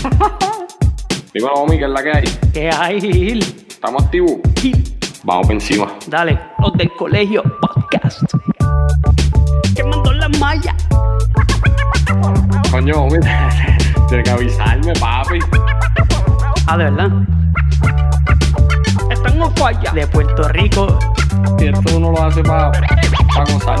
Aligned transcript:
Dímelo, 1.34 1.54
homie, 1.54 1.78
¿qué 1.78 1.84
es 1.84 1.90
la 1.90 2.02
que 2.02 2.10
hay? 2.10 2.24
¿Qué 2.52 2.70
hay, 2.70 3.00
Gil? 3.00 3.66
¿Estamos 3.68 4.04
activos? 4.04 4.32
Vamos 5.24 5.46
por 5.46 5.54
encima. 5.54 5.86
Dale, 6.06 6.38
los 6.58 6.72
del 6.74 6.90
colegio 6.94 7.42
podcast. 7.60 8.22
Quemando 9.74 10.12
la 10.12 10.28
malla. 10.28 10.74
Coño, 12.70 12.94
homie, 13.02 13.20
tienes 14.08 14.24
que 14.24 14.30
avisarme, 14.30 14.92
papi. 14.94 15.38
Ah, 16.66 16.76
de 16.78 16.84
verdad. 16.84 17.10
Están 19.10 19.42
en 19.42 19.56
falla. 19.56 19.92
De 19.92 20.06
Puerto 20.06 20.48
Rico. 20.48 20.98
Si 21.58 21.66
esto 21.66 21.96
uno 21.96 22.12
lo 22.12 22.22
hace 22.22 22.42
para 22.42 22.70
pa 22.70 23.44
gozar. 23.52 23.80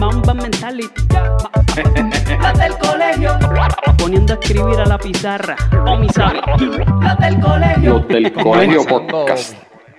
Ma- 0.00 0.06
Mamba 0.10 0.32
mentality. 0.34 1.02
Las 2.40 2.58
del 2.58 2.78
colegio. 2.78 3.38
Poniendo 3.98 4.32
a 4.32 4.36
escribir 4.40 4.80
a 4.80 4.86
la 4.86 4.98
pizarra. 4.98 5.56
O 5.86 5.96
mi 5.98 6.08
sabe. 6.08 6.40
Las 7.02 7.18
del 7.18 7.38
colegio. 7.38 7.98
Los 7.98 8.08
del 8.08 8.32
colegio 8.32 8.86
podcast. 8.86 9.54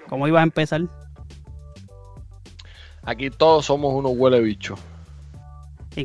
¿Cómo 0.09 0.27
ibas 0.27 0.41
a 0.41 0.43
empezar? 0.43 0.81
Aquí 3.03 3.29
todos 3.29 3.65
somos 3.65 3.93
unos 3.93 4.11
huele 4.15 4.39
bichos, 4.41 4.79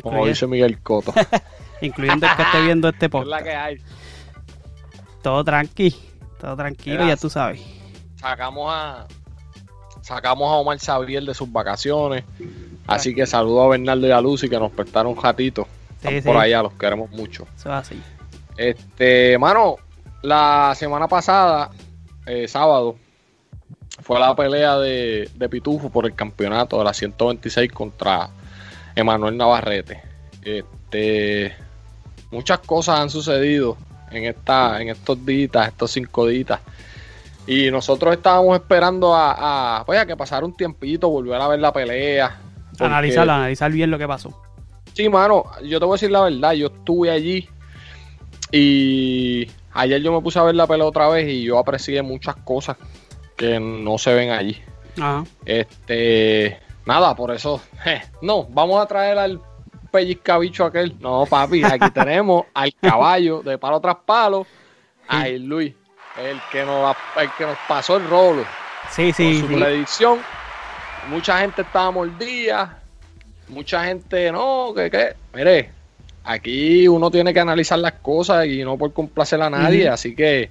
como 0.03 0.27
dice 0.27 0.47
Miguel 0.47 0.81
Coto. 0.83 1.12
incluyendo 1.83 2.27
el 2.27 2.36
que 2.36 2.42
esté 2.42 2.62
viendo 2.62 2.88
este 2.88 3.06
es 3.06 3.12
la 3.12 3.19
podcast. 3.20 3.44
que 3.44 3.55
hay. 3.55 3.77
Todo 5.22 5.44
tranqui. 5.44 5.94
Todo 6.41 6.56
tranquilo, 6.56 7.03
Mira, 7.03 7.14
ya 7.14 7.16
tú 7.20 7.28
sabes. 7.28 7.60
Sacamos 8.16 8.70
a 8.72 9.06
sacamos 10.03 10.50
a 10.50 10.55
Omar 10.56 10.78
Xavier 10.78 11.22
de 11.25 11.34
sus 11.34 11.50
vacaciones. 11.50 12.25
Así 12.86 13.14
que 13.14 13.26
saludo 13.26 13.62
a 13.62 13.68
Bernardo 13.68 14.06
y 14.06 14.10
a 14.10 14.20
Lucy 14.20 14.48
que 14.48 14.58
nos 14.58 14.72
prestaron 14.72 15.12
un 15.12 15.22
ratito. 15.22 15.66
Están 15.96 16.14
Sí, 16.14 16.20
por 16.20 16.36
allá, 16.36 16.62
los 16.62 16.74
queremos 16.74 17.10
mucho. 17.10 17.46
Eso 17.56 17.68
es 17.68 17.74
así. 17.74 18.02
Este, 18.56 19.36
mano, 19.38 19.76
la 20.22 20.74
semana 20.76 21.08
pasada, 21.08 21.70
eh, 22.26 22.48
sábado, 22.48 22.96
fue 24.02 24.20
la 24.20 24.34
pelea 24.36 24.78
de, 24.78 25.28
de 25.34 25.48
Pitufo 25.48 25.90
por 25.90 26.06
el 26.06 26.14
campeonato 26.14 26.78
de 26.78 26.84
la 26.84 26.94
126 26.94 27.72
contra 27.72 28.30
Emanuel 28.94 29.36
Navarrete. 29.36 30.02
Este, 30.42 31.54
muchas 32.30 32.60
cosas 32.60 33.00
han 33.00 33.10
sucedido 33.10 33.76
en 34.10 34.24
esta, 34.24 34.80
en 34.80 34.90
estos 34.90 35.24
días, 35.24 35.68
estos 35.68 35.90
cinco 35.90 36.26
días. 36.26 36.60
Y 37.46 37.70
nosotros 37.70 38.14
estábamos 38.14 38.56
esperando 38.56 39.14
a, 39.14 39.78
a, 39.78 39.84
pues, 39.84 40.00
a 40.00 40.06
que 40.06 40.16
pasara 40.16 40.44
un 40.44 40.56
tiempito, 40.56 41.08
volver 41.08 41.40
a 41.40 41.48
ver 41.48 41.60
la 41.60 41.72
pelea. 41.72 42.40
Porque- 42.78 42.92
Analizar, 42.92 43.28
analizar 43.28 43.70
bien 43.72 43.91
lo 43.91 43.98
que 43.98 44.06
pasó. 44.09 44.42
Sí, 44.94 45.09
mano, 45.09 45.44
yo 45.64 45.78
te 45.78 45.84
voy 45.84 45.94
a 45.94 45.97
decir 45.97 46.10
la 46.10 46.22
verdad, 46.22 46.53
yo 46.53 46.69
estuve 46.69 47.10
allí 47.10 47.48
y 48.53 49.47
ayer 49.72 50.00
yo 50.03 50.12
me 50.12 50.20
puse 50.20 50.38
a 50.38 50.42
ver 50.42 50.54
la 50.54 50.66
pelea 50.66 50.87
otra 50.87 51.09
vez 51.09 51.28
y 51.28 51.42
yo 51.44 51.59
aprecié 51.59 52.03
muchas 52.03 52.37
cosas 52.37 52.76
que 53.37 53.59
no 53.60 53.98
se 53.98 54.14
ven 54.14 54.31
allí. 54.31 54.60
Ajá. 54.98 55.25
Este, 55.44 56.59
nada, 56.87 57.14
por 57.14 57.31
eso, 57.34 57.60
je, 57.84 58.03
no, 58.22 58.44
vamos 58.50 58.82
a 58.82 58.87
traer 58.87 59.19
al 59.19 59.41
pellizcabicho 59.91 60.64
aquel. 60.64 60.97
No, 61.00 61.26
papi, 61.28 61.62
aquí 61.64 61.91
tenemos 61.94 62.44
al 62.54 62.72
caballo 62.81 63.43
de 63.43 63.58
palo 63.58 63.81
tras 63.81 63.97
palo, 64.06 64.47
a 65.08 65.28
Luis, 65.28 65.75
el 66.19 66.41
que 66.50 66.64
nos, 66.64 66.97
el 67.20 67.31
que 67.37 67.44
nos 67.44 67.58
pasó 67.69 67.97
el 67.97 68.08
rolo 68.08 68.44
Sí, 68.91 69.12
sí. 69.12 69.41
con 69.41 69.48
su 69.48 69.54
sí. 69.54 69.60
predicción. 69.60 70.19
Mucha 71.09 71.39
gente 71.41 71.62
estaba 71.62 71.91
mordida. 71.91 72.78
Mucha 73.49 73.84
gente 73.84 74.31
no, 74.33 74.72
que 74.75 74.91
qué. 74.91 75.15
Mire, 75.34 75.71
aquí 76.25 76.89
uno 76.89 77.11
tiene 77.11 77.33
que 77.33 77.41
analizar 77.41 77.78
las 77.78 77.93
cosas 77.94 78.47
y 78.47 78.62
no 78.65 78.77
por 78.77 78.93
complacer 78.93 79.41
a 79.41 79.49
nadie. 79.50 79.89
Así 79.89 80.17
que, 80.17 80.50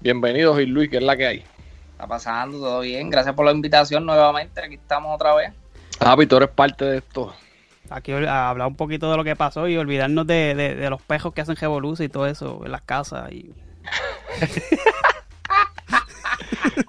bienvenidos, 0.00 0.56
Gil 0.58 0.70
Luis, 0.70 0.88
que 0.90 0.98
es 0.98 1.02
la 1.02 1.16
que 1.16 1.26
hay. 1.26 1.44
Está 1.92 2.06
pasando, 2.06 2.58
todo 2.58 2.80
bien. 2.80 3.10
Gracias 3.10 3.34
por 3.34 3.44
la 3.44 3.52
invitación 3.52 4.06
nuevamente. 4.06 4.64
Aquí 4.64 4.74
estamos 4.74 5.14
otra 5.14 5.34
vez. 5.34 5.52
Javi, 6.00 6.26
tú 6.26 6.36
eres 6.36 6.48
parte 6.50 6.84
de 6.84 6.98
esto. 6.98 7.34
Aquí 7.90 8.12
a 8.12 8.48
hablar 8.50 8.68
un 8.68 8.76
poquito 8.76 9.10
de 9.10 9.16
lo 9.16 9.24
que 9.24 9.34
pasó 9.34 9.66
y 9.66 9.76
olvidarnos 9.76 10.24
de, 10.26 10.54
de- 10.54 10.76
de 10.76 10.90
los 10.90 11.02
pejos 11.02 11.34
que 11.34 11.40
hacen 11.40 11.56
revolución 11.56 12.06
y 12.06 12.08
todo 12.08 12.26
eso 12.28 12.60
en 12.64 12.70
las 12.70 12.82
casas. 12.82 13.32
Y... 13.32 13.52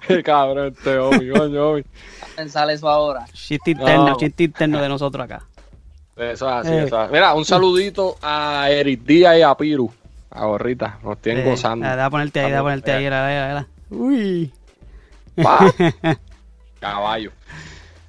Qué 0.06 0.22
cabrón 0.22 0.74
este 0.76 0.98
hombre, 0.98 1.30
coño, 1.32 1.66
hombre. 1.68 1.84
Pensar 2.36 2.70
eso 2.70 2.88
ahora. 2.88 3.24
Chiste 3.32 3.72
interno, 3.72 4.08
No. 4.10 4.16
chiste 4.16 4.44
interno 4.44 4.80
de 4.80 4.88
nosotros 4.88 5.24
acá. 5.24 5.44
Eso 6.16 6.48
es 6.48 6.54
así, 6.54 6.68
Eh. 6.72 6.84
eso 6.84 6.86
es 6.86 6.92
así. 7.04 7.12
Mira, 7.12 7.34
un 7.34 7.44
saludito 7.44 8.16
a 8.22 8.68
Eric 8.70 9.02
Díaz 9.02 9.38
y 9.38 9.42
a 9.42 9.54
Piru. 9.54 9.92
A 10.30 10.44
Gorrita, 10.46 10.98
nos 11.02 11.18
tienen 11.20 11.46
Eh, 11.46 11.50
gozando. 11.50 11.86
Déjame 11.86 12.10
ponerte 12.10 12.40
ahí, 12.40 12.46
déjame 12.50 12.62
ponerte 12.64 12.92
ahí. 12.92 13.04
era, 13.04 13.32
era, 13.32 13.50
era. 13.50 13.66
Uy. 13.90 14.52
Pa. 15.42 15.58
Caballo. 16.80 17.30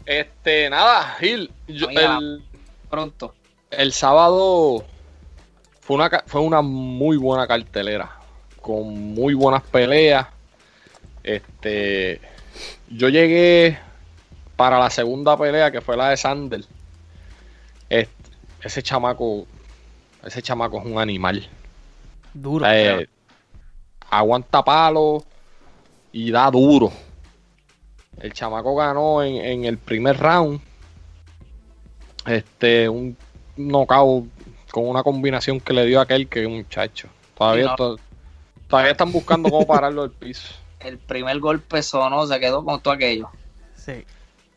Este, 0.05 0.69
nada, 0.69 1.15
Gil. 1.19 1.51
yo- 1.67 1.87
Oiga. 1.87 2.17
el, 2.17 2.43
Pronto. 2.89 3.33
el 3.71 3.91
sábado 3.93 4.83
fue 5.81 5.95
una, 5.97 6.09
fue 6.25 6.41
una 6.41 6.61
muy 6.61 7.17
buena 7.17 7.47
cartelera. 7.47 8.09
Con 8.61 9.13
muy 9.13 9.33
buenas 9.33 9.61
peleas. 9.63 10.27
Este. 11.23 12.19
Yo 12.89 13.09
llegué 13.09 13.77
para 14.55 14.77
la 14.77 14.89
segunda 14.89 15.37
pelea, 15.37 15.71
que 15.71 15.81
fue 15.81 15.97
la 15.97 16.09
de 16.09 16.17
Sander. 16.17 16.63
Este, 17.89 18.13
ese 18.61 18.83
chamaco. 18.83 19.47
Ese 20.23 20.41
chamaco 20.41 20.79
es 20.79 20.85
un 20.85 20.99
animal. 20.99 21.47
Duro. 22.33 22.65
Eh, 22.69 23.07
aguanta 24.09 24.63
palo 24.63 25.23
y 26.11 26.31
da 26.31 26.49
duro. 26.51 26.91
El 28.19 28.31
chamaco 28.33 28.75
ganó 28.75 29.23
en, 29.23 29.35
en 29.37 29.65
el 29.65 29.77
primer 29.77 30.17
round. 30.17 30.61
Este, 32.25 32.87
un 32.87 33.17
knockout 33.57 34.27
con 34.71 34.87
una 34.87 35.03
combinación 35.03 35.59
que 35.59 35.73
le 35.73 35.85
dio 35.85 35.99
aquel 35.99 36.27
que 36.27 36.47
muchacho. 36.47 37.07
Todavía, 37.37 37.65
no. 37.65 37.75
to- 37.75 37.99
todavía 38.67 38.91
están 38.91 39.11
buscando 39.11 39.49
cómo 39.49 39.67
pararlo 39.67 40.03
del 40.03 40.11
piso. 40.11 40.53
El 40.83 40.97
primer 40.97 41.39
golpe 41.39 41.81
sonó, 41.81 42.25
se 42.27 42.39
quedó 42.39 42.63
con 42.63 42.81
todo 42.81 42.93
aquello. 42.93 43.29
Sí. 43.75 44.05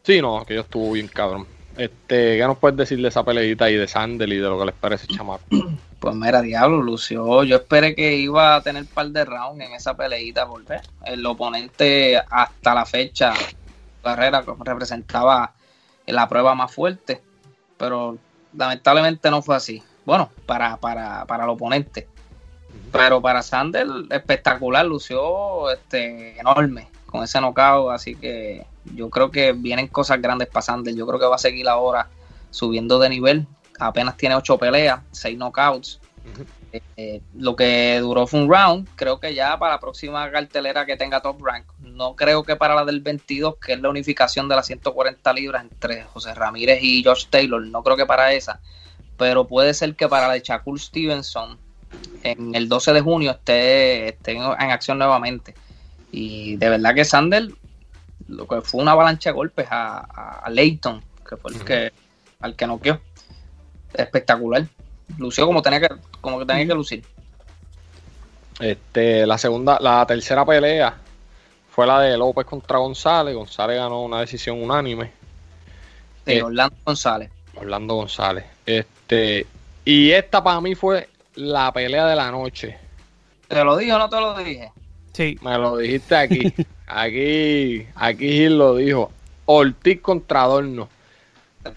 Sí, 0.03 0.21
no, 0.21 0.45
que 0.47 0.55
yo 0.55 0.61
estuvo 0.61 0.93
bien 0.93 1.09
cabrón. 1.09 1.47
Este, 1.77 2.39
¿qué 2.39 2.45
nos 2.47 2.59
puedes 2.59 2.77
decir 2.77 3.01
de 3.03 3.09
esa 3.09 3.23
peleita 3.23 3.71
y 3.71 3.75
de 3.75 3.87
Sandel 3.87 4.33
y 4.33 4.37
de 4.37 4.49
lo 4.49 4.59
que 4.59 4.67
les 4.67 4.75
parece 4.75 5.07
chamaco? 5.07 5.45
Pues 5.99 6.15
mira, 6.15 6.43
diablo, 6.43 6.83
lució. 6.83 7.43
Yo 7.43 7.57
esperé 7.57 7.95
que 7.95 8.17
iba 8.17 8.55
a 8.55 8.61
tener 8.61 8.85
par 8.85 9.09
de 9.09 9.25
rounds 9.25 9.65
en 9.65 9.73
esa 9.73 9.97
peleita 9.97 10.47
porque 10.47 10.77
el 11.05 11.25
oponente 11.25 12.19
hasta 12.19 12.75
la 12.75 12.85
fecha, 12.85 13.33
carrera 14.03 14.45
representaba 14.61 15.55
la 16.07 16.29
prueba 16.29 16.55
más 16.55 16.73
fuerte, 16.73 17.23
pero 17.79 18.19
lamentablemente 18.57 19.31
no 19.31 19.43
fue 19.43 19.57
así. 19.57 19.83
Bueno, 20.05 20.31
para, 20.45 20.77
para, 20.77 21.25
para 21.25 21.45
el 21.45 21.51
oponente. 21.51 22.07
Pero 22.93 23.21
para 23.21 23.43
Sander, 23.43 23.87
espectacular, 24.11 24.85
lució 24.87 25.71
este, 25.71 26.39
enorme 26.39 26.89
con 27.07 27.23
ese 27.23 27.41
knockout, 27.41 27.93
así 27.93 28.15
que 28.15 28.67
yo 28.95 29.11
creo 29.11 29.31
que 29.31 29.53
vienen 29.53 29.89
cosas 29.89 30.21
grandes 30.21 30.49
para 30.49 30.63
Sander. 30.63 30.95
Yo 30.95 31.07
creo 31.07 31.19
que 31.19 31.27
va 31.27 31.37
a 31.37 31.39
seguir 31.39 31.69
ahora 31.69 32.09
subiendo 32.51 32.99
de 32.99 33.09
nivel. 33.09 33.47
Apenas 33.79 34.17
tiene 34.17 34.35
ocho 34.35 34.59
peleas, 34.59 35.01
seis 35.13 35.37
knockouts. 35.37 36.01
Ujú. 36.33 36.45
Eh, 36.73 36.83
eh, 36.97 37.23
lo 37.35 37.55
que 37.55 37.99
duró 38.01 38.27
fue 38.27 38.41
un 38.41 38.51
round. 38.53 38.89
Creo 38.97 39.21
que 39.21 39.35
ya 39.35 39.59
para 39.59 39.75
la 39.75 39.81
próxima 39.81 40.31
cartelera 40.31 40.85
que 40.85 40.97
tenga 40.97 41.21
Top 41.21 41.43
Rank, 41.43 41.65
no 41.81 42.17
creo 42.17 42.43
que 42.43 42.57
para 42.57 42.75
la 42.75 42.85
del 42.85 43.01
22, 43.01 43.57
que 43.57 43.75
es 43.75 43.81
la 43.81 43.89
unificación 43.89 44.49
de 44.49 44.57
las 44.57 44.67
140 44.67 45.33
libras 45.33 45.63
entre 45.63 46.05
José 46.05 46.35
Ramírez 46.35 46.81
y 46.83 47.05
Josh 47.05 47.27
Taylor, 47.29 47.65
no 47.67 47.83
creo 47.83 47.97
que 47.97 48.07
para 48.07 48.33
esa, 48.33 48.61
pero 49.17 49.47
puede 49.47 49.75
ser 49.75 49.95
que 49.95 50.09
para 50.09 50.29
la 50.29 50.35
de 50.35 50.41
Shakur 50.41 50.79
Stevenson 50.79 51.59
en 52.23 52.55
el 52.55 52.69
12 52.69 52.93
de 52.93 53.01
junio 53.01 53.31
esté, 53.33 54.09
esté 54.09 54.33
en, 54.33 54.43
en 54.43 54.71
acción 54.71 54.99
nuevamente. 54.99 55.55
Y 56.13 56.57
de 56.57 56.69
verdad 56.71 56.95
que 56.95 57.05
Sander 57.05 57.51
lo 58.29 58.47
que 58.47 58.61
fue 58.61 58.83
una 58.83 58.93
avalancha 58.93 59.31
de 59.31 59.35
golpes 59.35 59.67
a, 59.71 60.41
a, 60.45 60.51
Leighton, 60.51 61.03
que 61.29 61.37
fue 61.37 61.53
el 61.53 61.65
que, 61.65 61.93
al 62.41 62.57
que 62.57 62.67
noqueó. 62.67 63.01
Espectacular. 63.95 64.67
Lució 65.19 65.47
como 65.47 65.63
tenía 65.63 65.81
que, 65.81 65.89
como 66.21 66.39
que 66.39 66.47
tenía 66.47 66.67
que 66.67 66.75
lucir. 66.75 67.05
Este, 68.59 69.27
la 69.27 69.39
segunda, 69.39 69.79
la 69.81 70.05
tercera 70.07 70.45
pelea 70.45 70.97
fue 71.71 71.87
la 71.87 72.01
de 72.01 72.17
López 72.17 72.47
contra 72.47 72.79
González. 72.79 73.35
González 73.35 73.79
ganó 73.79 74.03
una 74.03 74.21
decisión 74.21 74.63
unánime. 74.63 75.13
De 76.25 76.39
Eh, 76.39 76.43
Orlando 76.43 76.77
González. 76.85 77.31
Orlando 77.55 77.95
González. 77.95 78.45
Este, 78.65 79.47
y 79.85 80.11
esta 80.11 80.43
para 80.43 80.61
mí 80.61 80.75
fue 80.75 81.09
la 81.37 81.73
pelea 81.73 82.07
de 82.07 82.17
la 82.17 82.31
noche. 82.31 82.79
¿Te 83.49 83.63
lo 83.63 83.77
dije 83.77 83.93
o 83.93 83.99
no 83.99 84.09
te 84.09 84.21
lo 84.21 84.35
dije? 84.35 84.73
Sí. 85.13 85.39
Me 85.41 85.57
lo 85.57 85.77
dijiste 85.77 86.17
aquí. 86.17 86.53
aquí, 86.87 87.87
aquí 87.95 88.29
Gil 88.29 88.59
lo 88.59 88.77
dijo. 88.77 89.13
Ortiz 89.47 90.01
contra 90.01 90.43
Adorno. 90.43 90.89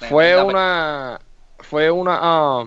Fue 0.10 0.42
una, 0.42 1.20
fue 1.60 1.90
una, 1.90 2.20
ah, 2.22 2.66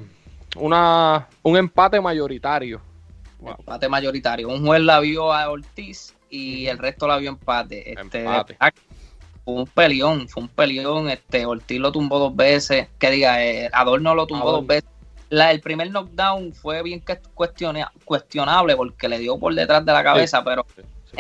una, 0.57 1.29
un 1.43 1.57
empate 1.57 2.01
mayoritario. 2.01 2.81
empate 3.45 3.89
mayoritario. 3.89 4.49
Un 4.49 4.65
juez 4.65 4.81
la 4.83 5.01
vio 5.01 5.33
a 5.33 5.51
Ortiz 5.51 6.15
y 6.31 6.67
el 6.67 6.79
resto 6.79 7.07
la 7.07 7.19
vio 7.19 7.31
empate. 7.31 7.93
Este, 7.93 8.21
Empate. 8.21 8.57
Fue 9.45 9.55
un 9.55 9.67
peleón, 9.67 10.29
fue 10.29 10.45
un 10.45 10.49
peleón. 10.49 11.11
Este, 11.11 11.47
Ortiz 11.47 11.79
lo 11.79 11.93
tumbó 11.93 12.19
dos 12.19 12.35
veces. 12.35 12.89
Que 12.99 13.11
diga, 13.11 13.45
eh, 13.45 13.69
Adorno 13.73 14.15
lo 14.15 14.27
tumbó 14.27 14.45
Adorno. 14.45 14.59
dos 14.59 14.67
veces. 14.67 14.91
La, 15.33 15.51
el 15.51 15.63
primer 15.63 15.89
knockdown 15.91 16.53
fue 16.53 16.83
bien 16.83 17.03
cuestionable 18.05 18.77
porque 18.77 19.09
le 19.09 19.19
dio 19.19 19.39
por 19.39 19.55
detrás 19.55 19.83
de 19.85 19.91
la 19.93 20.05
cabeza, 20.05 20.45
pero 20.45 20.67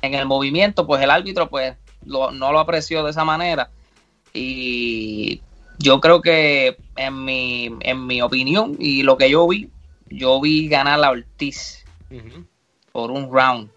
en 0.02 0.12
el 0.12 0.26
movimiento, 0.26 0.86
pues 0.86 1.02
el 1.02 1.10
árbitro 1.10 1.48
pues 1.48 1.74
lo- 2.04 2.30
no 2.30 2.52
lo 2.52 2.58
apreció 2.58 3.02
de 3.04 3.10
esa 3.10 3.24
manera. 3.24 3.70
Y 4.34 5.40
yo 5.78 5.98
creo 6.00 6.20
que 6.20 6.76
en 6.96 7.24
mi, 7.24 7.70
en 7.80 8.06
mi 8.06 8.20
opinión 8.20 8.76
y 8.78 9.02
lo 9.02 9.16
que 9.16 9.30
yo 9.30 9.48
vi, 9.48 9.70
yo 10.10 10.40
vi 10.42 10.68
ganar 10.68 11.02
a 11.02 11.10
Ortiz 11.10 11.82
por 12.92 13.10
un 13.10 13.32
round. 13.32 13.70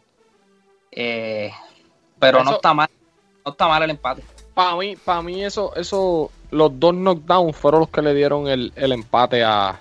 Eh, 0.92 1.50
pero 2.20 2.40
no 2.44 2.52
está 2.58 2.74
mal, 2.74 2.90
no 3.46 3.52
está 3.52 3.68
mal 3.70 3.84
el 3.84 3.90
empate. 3.92 4.22
Para 4.54 4.76
mí, 4.76 4.96
para 4.98 5.22
mí 5.22 5.44
eso, 5.46 5.74
eso, 5.76 6.30
los 6.52 6.78
dos 6.80 6.94
knockdowns 6.94 7.56
fueron 7.56 7.82
los 7.82 7.90
que 7.90 8.02
le 8.02 8.14
dieron 8.14 8.48
el, 8.50 8.74
el 8.76 8.92
empate 8.92 9.44
a. 9.46 9.80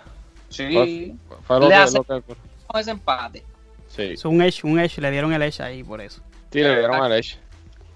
Sí, 0.57 1.17
Fue 1.47 1.59
lo 1.61 1.69
Le 1.69 1.69
que- 1.69 1.75
hace- 1.75 1.99
lo 1.99 2.05
que- 2.23 2.37
ese 2.79 2.91
empate. 2.91 3.45
sí, 3.89 4.03
Es 4.15 4.25
un 4.25 4.41
edge, 4.43 4.65
un 4.65 4.79
edge, 4.81 4.99
le 5.01 5.11
dieron 5.11 5.33
el 5.33 5.43
edge 5.43 5.61
ahí 5.61 5.83
por 5.85 6.01
eso. 6.01 6.23
sí, 6.53 6.61
le 6.61 6.77
dieron 6.79 7.05
el 7.05 7.13
edge. 7.19 7.39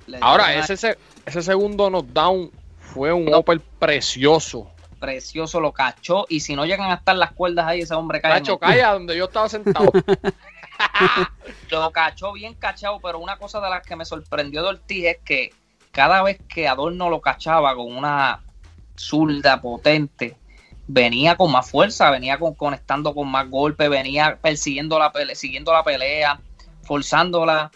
Le 0.07 0.19
Ahora, 0.21 0.47
dieron 0.49 0.65
ese, 0.65 0.77
se- 0.77 0.99
ese 1.27 1.43
segundo 1.43 1.91
knockdown 1.91 2.51
fue 2.81 3.13
un 3.13 3.27
No. 3.27 3.39
upper 3.39 3.61
precioso. 3.79 4.71
precioso, 5.01 5.61
lo 5.61 5.71
cachó. 5.73 6.27
Y 6.29 6.41
si 6.41 6.57
no 6.57 6.67
llegan 6.67 6.91
a 6.91 6.95
estar 6.95 7.15
las 7.15 7.31
cuerdas 7.31 7.67
ahí, 7.69 7.83
ese 7.83 7.95
hombre 7.95 8.21
cae. 8.21 8.33
en 8.33 8.39
Cacho, 8.39 8.59
calla 8.59 8.93
donde 8.95 9.17
yo 9.17 9.27
estaba 9.27 9.49
sentado. 9.49 9.93
lo 11.71 11.91
cachó 11.93 12.33
bien 12.33 12.55
cachado, 12.55 12.99
pero 13.01 13.19
una 13.21 13.37
cosa 13.37 13.61
de 13.61 13.71
las 13.71 13.85
que 13.85 13.95
me 13.97 14.05
sorprendió 14.05 14.63
de 14.63 14.69
Ortiz 14.71 15.05
es 15.07 15.19
que 15.25 15.51
cada 15.93 16.23
vez 16.23 16.39
que 16.49 16.67
Adorno 16.69 17.11
lo 17.11 17.21
cachaba 17.21 17.75
con 17.75 17.97
una 17.97 18.43
zurda 18.97 19.61
potente, 19.61 20.37
venía 20.89 21.37
con 21.37 21.53
más 21.53 21.71
fuerza, 21.71 22.11
venía 22.11 22.39
con, 22.39 22.55
conectando 22.55 23.15
con 23.15 23.29
más 23.29 23.49
golpes, 23.49 23.89
venía 23.91 24.39
persiguiendo 24.41 24.99
la 24.99 25.13
pelea, 25.13 25.35
siguiendo 25.37 25.73
la 25.73 25.85
pelea, 25.85 26.41
forzándola. 26.83 27.71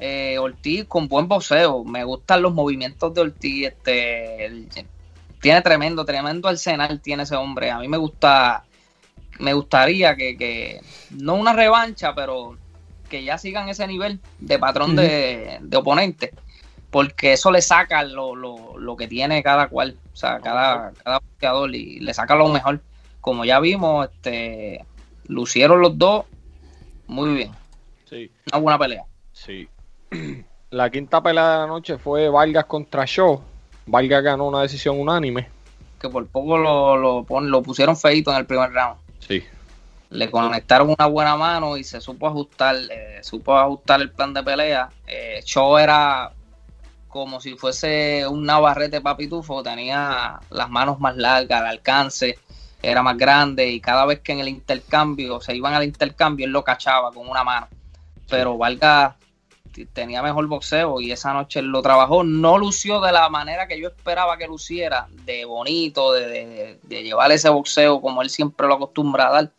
Eh, 0.00 0.38
Ortiz 0.38 0.86
con 0.88 1.06
buen 1.06 1.28
boxeo, 1.28 1.84
me 1.84 2.02
gustan 2.02 2.42
los 2.42 2.52
movimientos 2.52 3.14
de 3.14 3.20
Ortiz, 3.20 3.66
este, 3.68 4.44
el- 4.46 4.68
tiene 5.40 5.62
tremendo, 5.62 6.04
tremendo 6.04 6.48
arsenal 6.48 7.00
tiene 7.00 7.22
ese 7.22 7.36
hombre. 7.36 7.70
A 7.70 7.78
mí 7.78 7.86
me 7.86 7.98
gusta, 7.98 8.64
me 9.38 9.52
gustaría 9.52 10.16
que, 10.16 10.36
que 10.36 10.80
no 11.10 11.34
una 11.34 11.52
revancha, 11.52 12.14
pero 12.14 12.56
que 13.08 13.22
ya 13.22 13.36
sigan 13.38 13.68
ese 13.68 13.86
nivel 13.86 14.18
de 14.40 14.58
patrón 14.58 14.96
de, 14.96 15.58
de 15.60 15.76
oponente, 15.76 16.32
porque 16.94 17.32
eso 17.32 17.50
le 17.50 17.60
saca 17.60 18.04
lo, 18.04 18.36
lo, 18.36 18.78
lo 18.78 18.96
que 18.96 19.08
tiene 19.08 19.42
cada 19.42 19.66
cual, 19.66 19.96
o 20.12 20.16
sea, 20.16 20.38
cada, 20.38 20.92
cada 21.02 21.18
boxeador 21.18 21.74
y 21.74 21.98
le 21.98 22.14
saca 22.14 22.36
lo 22.36 22.46
mejor. 22.46 22.78
Como 23.20 23.44
ya 23.44 23.58
vimos, 23.58 24.08
este 24.08 24.84
lucieron 25.26 25.80
los 25.80 25.98
dos 25.98 26.24
muy 27.08 27.34
bien, 27.34 27.52
sí, 28.08 28.30
una 28.52 28.58
buena 28.60 28.78
pelea. 28.78 29.04
sí. 29.32 29.68
La 30.70 30.88
quinta 30.90 31.20
pelea 31.20 31.50
de 31.52 31.58
la 31.58 31.66
noche 31.66 31.98
fue 31.98 32.28
Vargas 32.28 32.66
contra 32.66 33.04
Shaw. 33.06 33.40
Vargas 33.86 34.22
ganó 34.22 34.46
una 34.46 34.62
decisión 34.62 35.00
unánime. 35.00 35.48
Que 36.00 36.08
por 36.08 36.26
poco 36.28 36.56
lo, 36.58 36.96
lo, 36.96 37.24
pon- 37.24 37.50
lo 37.50 37.60
pusieron 37.62 37.96
feito 37.96 38.30
en 38.30 38.36
el 38.38 38.46
primer 38.46 38.70
round. 38.72 38.98
Sí, 39.18 39.42
le 40.10 40.30
conectaron 40.30 40.94
una 40.96 41.06
buena 41.06 41.36
mano 41.36 41.76
y 41.76 41.82
se 41.82 42.00
supo 42.00 42.26
ajustar, 42.28 42.76
eh, 42.90 43.18
supo 43.22 43.56
ajustar 43.56 44.00
el 44.00 44.10
plan 44.12 44.32
de 44.34 44.42
pelea. 44.44 44.90
Eh, 45.08 45.40
Shaw 45.44 45.78
era 45.78 46.32
como 47.14 47.40
si 47.40 47.54
fuese 47.54 48.26
un 48.26 48.44
navarrete 48.44 49.00
papitufo, 49.00 49.62
tenía 49.62 50.40
las 50.50 50.68
manos 50.68 50.98
más 50.98 51.16
largas, 51.16 51.60
el 51.60 51.66
alcance 51.68 52.40
era 52.82 53.04
más 53.04 53.16
grande 53.16 53.68
y 53.68 53.80
cada 53.80 54.04
vez 54.04 54.18
que 54.18 54.32
en 54.32 54.40
el 54.40 54.48
intercambio 54.48 55.40
se 55.40 55.54
iban 55.54 55.74
al 55.74 55.84
intercambio 55.84 56.44
él 56.44 56.50
lo 56.50 56.64
cachaba 56.64 57.12
con 57.12 57.28
una 57.28 57.44
mano. 57.44 57.68
Pero 58.28 58.58
Vargas 58.58 59.14
t- 59.72 59.86
tenía 59.86 60.22
mejor 60.24 60.48
boxeo 60.48 61.00
y 61.00 61.12
esa 61.12 61.32
noche 61.32 61.60
él 61.60 61.66
lo 61.66 61.82
trabajó. 61.82 62.24
No 62.24 62.58
lució 62.58 63.00
de 63.00 63.12
la 63.12 63.28
manera 63.28 63.68
que 63.68 63.80
yo 63.80 63.86
esperaba 63.86 64.36
que 64.36 64.48
luciera, 64.48 65.06
de 65.24 65.44
bonito, 65.44 66.12
de, 66.12 66.26
de- 66.28 66.78
de 66.82 67.02
llevar 67.04 67.30
ese 67.30 67.48
boxeo 67.48 68.00
como 68.00 68.22
él 68.22 68.28
siempre 68.28 68.66
lo 68.66 68.74
acostumbra 68.74 69.28
a 69.28 69.30
dar. 69.30 69.50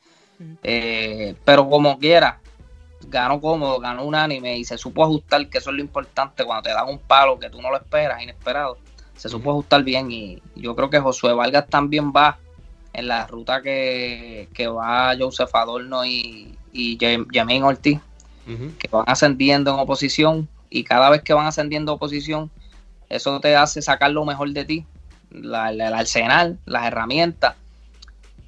Eh, 0.64 1.36
pero 1.46 1.70
como 1.70 1.98
quiera, 2.00 2.42
ganó 3.02 3.40
cómodo, 3.42 3.80
ganó 3.80 4.04
unánime 4.06 4.58
y 4.58 4.66
se 4.66 4.78
supo 4.78 5.04
ajustar, 5.04 5.48
que 5.50 5.58
eso 5.60 5.70
es 5.70 5.76
lo 5.76 5.82
importante 5.82 6.44
cuando 6.46 6.64
te 6.64 6.70
dan 6.74 6.88
un 6.90 7.00
palo 7.00 7.38
que 7.40 7.50
tú 7.50 7.62
no 7.62 7.70
lo 7.70 7.78
esperas, 7.78 8.22
inesperado. 8.22 8.78
Se 9.16 9.30
supo 9.30 9.52
ajustar 9.52 9.84
bien 9.84 10.12
y 10.12 10.42
yo 10.56 10.76
creo 10.76 10.90
que 10.90 11.00
Josué 11.00 11.34
Vargas 11.34 11.68
también 11.70 12.12
va 12.12 12.38
en 12.94 13.08
la 13.08 13.28
ruta 13.28 13.62
que, 13.62 14.50
que 14.54 14.68
va 14.68 15.16
Joseph 15.18 15.54
Adorno 15.54 16.06
y, 16.06 16.58
y 16.74 16.98
Jam- 16.98 17.28
Jermaine 17.32 17.64
Ortiz, 17.64 18.00
que 18.80 18.88
van 18.90 19.06
ascendiendo 19.08 19.74
en 19.74 19.80
oposición 19.80 20.50
y 20.70 20.84
cada 20.84 21.10
vez 21.10 21.22
que 21.22 21.34
van 21.34 21.46
ascendiendo 21.48 21.92
en 21.92 21.96
oposición, 21.98 22.52
eso 23.10 23.40
te 23.40 23.56
hace 23.56 23.82
sacar 23.82 24.12
lo 24.12 24.26
mejor 24.26 24.50
de 24.52 24.66
ti, 24.66 24.86
la- 25.32 25.72
la- 25.72 25.88
el 25.90 25.94
arsenal, 25.94 26.60
las 26.66 26.86
herramientas. 26.86 27.56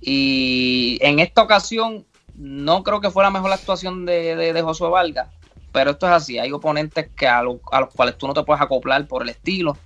Y 0.01 0.97
en 1.01 1.19
esta 1.19 1.41
ocasión 1.43 2.05
no 2.37 2.83
creo 2.83 3.01
que 3.01 3.11
fue 3.11 3.23
la 3.23 3.31
mejor 3.31 3.51
actuación 3.51 4.05
de, 4.05 4.35
de, 4.35 4.53
de 4.53 4.61
Josué 4.61 4.89
Vargas, 4.89 5.27
pero 5.71 5.91
esto 5.91 6.05
es 6.07 6.11
así, 6.13 6.39
hay 6.39 6.51
oponentes 6.51 7.09
que 7.15 7.27
a, 7.27 7.41
lo- 7.43 7.59
a 7.71 7.81
los 7.81 7.93
cuales 7.93 8.17
tú 8.17 8.27
no 8.27 8.33
te 8.33 8.43
puedes 8.43 8.61
acoplar 8.61 9.07
por 9.07 9.23
el 9.23 9.29
estilo, 9.29 9.77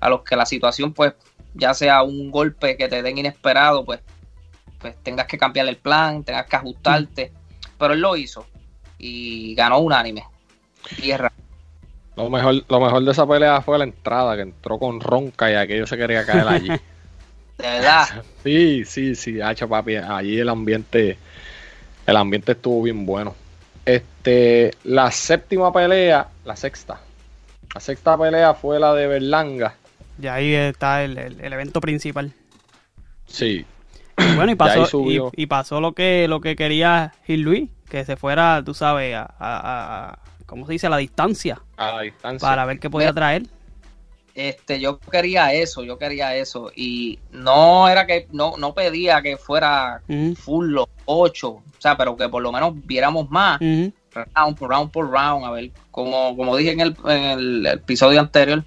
a 0.00 0.08
los 0.08 0.22
que 0.22 0.36
la 0.36 0.46
situación 0.46 0.92
pues 0.92 1.14
ya 1.54 1.72
sea 1.74 2.02
un 2.02 2.30
golpe 2.30 2.76
que 2.76 2.88
te 2.88 3.02
den 3.02 3.18
inesperado, 3.18 3.84
pues, 3.84 4.00
pues 4.80 4.96
tengas 5.02 5.26
que 5.26 5.38
cambiar 5.38 5.68
el 5.68 5.76
plan, 5.76 6.24
tengas 6.24 6.46
que 6.46 6.56
ajustarte, 6.56 7.32
pero 7.78 7.94
él 7.94 8.00
lo 8.00 8.16
hizo 8.16 8.44
y 8.98 9.54
ganó 9.54 9.78
unánime. 9.78 10.24
Tierra. 11.00 11.32
Lo 12.16 12.30
mejor, 12.30 12.64
lo 12.68 12.80
mejor 12.80 13.04
de 13.04 13.10
esa 13.12 13.26
pelea 13.26 13.60
fue 13.60 13.78
la 13.78 13.84
entrada, 13.84 14.36
que 14.36 14.42
entró 14.42 14.78
con 14.78 15.00
ronca 15.00 15.50
y 15.50 15.54
aquello 15.54 15.86
se 15.86 15.96
quería 15.96 16.24
caer 16.24 16.46
allí. 16.48 16.68
De 17.58 17.68
verdad, 17.68 18.24
Sí, 18.42 18.84
sí, 18.84 19.14
sí, 19.14 19.40
hacho 19.40 19.68
papi, 19.68 19.96
allí 19.96 20.38
el 20.38 20.48
ambiente, 20.48 21.16
el 22.06 22.16
ambiente 22.16 22.52
estuvo 22.52 22.82
bien 22.82 23.04
bueno. 23.06 23.34
Este, 23.84 24.72
la 24.84 25.10
séptima 25.10 25.72
pelea, 25.72 26.28
la 26.44 26.56
sexta, 26.56 27.00
la 27.74 27.80
sexta 27.80 28.16
pelea 28.16 28.54
fue 28.54 28.80
la 28.80 28.94
de 28.94 29.06
Berlanga. 29.06 29.74
Y 30.20 30.26
ahí 30.26 30.54
está 30.54 31.02
el, 31.04 31.18
el- 31.18 31.40
el 31.40 31.52
evento 31.52 31.80
principal. 31.80 32.32
Sí, 33.26 33.64
Y 34.18 34.36
bueno, 34.36 34.52
y 34.52 34.54
pasó, 34.54 34.86
y, 35.36 35.46
pasó 35.46 35.80
lo 35.80 35.92
que 35.92 36.28
lo 36.28 36.40
que 36.40 36.54
quería 36.56 37.12
Gil 37.26 37.40
Luis, 37.42 37.68
que 37.88 38.04
se 38.04 38.16
fuera, 38.16 38.62
tú 38.64 38.72
sabes, 38.74 39.14
a, 39.16 39.22
a- 39.38 40.08
a- 40.10 40.18
¿cómo 40.46 40.66
se 40.66 40.72
dice? 40.72 40.86
A 40.86 40.90
la 40.90 40.98
distancia, 40.98 41.60
a 41.76 41.92
la 41.96 42.00
distancia. 42.02 42.46
para 42.48 42.64
ver 42.64 42.78
qué 42.78 42.88
podía 42.90 43.12
traer. 43.12 43.42
Este, 44.34 44.80
yo 44.80 44.98
quería 44.98 45.52
eso, 45.52 45.82
yo 45.84 45.98
quería 45.98 46.34
eso. 46.36 46.70
Y 46.74 47.18
no 47.30 47.88
era 47.88 48.06
que, 48.06 48.26
no, 48.32 48.56
no 48.58 48.74
pedía 48.74 49.22
que 49.22 49.36
fuera 49.36 50.02
full 50.36 50.72
los 50.72 50.88
ocho, 51.04 51.50
o 51.50 51.62
sea, 51.78 51.96
pero 51.96 52.16
que 52.16 52.28
por 52.28 52.42
lo 52.42 52.52
menos 52.52 52.74
viéramos 52.84 53.30
más. 53.30 53.58
round 53.60 54.56
por 54.56 54.70
round 54.70 54.90
por 54.90 55.10
round, 55.10 55.44
a 55.44 55.50
ver, 55.50 55.70
como, 55.90 56.36
como 56.36 56.56
dije 56.56 56.72
en 56.72 56.80
el, 56.80 56.96
en 57.06 57.24
el 57.24 57.66
episodio 57.66 58.20
anterior, 58.20 58.64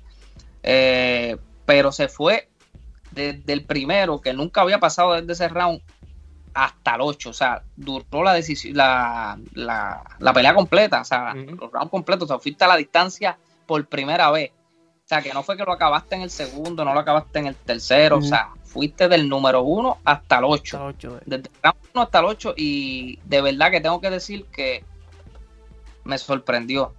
eh, 0.64 1.38
pero 1.66 1.92
se 1.92 2.08
fue 2.08 2.50
desde 3.12 3.54
el 3.54 3.66
primero, 3.66 4.22
que 4.22 4.34
nunca 4.34 4.62
había 4.62 4.80
pasado 4.80 5.14
desde 5.14 5.34
ese 5.34 5.50
round, 5.50 5.82
hasta 6.54 6.96
el 6.96 7.02
8. 7.02 7.30
O 7.30 7.34
sea, 7.34 7.64
duró 7.76 8.24
la 8.24 8.34
decisión, 8.34 8.76
la, 8.76 9.38
la, 9.54 10.04
la 10.20 10.34
pelea 10.34 10.54
completa, 10.54 11.02
o 11.02 11.06
sea, 11.06 11.34
los 11.34 11.72
rounds 11.72 11.92
completos. 11.92 12.24
O 12.26 12.28
sea, 12.28 12.40
fuiste 12.40 12.64
a 12.64 12.68
la 12.68 12.76
distancia 12.76 13.38
por 13.66 13.86
primera 13.88 14.32
vez. 14.32 14.52
O 15.08 15.10
sea, 15.10 15.22
que 15.22 15.34
no 15.34 15.42
fue 15.42 15.56
que 15.56 15.64
lo 15.64 15.72
acabaste 15.72 16.16
en 16.18 16.22
el 16.24 16.30
segundo, 16.30 16.84
no 16.84 16.94
lo 16.94 17.00
acabaste 17.00 17.40
en 17.40 17.48
el 17.48 17.56
tercero. 17.56 18.18
O 18.18 18.22
sea, 18.22 18.50
fuiste 18.66 19.08
del 19.08 19.30
número 19.30 19.62
1 19.64 20.00
hasta 20.04 20.40
el 20.40 20.44
8 20.44 20.76
Hasta 20.78 20.86
ocho, 20.86 21.18
eh. 21.18 21.22
desde 21.26 21.44
el 21.48 21.52
round 21.64 21.78
1 21.94 22.02
hasta 22.04 22.20
el 22.20 22.26
8 22.26 22.54
y 22.58 23.18
de 23.24 23.42
verdad 23.42 23.72
que 23.72 23.80
tengo 23.80 24.02
que 24.02 24.10
decir 24.10 24.44
que 24.52 24.84
me 26.04 26.18
sorprendió 26.18 26.94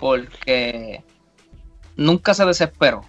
porque 0.00 1.04
nunca 1.94 2.34
se 2.34 2.44
desesperó. 2.44 3.04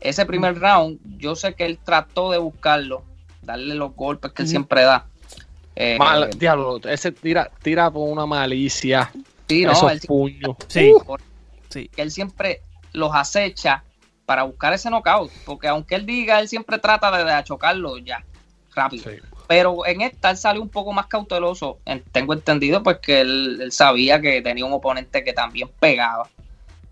Ese 0.00 0.26
primer 0.26 0.58
round, 0.58 0.98
yo 1.18 1.36
sé 1.36 1.54
que 1.54 1.64
él 1.64 1.78
trató 1.78 2.32
de 2.32 2.38
buscarlo, 2.38 3.04
darle 3.42 3.76
los 3.76 3.94
golpes 3.94 4.32
que 4.32 4.42
él 4.42 4.48
siempre 4.48 4.82
da. 4.82 5.06
Eh, 5.76 5.96
Mal- 5.96 6.30
diablo, 6.36 6.80
ese 6.88 7.12
tira, 7.12 7.48
tira 7.62 7.88
por 7.88 8.08
una 8.08 8.26
malicia. 8.26 9.12
sí, 9.48 9.62
no, 9.64 9.70
esos 9.70 9.92
él, 9.92 10.00
puños. 10.08 10.56
Sí, 10.66 10.92
Uh, 10.92 11.16
sí. 11.68 11.88
que 11.94 12.02
él 12.02 12.10
siempre 12.10 12.62
los 12.92 13.10
acecha 13.14 13.84
para 14.26 14.44
buscar 14.44 14.72
ese 14.72 14.88
knockout, 14.90 15.30
porque 15.44 15.68
aunque 15.68 15.94
él 15.96 16.06
diga, 16.06 16.38
él 16.40 16.48
siempre 16.48 16.78
trata 16.78 17.10
de, 17.16 17.24
de 17.24 17.32
achocarlo 17.32 17.98
ya, 17.98 18.24
rápido. 18.74 19.10
sí. 19.10 19.16
Pero 19.48 19.84
en 19.84 20.00
esta 20.02 20.30
él 20.30 20.36
salió 20.36 20.62
un 20.62 20.68
poco 20.68 20.92
más 20.92 21.06
cauteloso. 21.08 21.78
En- 21.84 22.04
Tengo 22.12 22.32
entendido 22.34 22.84
pues 22.84 22.98
que 22.98 23.20
él, 23.22 23.58
él 23.60 23.72
sabía 23.72 24.20
que 24.20 24.40
tenía 24.42 24.64
un 24.64 24.72
oponente 24.72 25.24
que 25.24 25.32
también 25.32 25.68
pegaba. 25.80 26.28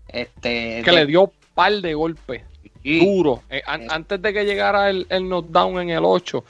Este, 0.07 0.81
Que 0.83 0.91
de- 0.91 0.97
le 0.97 1.05
dio 1.05 1.21
un 1.23 1.31
par 1.53 1.71
de 1.73 1.93
golpes 1.93 2.41
y- 2.83 2.99
duro. 3.05 3.43
Eh, 3.49 3.61
an- 3.65 3.87
antes 3.89 4.21
de 4.21 4.33
que 4.33 4.43
llegara 4.43 4.89
el, 4.89 5.05
el 5.09 5.23
knockdown 5.29 5.79
en 5.81 5.89
el 5.91 6.03
8, 6.03 6.43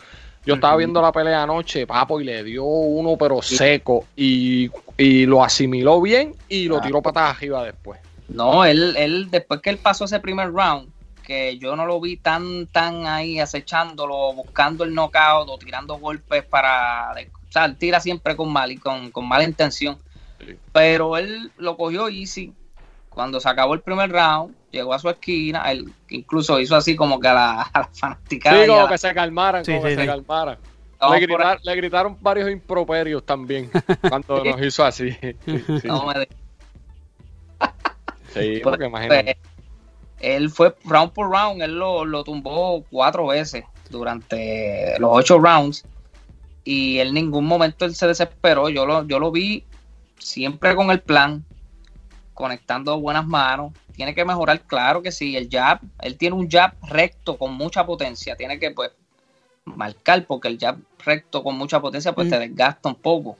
yo 0.45 0.55
estaba 0.55 0.77
viendo 0.77 0.99
la 1.01 1.11
pelea 1.11 1.43
anoche, 1.43 1.85
papo, 1.85 2.19
y 2.21 2.23
le 2.23 2.43
dio 2.43 2.63
uno 2.63 3.15
pero 3.17 3.41
seco 3.41 4.05
y, 4.15 4.71
y 4.97 5.25
lo 5.27 5.43
asimiló 5.43 6.01
bien 6.01 6.33
y 6.47 6.65
lo 6.67 6.77
Ah. 6.77 6.81
tiró 6.81 7.01
patas 7.03 7.35
arriba 7.35 7.63
después. 7.65 7.99
No, 8.29 8.63
él, 8.65 8.95
él, 8.97 9.29
después 9.31 9.61
que 9.61 9.69
él 9.71 9.79
pasó 9.79 10.05
ese 10.05 10.19
primer 10.19 10.51
round, 10.51 10.91
que 11.23 11.57
yo 11.57 11.75
no 11.75 11.85
lo 11.85 11.99
vi 11.99 12.17
tan, 12.17 12.67
tan 12.67 13.05
ahí 13.05 13.39
acechándolo, 13.39 14.33
buscando 14.33 14.83
el 14.83 14.93
knockout 14.93 15.47
o 15.49 15.57
tirando 15.57 15.95
golpes 15.95 16.43
para. 16.45 17.11
o 17.11 17.51
sea, 17.51 17.65
él 17.65 17.77
tira 17.77 17.99
siempre 17.99 18.35
con 18.35 18.51
mal 18.51 18.79
con, 18.79 19.11
con 19.11 19.27
mala 19.27 19.43
intención. 19.43 19.99
Sí. 20.39 20.55
Pero 20.71 21.17
él 21.17 21.51
lo 21.57 21.75
cogió 21.75 22.07
easy. 22.09 22.53
Cuando 23.09 23.39
se 23.39 23.49
acabó 23.49 23.73
el 23.73 23.81
primer 23.81 24.11
round, 24.11 24.55
llegó 24.71 24.93
a 24.93 24.99
su 24.99 25.09
esquina, 25.09 25.69
él 25.71 25.91
incluso 26.09 26.59
hizo 26.59 26.75
así 26.75 26.95
como 26.95 27.19
que 27.19 27.27
a 27.27 27.33
la, 27.33 27.61
a 27.73 27.79
la 27.79 27.89
fanaticada. 27.93 28.55
Sí, 28.55 28.61
y 28.61 28.63
a 28.63 28.67
como 28.67 28.83
la- 28.83 28.89
que 28.89 28.97
se 28.97 29.13
calmaran, 29.13 29.65
Sí, 29.65 29.71
como 29.73 29.83
sí, 29.83 29.89
que 29.95 30.01
se 30.01 30.05
calmaran. 30.07 30.57
Le, 31.01 31.19
gritar- 31.27 31.59
le 31.63 31.75
gritaron 31.75 32.17
varios 32.21 32.49
improperios 32.49 33.25
también 33.25 33.71
cuando 34.09 34.43
nos 34.43 34.61
hizo 34.61 34.83
así. 34.85 35.11
Sí, 35.21 35.63
sí. 35.81 35.87
No 35.87 36.05
me 36.05 36.27
Sí, 38.33 38.59
porque 38.63 38.85
imagínate. 38.85 39.37
él 40.19 40.49
fue 40.49 40.75
round 40.85 41.11
por 41.13 41.29
round, 41.31 41.61
él 41.61 41.77
lo, 41.77 42.05
lo 42.05 42.23
tumbó 42.23 42.83
cuatro 42.89 43.27
veces 43.27 43.63
durante 43.89 44.99
los 44.99 45.09
ocho 45.13 45.39
rounds 45.39 45.85
y 46.63 46.99
en 46.99 47.13
ningún 47.13 47.45
momento 47.45 47.85
él 47.85 47.95
se 47.95 48.07
desesperó. 48.07 48.69
Yo 48.69 48.85
lo, 48.85 49.07
yo 49.07 49.17
lo 49.19 49.31
vi 49.31 49.65
siempre 50.17 50.75
con 50.75 50.91
el 50.91 51.01
plan, 51.01 51.43
conectando 52.33 52.99
buenas 52.99 53.25
manos. 53.25 53.73
Tiene 53.93 54.13
que 54.15 54.23
mejorar, 54.23 54.61
claro 54.61 55.01
que 55.01 55.11
sí. 55.11 55.35
El 55.35 55.49
jab, 55.49 55.79
él 56.01 56.17
tiene 56.17 56.35
un 56.35 56.49
jab 56.49 56.73
recto 56.83 57.37
con 57.37 57.53
mucha 57.53 57.85
potencia. 57.85 58.35
Tiene 58.35 58.59
que 58.59 58.71
pues 58.71 58.91
marcar 59.65 60.25
porque 60.25 60.47
el 60.47 60.57
jab 60.59 60.77
recto 61.03 61.43
con 61.43 61.57
mucha 61.57 61.79
potencia 61.81 62.13
pues 62.13 62.27
Mm. 62.27 62.29
te 62.29 62.39
desgasta 62.39 62.89
un 62.89 62.95
poco 62.95 63.37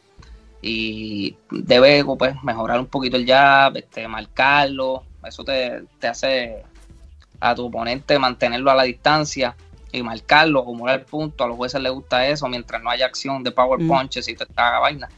y 0.61 1.35
debe 1.51 2.03
pues 2.17 2.35
mejorar 2.43 2.79
un 2.79 2.87
poquito 2.87 3.17
el 3.17 3.25
jab, 3.25 3.77
este, 3.77 4.07
marcarlo, 4.07 5.03
eso 5.23 5.43
te, 5.43 5.83
te 5.99 6.07
hace 6.07 6.63
a 7.39 7.55
tu 7.55 7.67
oponente 7.67 8.19
mantenerlo 8.19 8.69
a 8.71 8.75
la 8.75 8.83
distancia 8.83 9.55
y 9.91 10.03
marcarlo, 10.03 10.59
acumular 10.59 11.05
puntos, 11.05 11.45
a 11.45 11.47
los 11.47 11.57
jueces 11.57 11.81
les 11.81 11.91
gusta 11.91 12.27
eso 12.27 12.47
mientras 12.47 12.81
no 12.83 12.89
haya 12.89 13.05
acción 13.05 13.43
de 13.43 13.51
power 13.51 13.79
Mm. 13.79 13.87
punches 13.87 14.27
y 14.27 14.35
te 14.35 14.45
haga 14.55 14.79
vaina, 14.79 15.09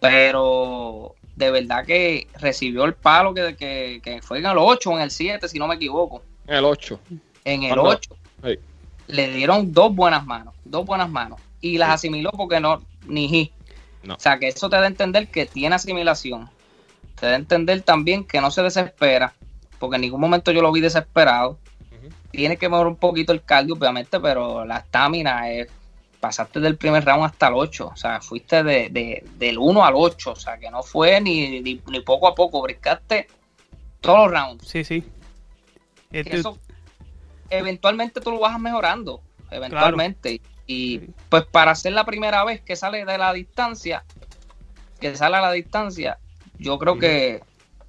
pero 0.00 1.14
de 1.34 1.50
verdad 1.50 1.84
que 1.84 2.28
recibió 2.38 2.84
el 2.84 2.94
palo 2.94 3.34
que, 3.34 3.56
que, 3.56 4.00
que 4.02 4.22
fue 4.22 4.38
en 4.38 4.46
el 4.46 4.56
8 4.58 4.90
o 4.90 4.96
en 4.96 5.02
el 5.02 5.10
7 5.10 5.48
si 5.48 5.58
no 5.58 5.66
me 5.66 5.74
equivoco, 5.74 6.22
El 6.46 6.64
8. 6.64 7.00
en 7.44 7.64
el 7.64 7.70
¿Cuándo? 7.74 7.90
8 7.90 8.16
Sí. 8.44 8.58
le 9.08 9.28
dieron 9.32 9.72
dos 9.72 9.94
buenas 9.94 10.24
manos, 10.26 10.54
dos 10.64 10.84
buenas 10.86 11.08
manos 11.10 11.40
y 11.60 11.78
las 11.78 11.90
asimiló 11.90 12.30
porque 12.30 12.60
no, 12.60 12.82
ni 13.06 13.24
hi. 13.26 13.52
No. 14.04 14.14
O 14.14 14.18
sea, 14.20 14.38
que 14.38 14.48
eso 14.48 14.68
te 14.70 14.76
da 14.76 14.82
a 14.82 14.86
entender 14.86 15.28
que 15.28 15.46
tiene 15.46 15.74
asimilación. 15.76 16.48
Te 17.18 17.26
da 17.26 17.32
a 17.32 17.36
entender 17.36 17.82
también 17.82 18.24
que 18.24 18.40
no 18.40 18.50
se 18.50 18.62
desespera, 18.62 19.32
porque 19.78 19.96
en 19.96 20.02
ningún 20.02 20.20
momento 20.20 20.50
yo 20.52 20.62
lo 20.62 20.72
vi 20.72 20.80
desesperado. 20.80 21.58
Tiene 22.30 22.56
que 22.56 22.68
mejorar 22.68 22.88
un 22.88 22.96
poquito 22.96 23.32
el 23.32 23.44
cardio, 23.44 23.74
obviamente, 23.74 24.18
pero 24.20 24.64
la 24.64 24.78
estamina 24.78 25.50
es. 25.50 25.68
Pasaste 26.20 26.58
del 26.58 26.76
primer 26.78 27.04
round 27.04 27.24
hasta 27.26 27.48
el 27.48 27.54
8, 27.54 27.90
o 27.92 27.96
sea, 27.96 28.18
fuiste 28.22 28.62
de, 28.64 28.88
de- 28.88 29.22
del 29.36 29.58
1 29.58 29.84
al 29.84 29.92
8, 29.94 30.32
o 30.32 30.36
sea, 30.36 30.58
que 30.58 30.70
no 30.70 30.82
fue 30.82 31.20
ni, 31.20 31.60
ni, 31.60 31.82
ni 31.86 32.00
poco 32.00 32.26
a 32.26 32.34
poco, 32.34 32.62
brincaste 32.62 33.28
todos 34.00 34.30
los 34.30 34.30
rounds. 34.40 34.66
Sí, 34.66 34.84
sí. 34.84 35.04
Este- 36.10 36.38
eso 36.38 36.58
eventualmente 37.50 38.20
tú 38.22 38.30
lo 38.30 38.40
vas 38.40 38.58
mejorando, 38.58 39.20
eventualmente. 39.56 40.40
Y 40.66 40.98
pues 41.28 41.44
para 41.44 41.72
hacer 41.72 41.92
la 41.92 42.04
primera 42.04 42.44
vez 42.44 42.60
que 42.62 42.76
sale 42.76 43.04
de 43.04 43.18
la 43.18 43.32
distancia, 43.32 44.04
que 45.00 45.14
sale 45.16 45.36
a 45.36 45.40
la 45.42 45.52
distancia, 45.52 46.18
yo 46.58 46.78
creo 46.78 46.98
que 46.98 47.42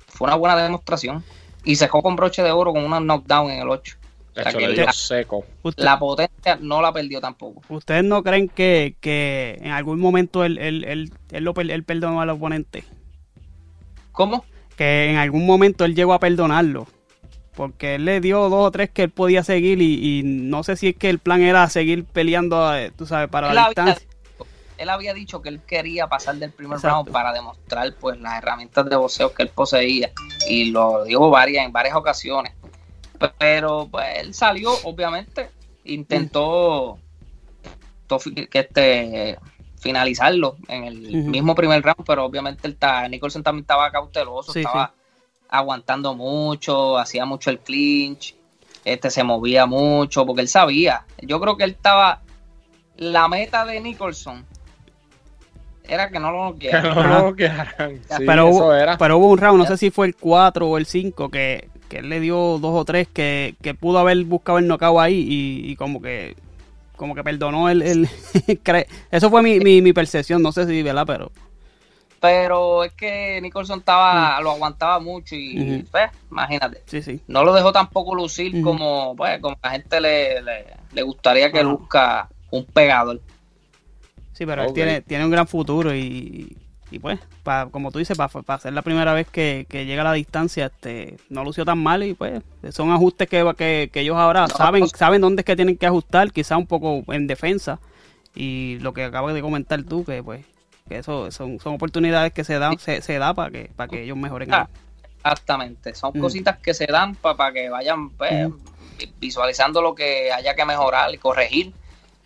fue 0.08 0.28
una 0.28 0.36
buena 0.36 0.56
demostración. 0.62 1.24
Y 1.64 1.78
se 1.78 1.88
con 1.88 2.16
broche 2.16 2.44
de 2.44 2.52
oro 2.52 2.74
con 2.74 2.84
una 2.84 3.00
knockdown 3.00 3.50
en 3.52 3.62
el 3.62 3.70
8. 3.70 3.96
De 4.36 4.42
O 4.42 4.44
sea, 4.44 4.50
hecho, 4.52 4.58
que 4.60 4.68
le 4.68 4.74
dio 4.74 4.86
la- 4.86 4.92
seco. 4.94 5.46
La 5.78 5.98
potencia 5.98 6.58
no 6.62 6.82
la 6.82 6.92
perdió 6.92 7.22
tampoco. 7.22 7.62
¿Ustedes 7.70 8.04
no 8.04 8.22
creen 8.22 8.50
que, 8.50 8.98
que 9.00 9.58
en 9.62 9.72
algún 9.72 10.00
momento 10.00 10.44
él, 10.44 10.58
él, 10.58 10.84
él, 10.84 11.14
él 11.32 11.44
lo 11.44 11.54
per- 11.54 11.72
él 11.72 11.84
perdonó 11.86 12.20
al 12.22 12.30
oponente? 12.30 12.84
¿Cómo? 14.12 14.46
Que 14.78 15.10
en 15.10 15.18
algún 15.18 15.46
momento 15.46 15.86
él 15.86 15.96
llegó 15.96 16.14
a 16.14 16.20
perdonarlo. 16.20 16.88
Porque 17.56 17.96
él 17.96 18.06
le 18.06 18.20
dio 18.20 18.50
dos 18.50 18.68
o 18.68 18.72
tres 18.72 18.90
que 18.90 19.04
él 19.04 19.12
podía 19.12 19.44
seguir 19.44 19.82
y, 19.82 20.20
y 20.20 20.24
no 20.24 20.64
sé 20.64 20.76
si 20.76 20.90
es 20.90 20.96
que 20.98 21.10
el 21.10 21.20
plan 21.20 21.42
era 21.42 21.68
seguir 21.70 22.04
peleando, 22.06 22.76
eh, 22.76 22.92
tú 22.96 23.06
sabes, 23.06 23.30
para 23.30 23.50
Él 23.50 23.56
la 23.56 23.66
había, 23.66 23.84
distancia. 23.86 24.08
él 24.78 24.90
había 24.90 25.14
dicho 25.14 25.42
que 25.42 25.48
él 25.50 25.62
quería 25.66 26.08
pasar 26.08 26.36
del 26.36 26.52
primer 26.52 26.76
Exacto. 26.76 26.96
round 26.98 27.12
para 27.12 27.32
demostrar 27.32 27.94
pues 28.00 28.20
las 28.20 28.38
herramientas 28.40 28.90
de 28.90 28.96
boxeo 28.98 29.34
que 29.34 29.44
él 29.44 29.50
poseía 29.50 30.12
y 30.50 30.72
lo 30.72 31.06
dijo 31.06 31.30
varias 31.30 31.66
en 31.66 31.72
varias 31.72 31.96
ocasiones. 31.96 32.54
Pero 33.40 33.88
pues 33.90 34.06
él 34.20 34.34
salió, 34.34 34.72
obviamente, 34.84 35.50
intentó 35.86 37.00
que 38.52 38.60
este 38.60 39.40
finalizarlo 39.80 40.58
en 40.68 40.84
el 40.84 40.98
mismo 41.26 41.54
primer 41.56 41.82
round, 41.84 42.04
pero 42.06 42.26
obviamente 42.26 42.68
está, 42.68 43.08
Nicholson 43.08 43.44
también 43.44 43.62
estaba 43.64 43.90
cauteloso, 43.92 44.52
Sí, 44.52 44.60
estaba 44.60 44.94
aguantando 45.58 46.14
mucho, 46.14 46.98
hacía 46.98 47.26
mucho 47.26 47.50
el 47.50 47.60
clinch, 47.60 48.36
este 48.84 49.10
se 49.10 49.24
movía 49.24 49.66
mucho, 49.66 50.26
porque 50.26 50.42
él 50.42 50.48
sabía. 50.48 51.06
Yo 51.22 51.40
creo 51.40 51.58
que 51.58 51.64
él 51.64 51.72
estaba. 51.72 52.22
La 52.98 53.28
meta 53.28 53.66
de 53.66 53.82
Nicholson 53.82 54.46
era 55.88 56.10
que 56.10 56.20
no 56.20 56.32
lo 56.32 56.52
no. 56.52 57.36
Sí, 57.38 58.24
pero, 58.26 58.50
eso 58.50 58.58
hubo, 58.58 58.74
era. 58.74 58.98
pero 58.98 59.18
hubo 59.18 59.30
un 59.30 59.38
round, 59.38 59.60
no 59.60 59.66
sé 59.66 59.78
si 59.78 59.92
fue 59.92 60.08
el 60.08 60.16
4 60.16 60.68
o 60.68 60.78
el 60.78 60.86
5, 60.86 61.30
que, 61.30 61.70
que 61.90 61.98
él 61.98 62.10
le 62.10 62.20
dio 62.20 62.58
dos 62.60 62.74
o 62.74 62.86
tres 62.86 63.08
que, 63.08 63.56
que 63.62 63.74
pudo 63.74 64.00
haber 64.00 64.24
buscado 64.24 64.60
el 64.60 64.68
knockout 64.68 65.00
ahí 65.00 65.26
y, 65.28 65.72
y 65.72 65.76
como 65.76 66.02
que 66.02 66.36
como 66.96 67.14
que 67.14 67.24
perdonó 67.24 67.70
el... 67.70 67.82
el 67.82 68.10
Eso 69.12 69.30
fue 69.30 69.42
mi, 69.42 69.60
mi, 69.60 69.82
mi 69.82 69.94
percepción, 69.94 70.42
no 70.42 70.52
sé 70.52 70.66
si, 70.66 70.82
¿verdad? 70.82 71.04
Pero... 71.06 71.32
Pero 72.26 72.84
es 72.84 72.94
que 72.94 73.40
Nicholson 73.42 73.80
estaba, 73.80 74.40
lo 74.42 74.52
aguantaba 74.52 75.00
mucho 75.00 75.36
y, 75.36 75.56
Mm. 75.58 75.86
Pues, 75.92 76.10
imagínate. 76.32 76.84
Sí, 76.86 77.02
sí. 77.02 77.22
No 77.28 77.44
lo 77.44 77.54
dejó 77.54 77.72
tampoco 77.72 78.16
lucir 78.16 78.62
como, 78.62 79.16
pues, 79.16 79.40
como 79.40 79.58
la 79.64 79.70
gente 79.72 80.02
le, 80.02 80.42
le, 80.42 80.66
le 80.94 81.02
gustaría 81.04 81.52
que 81.52 81.64
luzca 81.64 82.28
un 82.52 82.66
pegador. 82.66 83.22
Sí, 84.34 84.46
pero 84.46 84.64
él 84.64 84.74
tiene, 84.74 85.02
tiene 85.02 85.24
un 85.26 85.32
gran 85.32 85.48
futuro 85.48 85.96
y, 85.96 86.58
y 86.92 87.00
pues, 87.00 87.20
pa- 87.44 87.68
como 87.72 87.92
tú 87.92 88.00
dices, 88.00 88.18
para 88.18 88.60
ser 88.60 88.74
la 88.74 88.82
primera 88.82 89.14
vez 89.14 89.28
que, 89.30 89.66
que 89.70 89.86
llega 89.86 90.02
a 90.02 90.06
la 90.06 90.14
distancia, 90.14 90.66
este, 90.66 91.16
no 91.30 91.44
lució 91.46 91.64
tan 91.64 91.78
mal 91.82 92.04
y 92.04 92.14
pues 92.16 92.42
son 92.72 92.92
ajustes 92.92 93.30
que, 93.30 93.54
que, 93.58 93.90
que 93.94 94.00
ellos 94.02 94.18
ahora 94.18 94.42
No, 94.42 94.48
saben 94.56 94.82
pues- 94.82 94.92
saben 94.96 95.22
dónde 95.22 95.42
es 95.42 95.46
que 95.46 95.56
tienen 95.56 95.78
que 95.78 95.86
ajustar, 95.86 96.32
quizá 96.34 96.58
un 96.58 96.68
poco 96.68 97.04
en 97.14 97.28
defensa 97.28 97.80
y 98.36 98.78
lo 98.80 98.94
que 98.94 99.06
acabas 99.06 99.34
de 99.34 99.42
comentar 99.42 99.84
tú, 99.84 100.04
que 100.04 100.22
pues 100.22 100.46
que 100.88 101.00
eso 101.00 101.32
son, 101.32 101.60
son 101.60 101.74
oportunidades 101.76 102.32
que 102.32 102.44
se 102.44 102.60
dan 102.60 102.78
se, 102.78 103.02
se 103.02 103.18
da 103.18 103.34
para 103.34 103.50
que 103.50 103.72
para 103.76 103.90
que 103.90 104.04
ellos 104.04 104.18
mejoren. 104.18 104.54
Ah, 104.54 104.70
Exactamente, 105.24 105.96
son 105.96 106.12
Mm. 106.14 106.20
cositas 106.22 106.60
que 106.60 106.76
se 106.76 106.86
dan 106.86 107.16
para 107.16 107.52
que 107.52 107.68
vayan 107.70 108.12
pues, 108.12 108.48
vi- 109.00 109.12
visualizando 109.20 109.82
lo 109.82 109.96
que 109.96 110.32
haya 110.32 110.54
que 110.56 110.64
mejorar 110.66 111.12
y 111.14 111.18
corregir 111.18 111.74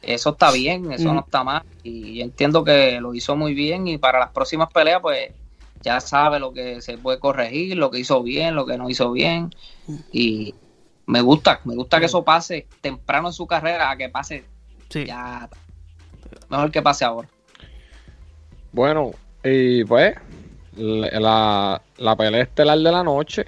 eso 0.01 0.31
está 0.31 0.51
bien, 0.51 0.91
eso 0.91 1.09
Mm. 1.11 1.15
no 1.15 1.19
está 1.21 1.43
mal. 1.45 1.63
Y 1.83 2.17
yo 2.19 2.23
entiendo 2.23 2.63
que 2.65 2.99
lo 3.01 3.13
hizo 3.13 3.35
muy 3.37 3.53
bien 3.53 3.87
y 3.87 3.97
para 3.97 4.19
las 4.19 4.29
próximas 4.31 4.69
peleas, 4.73 5.01
pues 5.01 5.31
ya 5.81 5.99
sabe 6.01 6.39
lo 6.39 6.51
que 6.53 6.81
se 6.81 6.97
puede 6.97 7.19
corregir, 7.19 7.77
lo 7.77 7.89
que 7.91 7.99
hizo 7.99 8.21
bien, 8.23 8.55
lo 8.55 8.65
que 8.65 8.77
no 8.77 8.89
hizo 8.89 9.11
bien. 9.13 9.53
Y 10.11 10.53
me 11.05 11.19
gusta, 11.21 11.59
me 11.65 11.75
gusta 11.75 11.99
que 11.99 12.05
eso 12.07 12.23
pase 12.23 12.67
temprano 12.81 13.27
en 13.29 13.33
su 13.33 13.45
carrera, 13.47 13.91
a 13.91 13.97
que 13.97 14.07
pase 14.09 14.43
Sí. 14.89 15.05
ya. 15.05 15.49
Mejor 16.49 16.71
que 16.71 16.81
pase 16.81 17.03
ahora. 17.05 17.27
Bueno, 18.71 19.11
y 19.43 19.83
pues 19.83 20.15
la, 20.75 21.81
la, 21.97 22.15
pelea 22.15 22.41
estelar 22.43 22.77
de 22.77 22.91
la 22.91 23.03
noche, 23.03 23.45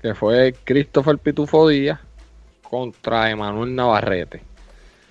que 0.00 0.14
fue 0.14 0.54
Christopher 0.64 1.18
Pitufo 1.18 1.68
Díaz 1.68 1.98
contra 2.62 3.30
Emanuel 3.30 3.74
Navarrete. 3.74 4.42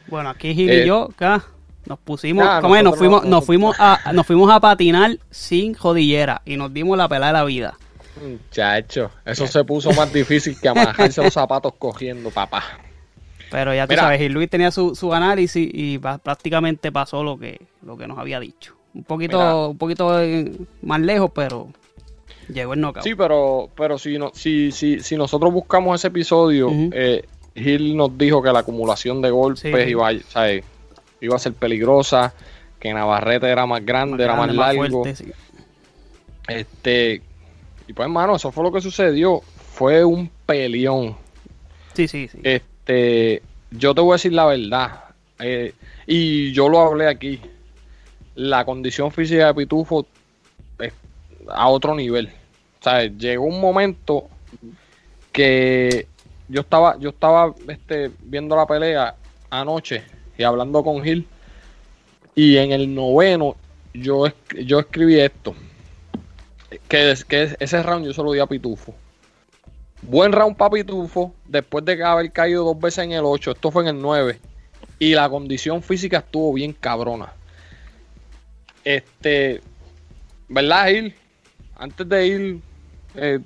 Bueno, 0.08 0.30
aquí 0.30 0.54
Gil 0.54 0.70
Eh, 0.70 0.84
y 0.84 0.88
yo, 0.88 1.10
acá, 1.12 1.44
nos 1.86 2.00
pusimos, 2.00 2.46
nah, 2.46 2.62
¿cómo 2.62 2.76
es? 2.76 2.84
nos 2.84 2.98
fuimos, 2.98 3.24
no- 3.24 3.30
nos 3.30 3.46
fuimos 3.46 3.76
a, 3.80 4.12
nos 4.14 4.26
fuimos 4.26 4.52
a 4.52 4.60
patinar 4.60 5.18
sin 5.30 5.74
jodillera 5.74 6.42
y 6.46 6.58
nos 6.58 6.74
dimos 6.74 6.98
la 6.98 7.08
pelada 7.08 7.34
de 7.34 7.38
la 7.40 7.46
vida. 7.46 7.78
Muchacho, 8.22 9.12
eso 9.26 9.48
se 9.48 9.64
puso 9.64 9.92
más 9.94 10.12
difícil 10.12 10.60
que 10.60 10.68
amajarse 10.68 11.22
los 11.24 11.34
zapatos 11.34 11.74
cogiendo, 11.78 12.30
papá. 12.30 12.64
Pero 13.50 13.74
ya 13.74 13.88
tú 13.88 13.92
Mira. 13.92 14.04
sabes, 14.04 14.20
Gil 14.20 14.32
Luis 14.34 14.50
tenía 14.50 14.72
su, 14.72 14.94
su 14.96 15.14
análisis 15.14 15.68
y 15.74 15.98
prácticamente 15.98 16.92
pasó 16.92 17.24
lo 17.24 17.38
que, 17.38 17.60
lo 17.82 17.98
que 17.98 18.08
nos 18.08 18.18
había 18.20 18.40
dicho. 18.40 18.76
Un 18.94 19.04
poquito, 19.04 19.38
Mira. 19.38 19.56
un 19.68 19.78
poquito 19.78 20.22
eh, 20.22 20.52
más 20.82 21.00
lejos, 21.00 21.32
pero 21.34 21.70
llegó 22.52 22.74
el 22.74 22.82
knockout. 22.82 23.04
Sí, 23.04 23.16
pero, 23.16 23.70
pero 23.76 23.98
si, 23.98 24.18
no, 24.18 24.32
si, 24.34 24.72
si, 24.72 25.00
si 25.02 25.16
nosotros 25.16 25.54
buscamos 25.54 26.00
ese 26.00 26.08
episodio, 26.08 26.70
eh, 26.92 27.24
Gil 27.56 27.96
nos 27.96 28.18
dijo 28.18 28.42
que 28.42 28.52
la 28.52 28.60
acumulación 28.60 29.22
de 29.22 29.30
golpes 29.32 29.62
Sí. 29.62 29.90
iba, 29.92 30.10
a- 30.10 30.20
¿sabes? 30.30 30.64
iba 31.22 31.36
a 31.36 31.40
ser 31.40 31.54
peligrosa, 31.54 32.34
que 32.80 32.94
Navarrete 32.94 33.48
era 33.48 33.66
más 33.66 33.86
grande, 33.86 34.24
era 34.24 34.36
más 34.36 34.54
largo. 34.56 35.04
fuerte, 35.04 35.16
sí. 35.16 35.32
Este, 36.48 37.22
y 37.88 37.94
pues, 37.94 38.06
hermano, 38.06 38.36
eso 38.36 38.52
fue 38.52 38.64
lo 38.64 38.72
que 38.72 38.82
sucedió. 38.82 39.42
Fue 39.74 40.04
un 40.04 40.30
peleón. 40.46 41.16
Sí, 41.94 42.08
sí, 42.08 42.28
sí. 42.28 42.40
Este, 42.44 43.42
yo 43.72 43.94
te 43.94 44.02
voy 44.02 44.12
a 44.12 44.16
decir 44.16 44.34
la 44.34 44.46
verdad. 44.46 45.04
eh, 45.40 45.74
y 46.08 46.52
yo 46.54 46.68
lo 46.70 46.80
hablé 46.80 47.08
aquí. 47.08 47.40
La 48.40 48.64
condición 48.64 49.12
física 49.12 49.48
de 49.48 49.54
Pitufo 49.54 50.06
es 50.80 50.94
a 51.50 51.68
otro 51.68 51.94
nivel. 51.94 52.28
O 52.80 52.84
sea, 52.84 53.04
llegó 53.04 53.44
un 53.44 53.60
momento 53.60 54.30
que 55.34 56.08
yo 56.48 56.62
estaba, 56.62 56.98
yo 57.00 57.10
estaba 57.10 57.54
este, 57.68 58.10
viendo 58.22 58.56
la 58.56 58.66
pelea 58.66 59.14
anoche 59.50 60.04
y 60.38 60.44
hablando 60.44 60.82
con 60.86 61.04
Gil. 61.04 61.28
Y 62.34 62.56
en 62.56 62.72
el 62.72 62.96
noveno 62.96 63.58
yo, 63.94 64.28
yo 64.64 64.80
escribí 64.80 65.20
esto. 65.20 65.54
Que, 66.88 67.14
que 67.28 67.58
ese 67.60 67.84
round 67.84 68.06
yo 68.06 68.14
se 68.14 68.24
lo 68.24 68.32
di 68.32 68.40
a 68.40 68.46
Pitufo. 68.48 68.96
Buen 70.02 70.32
round 70.32 70.56
para 70.56 70.72
Pitufo, 70.72 71.34
después 71.46 71.84
de 71.84 72.02
haber 72.02 72.32
caído 72.32 72.64
dos 72.64 72.80
veces 72.80 73.04
en 73.04 73.12
el 73.12 73.26
8, 73.26 73.52
esto 73.52 73.70
fue 73.70 73.84
en 73.84 73.98
el 73.98 74.02
9. 74.02 74.40
Y 74.98 75.14
la 75.14 75.30
condición 75.30 75.84
física 75.84 76.20
estuvo 76.20 76.54
bien 76.54 76.72
cabrona. 76.72 77.34
Este, 78.84 79.62
¿verdad, 80.48 80.88
Gil? 80.88 81.16
Antes 81.78 82.10
de 82.10 82.28
ir 82.28 82.62
eh, 83.16 83.40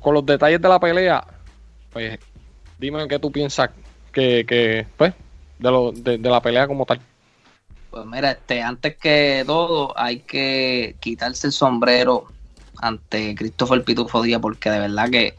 con 0.00 0.14
los 0.14 0.24
detalles 0.24 0.60
de 0.60 0.68
la 0.68 0.80
pelea, 0.80 1.24
pues 1.92 2.18
dime 2.78 3.06
qué 3.08 3.18
tú 3.18 3.30
piensas 3.30 3.70
que, 4.12 4.44
que 4.46 4.86
pues, 4.96 5.14
de, 5.58 5.70
lo, 5.70 5.92
de, 5.92 6.18
de 6.18 6.30
la 6.30 6.40
pelea 6.40 6.66
como 6.66 6.84
tal. 6.86 7.00
Pues 7.90 8.04
mira, 8.04 8.32
este, 8.32 8.62
antes 8.62 8.96
que 8.96 9.44
todo, 9.46 9.98
hay 9.98 10.20
que 10.20 10.96
quitarse 11.00 11.46
el 11.46 11.52
sombrero 11.52 12.26
ante 12.80 13.34
Christopher 13.34 13.82
Pitufo 13.82 14.22
Díaz, 14.22 14.40
porque 14.40 14.70
de 14.70 14.80
verdad 14.80 15.10
que, 15.10 15.34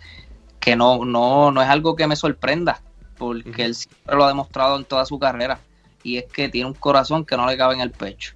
que 0.60 0.76
no, 0.76 1.06
no, 1.06 1.52
no 1.52 1.62
es 1.62 1.70
algo 1.70 1.96
que 1.96 2.08
me 2.08 2.16
sorprenda, 2.16 2.82
porque 3.18 3.66
él 3.66 3.76
siempre 3.76 4.16
lo 4.16 4.26
ha 4.26 4.30
demostrado 4.30 4.78
en 4.78 4.86
toda 4.86 5.06
su 5.06 5.20
carrera, 5.20 5.60
y 6.04 6.18
es 6.18 6.26
que 6.26 6.50
tiene 6.50 6.68
un 6.68 6.74
corazón 6.74 7.26
que 7.26 7.38
no 7.38 7.46
le 7.48 7.56
cabe 7.56 7.76
en 7.76 7.82
el 7.82 7.92
pecho, 7.92 8.34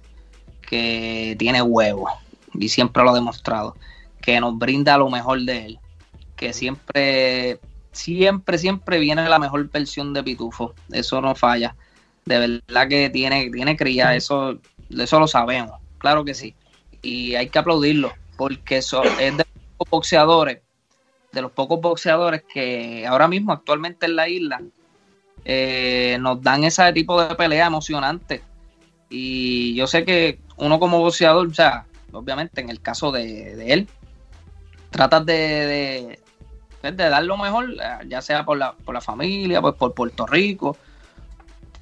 que 0.64 1.36
tiene 1.38 1.62
huevo, 1.62 2.08
y 2.54 2.68
siempre 2.68 3.02
lo 3.02 3.10
ha 3.10 3.14
demostrado, 3.14 3.76
que 4.20 4.40
nos 4.40 4.58
brinda 4.58 4.98
lo 4.98 5.10
mejor 5.10 5.40
de 5.42 5.66
él, 5.66 5.78
que 6.36 6.52
siempre, 6.52 7.58
siempre, 7.92 8.58
siempre 8.58 8.98
viene 8.98 9.28
la 9.28 9.38
mejor 9.38 9.70
versión 9.70 10.12
de 10.12 10.22
Pitufo, 10.22 10.74
eso 10.90 11.20
no 11.20 11.34
falla 11.34 11.74
de 12.24 12.38
verdad 12.38 12.88
que 12.88 13.10
tiene, 13.10 13.50
tiene 13.50 13.76
cría, 13.76 14.14
eso, 14.14 14.58
eso 14.90 15.20
lo 15.20 15.26
sabemos, 15.26 15.78
claro 15.98 16.24
que 16.24 16.34
sí. 16.34 16.54
Y 17.02 17.34
hay 17.34 17.48
que 17.48 17.58
aplaudirlo, 17.58 18.12
porque 18.36 18.78
eso 18.78 19.02
es 19.04 19.36
de 19.36 19.44
los 19.44 19.76
pocos 19.76 19.90
boxeadores, 19.90 20.60
de 21.32 21.42
los 21.42 21.52
pocos 21.52 21.80
boxeadores 21.80 22.42
que 22.52 23.06
ahora 23.06 23.28
mismo 23.28 23.52
actualmente 23.52 24.06
en 24.06 24.16
la 24.16 24.28
isla 24.28 24.62
eh, 25.44 26.16
nos 26.20 26.40
dan 26.42 26.64
ese 26.64 26.90
tipo 26.92 27.22
de 27.22 27.34
pelea 27.34 27.66
emocionante. 27.66 28.42
Y 29.16 29.74
yo 29.76 29.86
sé 29.86 30.04
que 30.04 30.40
uno 30.56 30.80
como 30.80 30.98
boxeador, 30.98 31.46
o 31.46 31.54
sea, 31.54 31.86
obviamente 32.10 32.60
en 32.60 32.68
el 32.68 32.80
caso 32.80 33.12
de, 33.12 33.54
de 33.54 33.72
él, 33.72 33.88
tratas 34.90 35.24
de, 35.24 35.32
de, 35.34 36.18
pues, 36.80 36.96
de 36.96 37.08
dar 37.08 37.22
lo 37.22 37.36
mejor, 37.36 37.70
eh, 37.80 37.98
ya 38.08 38.20
sea 38.20 38.44
por 38.44 38.58
la, 38.58 38.72
por 38.72 38.92
la 38.92 39.00
familia, 39.00 39.60
pues 39.62 39.74
por 39.76 39.94
Puerto 39.94 40.26
Rico, 40.26 40.76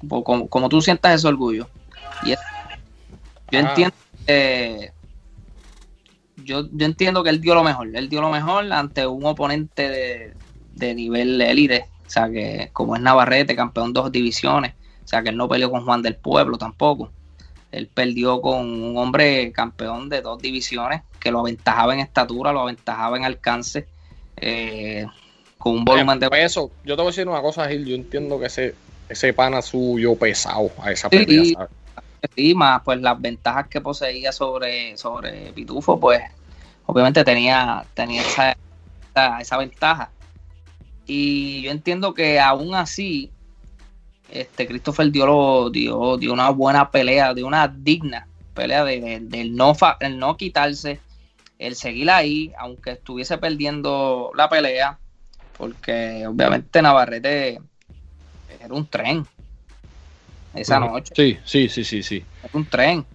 por- 0.07 0.23
como, 0.23 0.47
como 0.47 0.69
tú 0.69 0.79
sientas 0.79 1.15
ese 1.15 1.27
orgullo. 1.27 1.67
Y 2.23 2.33
es- 2.33 2.39
yo 3.49 3.59
Ah. 3.59 3.61
entiendo 3.69 3.95
que 4.27 4.91
yo, 6.35 6.67
yo 6.71 6.85
entiendo 6.85 7.23
que 7.23 7.29
él 7.31 7.41
dio 7.41 7.55
lo 7.55 7.63
mejor, 7.63 7.89
él 7.95 8.09
dio 8.09 8.21
lo 8.21 8.29
mejor 8.29 8.71
ante 8.71 9.07
un 9.07 9.25
oponente 9.25 9.89
de, 9.89 10.33
de 10.71 10.93
nivel 10.93 11.41
élite, 11.41 11.85
o 12.05 12.09
sea 12.09 12.29
que 12.29 12.69
como 12.73 12.95
es 12.95 13.01
Navarrete, 13.01 13.55
campeón 13.55 13.91
de 13.91 14.01
dos 14.01 14.11
divisiones, 14.11 14.73
o 14.73 15.07
sea 15.07 15.23
que 15.23 15.29
él 15.29 15.37
no 15.37 15.49
peleó 15.49 15.71
con 15.71 15.83
Juan 15.83 16.03
del 16.03 16.15
Pueblo 16.15 16.57
tampoco. 16.59 17.11
Él 17.73 17.89
perdió 17.93 18.39
con 18.39 18.59
un 18.83 18.97
hombre 18.97 19.51
campeón 19.51 20.07
de 20.07 20.21
dos 20.21 20.39
divisiones 20.39 21.01
que 21.19 21.31
lo 21.31 21.39
aventajaba 21.39 21.93
en 21.93 22.01
estatura, 22.01 22.53
lo 22.53 22.61
aventajaba 22.61 23.17
en 23.17 23.25
alcance, 23.25 23.87
eh, 24.37 25.07
con 25.57 25.77
un 25.77 25.85
volumen 25.85 26.19
de 26.19 26.29
peso, 26.29 26.71
yo 26.83 26.95
te 26.95 27.01
voy 27.01 27.09
a 27.09 27.11
decir 27.11 27.27
una 27.27 27.41
cosa, 27.41 27.67
Gil, 27.67 27.85
yo 27.85 27.95
entiendo 27.95 28.39
que 28.39 28.45
ese, 28.45 28.75
ese 29.09 29.33
pana 29.33 29.61
suyo 29.61 30.15
pesado 30.15 30.69
a 30.81 30.91
esa 30.91 31.09
Sí. 31.09 31.25
pelea, 31.25 31.43
¿sabes? 31.53 31.69
Sí, 32.35 32.53
más 32.55 32.81
pues 32.83 33.01
las 33.01 33.19
ventajas 33.19 33.67
que 33.67 33.81
poseía 33.81 34.31
sobre, 34.31 34.95
sobre 34.97 35.51
Pitufo, 35.51 35.99
pues 35.99 36.21
obviamente 36.85 37.23
tenía, 37.23 37.85
tenía 37.93 38.21
esa, 38.21 38.55
esa, 39.11 39.39
esa 39.41 39.57
ventaja. 39.57 40.11
Y 41.05 41.63
yo 41.63 41.71
entiendo 41.71 42.13
que 42.13 42.39
aún 42.39 42.75
así, 42.75 43.32
este 44.33 44.67
Christopher 44.67 45.11
dio, 45.11 45.25
lo, 45.25 45.69
dio, 45.69 46.17
dio 46.17 46.33
una 46.33 46.49
buena 46.49 46.89
pelea, 46.91 47.33
dio 47.33 47.47
una 47.47 47.67
digna 47.67 48.27
pelea 48.53 48.83
de, 48.83 49.49
no, 49.51 49.75
fa- 49.75 49.97
el 49.99 50.17
no 50.19 50.37
quitarse, 50.37 51.01
el 51.59 51.75
seguir 51.75 52.09
ahí, 52.09 52.53
aunque 52.57 52.91
estuviese 52.91 53.37
perdiendo 53.37 54.31
la 54.35 54.49
pelea, 54.49 54.99
porque 55.57 56.25
obviamente 56.27 56.81
Navarrete 56.81 57.59
era 58.47 58.73
un 58.73 58.87
tren 58.89 59.25
esa 60.53 60.79
noche 60.79 61.13
Sí, 61.15 61.37
sí, 61.45 61.69
sí, 61.69 61.83
sí, 61.83 62.03
sí. 62.03 62.23
es 62.43 62.49
un 62.53 62.67
tren. 62.69 63.05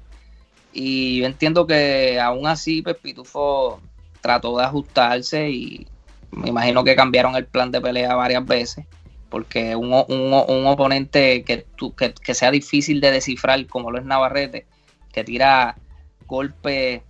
Y 0.72 1.20
yo 1.20 1.26
entiendo 1.26 1.66
que 1.66 2.20
aún 2.20 2.46
así 2.46 2.83
pues, 2.83 2.96
Pitufo 2.96 3.83
trató 4.20 4.59
de 4.59 4.64
ajustarse 4.64 5.50
y 5.50 5.87
me 6.31 6.48
imagino 6.50 6.85
que 6.85 6.96
cambiaron 6.96 7.37
el 7.37 7.46
plan 7.46 7.70
de 7.70 7.81
pelea 7.81 8.14
varias 8.14 8.46
veces 8.46 8.87
porque 9.30 9.76
un, 9.76 9.92
un 9.92 10.44
un 10.48 10.66
oponente 10.66 11.44
que, 11.44 11.66
que, 11.96 12.14
que 12.14 12.34
sea 12.34 12.50
difícil 12.50 13.00
de 13.00 13.10
descifrar 13.10 13.66
como 13.66 13.90
lo 13.90 13.98
es 13.98 14.04
Navarrete, 14.04 14.66
que 15.12 15.24
tira 15.24 15.78
golpes 16.26 17.02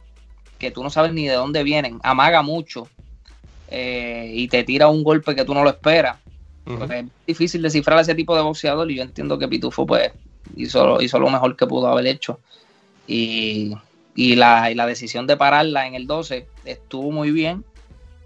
que 0.58 0.70
tú 0.70 0.82
no 0.82 0.90
sabes 0.90 1.12
ni 1.12 1.26
de 1.26 1.34
dónde 1.34 1.62
vienen, 1.62 2.00
amaga 2.02 2.42
mucho 2.42 2.88
eh, 3.68 4.30
y 4.34 4.48
te 4.48 4.64
tira 4.64 4.88
un 4.88 5.04
golpe 5.04 5.34
que 5.34 5.44
tú 5.44 5.54
no 5.54 5.62
lo 5.62 5.70
esperas. 5.70 6.16
Ujú. 6.66 6.78
Pues 6.78 6.90
es 6.90 7.06
difícil 7.26 7.62
descifrar 7.62 7.98
a 7.98 8.02
ese 8.02 8.14
tipo 8.14 8.34
de 8.36 8.42
boxeador 8.42 8.90
y 8.90 8.96
yo 8.96 9.02
entiendo 9.02 9.38
que 9.38 9.48
Pitufo 9.48 9.86
pues 9.86 10.12
hizo, 10.56 11.00
hizo 11.00 11.18
lo 11.18 11.30
mejor 11.30 11.56
que 11.56 11.66
pudo 11.66 11.86
haber 11.86 12.06
hecho. 12.06 12.40
Y, 13.06 13.74
y 14.14 14.36
la, 14.36 14.70
y 14.70 14.74
la 14.74 14.86
decisión 14.86 15.26
de 15.26 15.36
pararla 15.36 15.86
en 15.86 15.94
el 15.94 16.06
12 16.06 16.46
estuvo 16.64 17.10
muy 17.10 17.30
bien. 17.30 17.64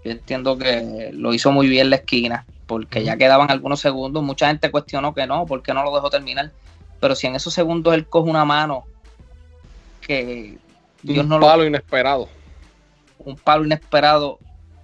Yo 0.03 0.11
entiendo 0.11 0.57
que 0.57 1.11
lo 1.13 1.33
hizo 1.33 1.51
muy 1.51 1.67
bien 1.67 1.89
la 1.89 1.97
esquina, 1.97 2.45
porque 2.65 3.03
ya 3.03 3.17
quedaban 3.17 3.51
algunos 3.51 3.79
segundos. 3.79 4.23
Mucha 4.23 4.47
gente 4.47 4.71
cuestionó 4.71 5.13
que 5.13 5.27
no, 5.27 5.45
porque 5.45 5.73
no 5.73 5.83
lo 5.83 5.93
dejó 5.93 6.09
terminar. 6.09 6.51
Pero 6.99 7.15
si 7.15 7.27
en 7.27 7.35
esos 7.35 7.53
segundos 7.53 7.93
él 7.93 8.07
coge 8.07 8.29
una 8.29 8.45
mano 8.45 8.85
que 10.01 10.57
Dios 11.01 11.23
un 11.23 11.29
no 11.29 11.39
lo 11.39 11.45
palo 11.45 11.65
inesperado. 11.65 12.29
un 13.19 13.35
palo 13.37 13.65
inesperado, 13.65 14.39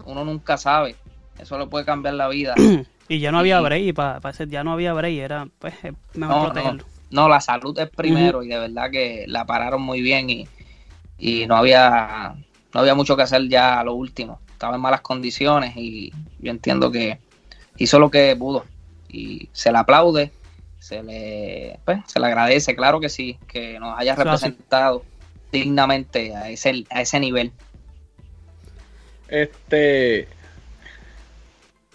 uno 0.06 0.24
nunca 0.26 0.58
sabe. 0.58 0.96
Eso 1.38 1.58
le 1.58 1.68
puede 1.68 1.86
cambiar 1.86 2.16
la 2.16 2.28
vida. 2.28 2.56
Y 3.12 3.20
ya 3.20 3.32
no 3.32 3.40
había 3.40 3.60
Y- 3.60 3.64
break, 3.64 3.96
para, 3.96 4.20
ya 4.46 4.64
no 4.64 4.72
había 4.74 4.94
break, 4.94 5.18
era 5.18 5.48
pues 5.58 5.74
es 5.84 5.94
mejor 6.14 6.36
No, 6.36 6.42
protegerlo. 6.46 6.84
no, 7.10 7.28
la 7.28 7.42
salud 7.42 7.78
es 7.80 7.90
primero 7.90 8.44
y 8.44 8.48
de 8.50 8.60
verdad 8.60 8.92
que 8.92 9.26
la 9.28 9.48
pararon 9.48 9.82
muy 9.82 10.00
bien 10.02 10.30
y, 10.30 10.48
y 11.18 11.48
no 11.48 11.56
había 11.56 12.36
no 12.72 12.80
había 12.80 12.94
mucho 12.94 13.16
que 13.18 13.24
hacer 13.24 13.50
ya 13.50 13.80
a 13.80 13.84
lo 13.84 13.96
último. 13.96 14.40
Estaba 14.52 14.76
en 14.76 14.82
malas 14.82 15.02
condiciones 15.02 15.76
y 15.76 16.14
yo 16.38 16.52
entiendo 16.52 16.92
que 16.92 17.18
hizo 17.80 17.98
lo 17.98 18.12
que 18.12 18.36
pudo 18.36 18.66
y 19.10 19.50
se 19.54 19.72
le 19.72 19.78
aplaude, 19.80 20.32
se 20.80 21.02
le, 21.02 21.80
pues, 21.86 22.00
se 22.06 22.20
le 22.20 22.28
agradece, 22.28 22.76
claro 22.76 23.00
que 23.00 23.10
sí, 23.10 23.38
que 23.48 23.80
nos 23.80 23.98
haya 23.98 24.16
representado 24.16 25.04
dignamente 25.52 26.36
a 26.36 26.50
ese, 26.50 26.86
a 26.90 27.02
ese 27.02 27.20
nivel. 27.20 27.52
Este, 29.28 30.28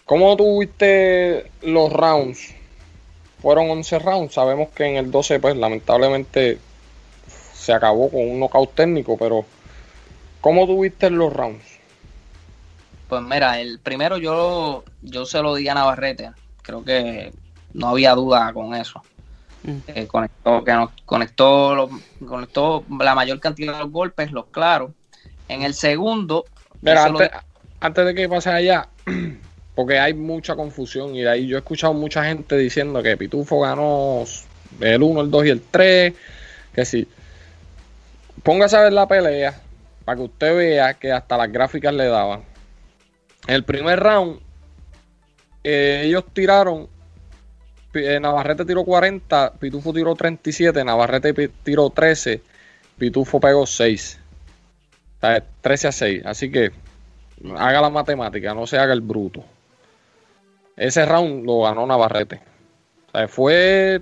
¿cómo 0.04 0.36
tuviste 0.36 1.50
los 1.62 1.92
rounds? 1.92 2.54
Fueron 3.40 3.70
11 3.70 3.98
rounds, 3.98 4.34
sabemos 4.34 4.70
que 4.70 4.84
en 4.84 4.96
el 4.96 5.10
12 5.10 5.38
pues 5.38 5.56
lamentablemente 5.56 6.58
se 7.54 7.72
acabó 7.72 8.10
con 8.10 8.20
un 8.20 8.40
knockout 8.40 8.74
técnico, 8.74 9.16
pero 9.18 9.44
¿cómo 10.40 10.66
tuviste 10.66 11.10
los 11.10 11.32
rounds? 11.32 11.73
Pues 13.14 13.22
mira, 13.22 13.60
el 13.60 13.78
primero 13.78 14.18
yo, 14.18 14.82
yo 15.00 15.24
se 15.24 15.40
lo 15.40 15.54
di 15.54 15.68
a 15.68 15.74
Navarrete, 15.74 16.32
creo 16.62 16.82
que 16.82 17.32
no 17.72 17.90
había 17.90 18.12
duda 18.12 18.52
con 18.52 18.74
eso. 18.74 19.02
Mm. 19.62 19.76
Eh, 19.86 20.06
conectó, 20.08 20.64
que 20.64 20.72
nos 20.72 20.90
conectó, 21.04 21.88
conectó 22.26 22.84
la 22.98 23.14
mayor 23.14 23.38
cantidad 23.38 23.74
de 23.74 23.78
los 23.78 23.92
golpes, 23.92 24.32
los 24.32 24.46
claros. 24.46 24.90
En 25.46 25.62
el 25.62 25.74
segundo. 25.74 26.44
Mira, 26.80 27.04
antes, 27.78 28.04
de 28.04 28.14
que 28.16 28.28
pase 28.28 28.50
allá, 28.50 28.88
porque 29.76 30.00
hay 30.00 30.12
mucha 30.12 30.56
confusión 30.56 31.14
y 31.14 31.20
de 31.20 31.30
ahí 31.30 31.46
yo 31.46 31.56
he 31.56 31.60
escuchado 31.60 31.94
mucha 31.94 32.24
gente 32.24 32.56
diciendo 32.56 33.00
que 33.00 33.16
Pitufo 33.16 33.60
ganó 33.60 34.24
el 34.80 35.02
1, 35.04 35.20
el 35.20 35.30
2 35.30 35.46
y 35.46 35.50
el 35.50 35.62
3. 35.70 36.14
Que 36.74 36.84
sí. 36.84 37.06
Póngase 38.42 38.76
a 38.76 38.80
ver 38.80 38.92
la 38.92 39.06
pelea 39.06 39.60
para 40.04 40.16
que 40.16 40.22
usted 40.24 40.56
vea 40.56 40.94
que 40.94 41.12
hasta 41.12 41.36
las 41.36 41.52
gráficas 41.52 41.94
le 41.94 42.06
daban. 42.06 42.53
El 43.46 43.64
primer 43.64 44.00
round, 44.00 44.40
eh, 45.62 46.02
ellos 46.04 46.24
tiraron 46.32 46.88
eh, 47.94 48.18
Navarrete 48.18 48.64
tiró 48.64 48.84
40, 48.84 49.54
Pitufo 49.54 49.92
tiró 49.92 50.14
37, 50.14 50.84
Navarrete 50.84 51.48
tiró 51.62 51.90
13, 51.90 52.42
Pitufo 52.98 53.38
pegó 53.40 53.66
6. 53.66 54.20
O 55.16 55.20
sea, 55.20 55.44
13 55.60 55.88
a 55.88 55.92
6. 55.92 56.26
Así 56.26 56.50
que 56.50 56.72
haga 57.56 57.80
la 57.80 57.90
matemática, 57.90 58.54
no 58.54 58.66
se 58.66 58.78
haga 58.78 58.92
el 58.92 59.00
bruto. 59.00 59.44
Ese 60.76 61.06
round 61.06 61.46
lo 61.46 61.62
ganó 61.62 61.86
Navarrete. 61.86 62.40
Fue. 63.28 64.00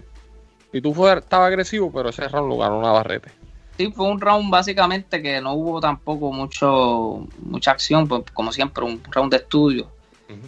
Pitufo 0.70 1.12
estaba 1.12 1.46
agresivo, 1.46 1.92
pero 1.92 2.08
ese 2.08 2.26
round 2.28 2.48
lo 2.48 2.56
ganó 2.56 2.80
Navarrete. 2.80 3.30
Sí, 3.76 3.90
fue 3.90 4.06
un 4.06 4.20
round 4.20 4.50
básicamente 4.50 5.22
que 5.22 5.40
no 5.40 5.54
hubo 5.54 5.80
tampoco 5.80 6.30
mucho 6.32 7.26
mucha 7.38 7.70
acción, 7.70 8.06
pues, 8.06 8.22
como 8.32 8.52
siempre, 8.52 8.84
un 8.84 9.02
round 9.10 9.30
de 9.30 9.38
estudio 9.38 9.88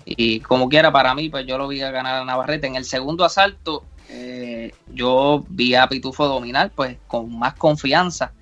y 0.05 0.41
como 0.41 0.69
quiera, 0.69 0.93
para 0.93 1.15
mí, 1.15 1.29
pues 1.29 1.47
yo 1.47 1.59
lo 1.59 1.69
vi 1.69 1.83
a 1.83 1.91
ganar 1.91 2.23
a 2.23 2.25
Navarrete. 2.25 2.67
En 2.67 2.77
el 2.77 2.85
segundo 2.85 3.25
asalto, 3.25 3.85
eh, 4.09 4.73
yo 4.93 5.45
vi 5.49 5.75
a 5.75 5.89
Pitufo 5.89 6.27
dominar, 6.27 6.71
pues 6.75 6.97
con 7.07 7.37
más 7.39 7.55
confianza. 7.55 8.33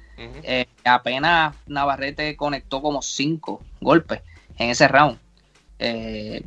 Eh, 0.45 0.67
apenas 0.85 1.55
Navarrete 1.67 2.37
conectó 2.37 2.81
como 2.81 3.03
cinco 3.03 3.61
golpes 3.81 4.21
en 4.57 4.71
ese 4.71 4.87
round. 4.87 5.19
Eh, 5.81 6.45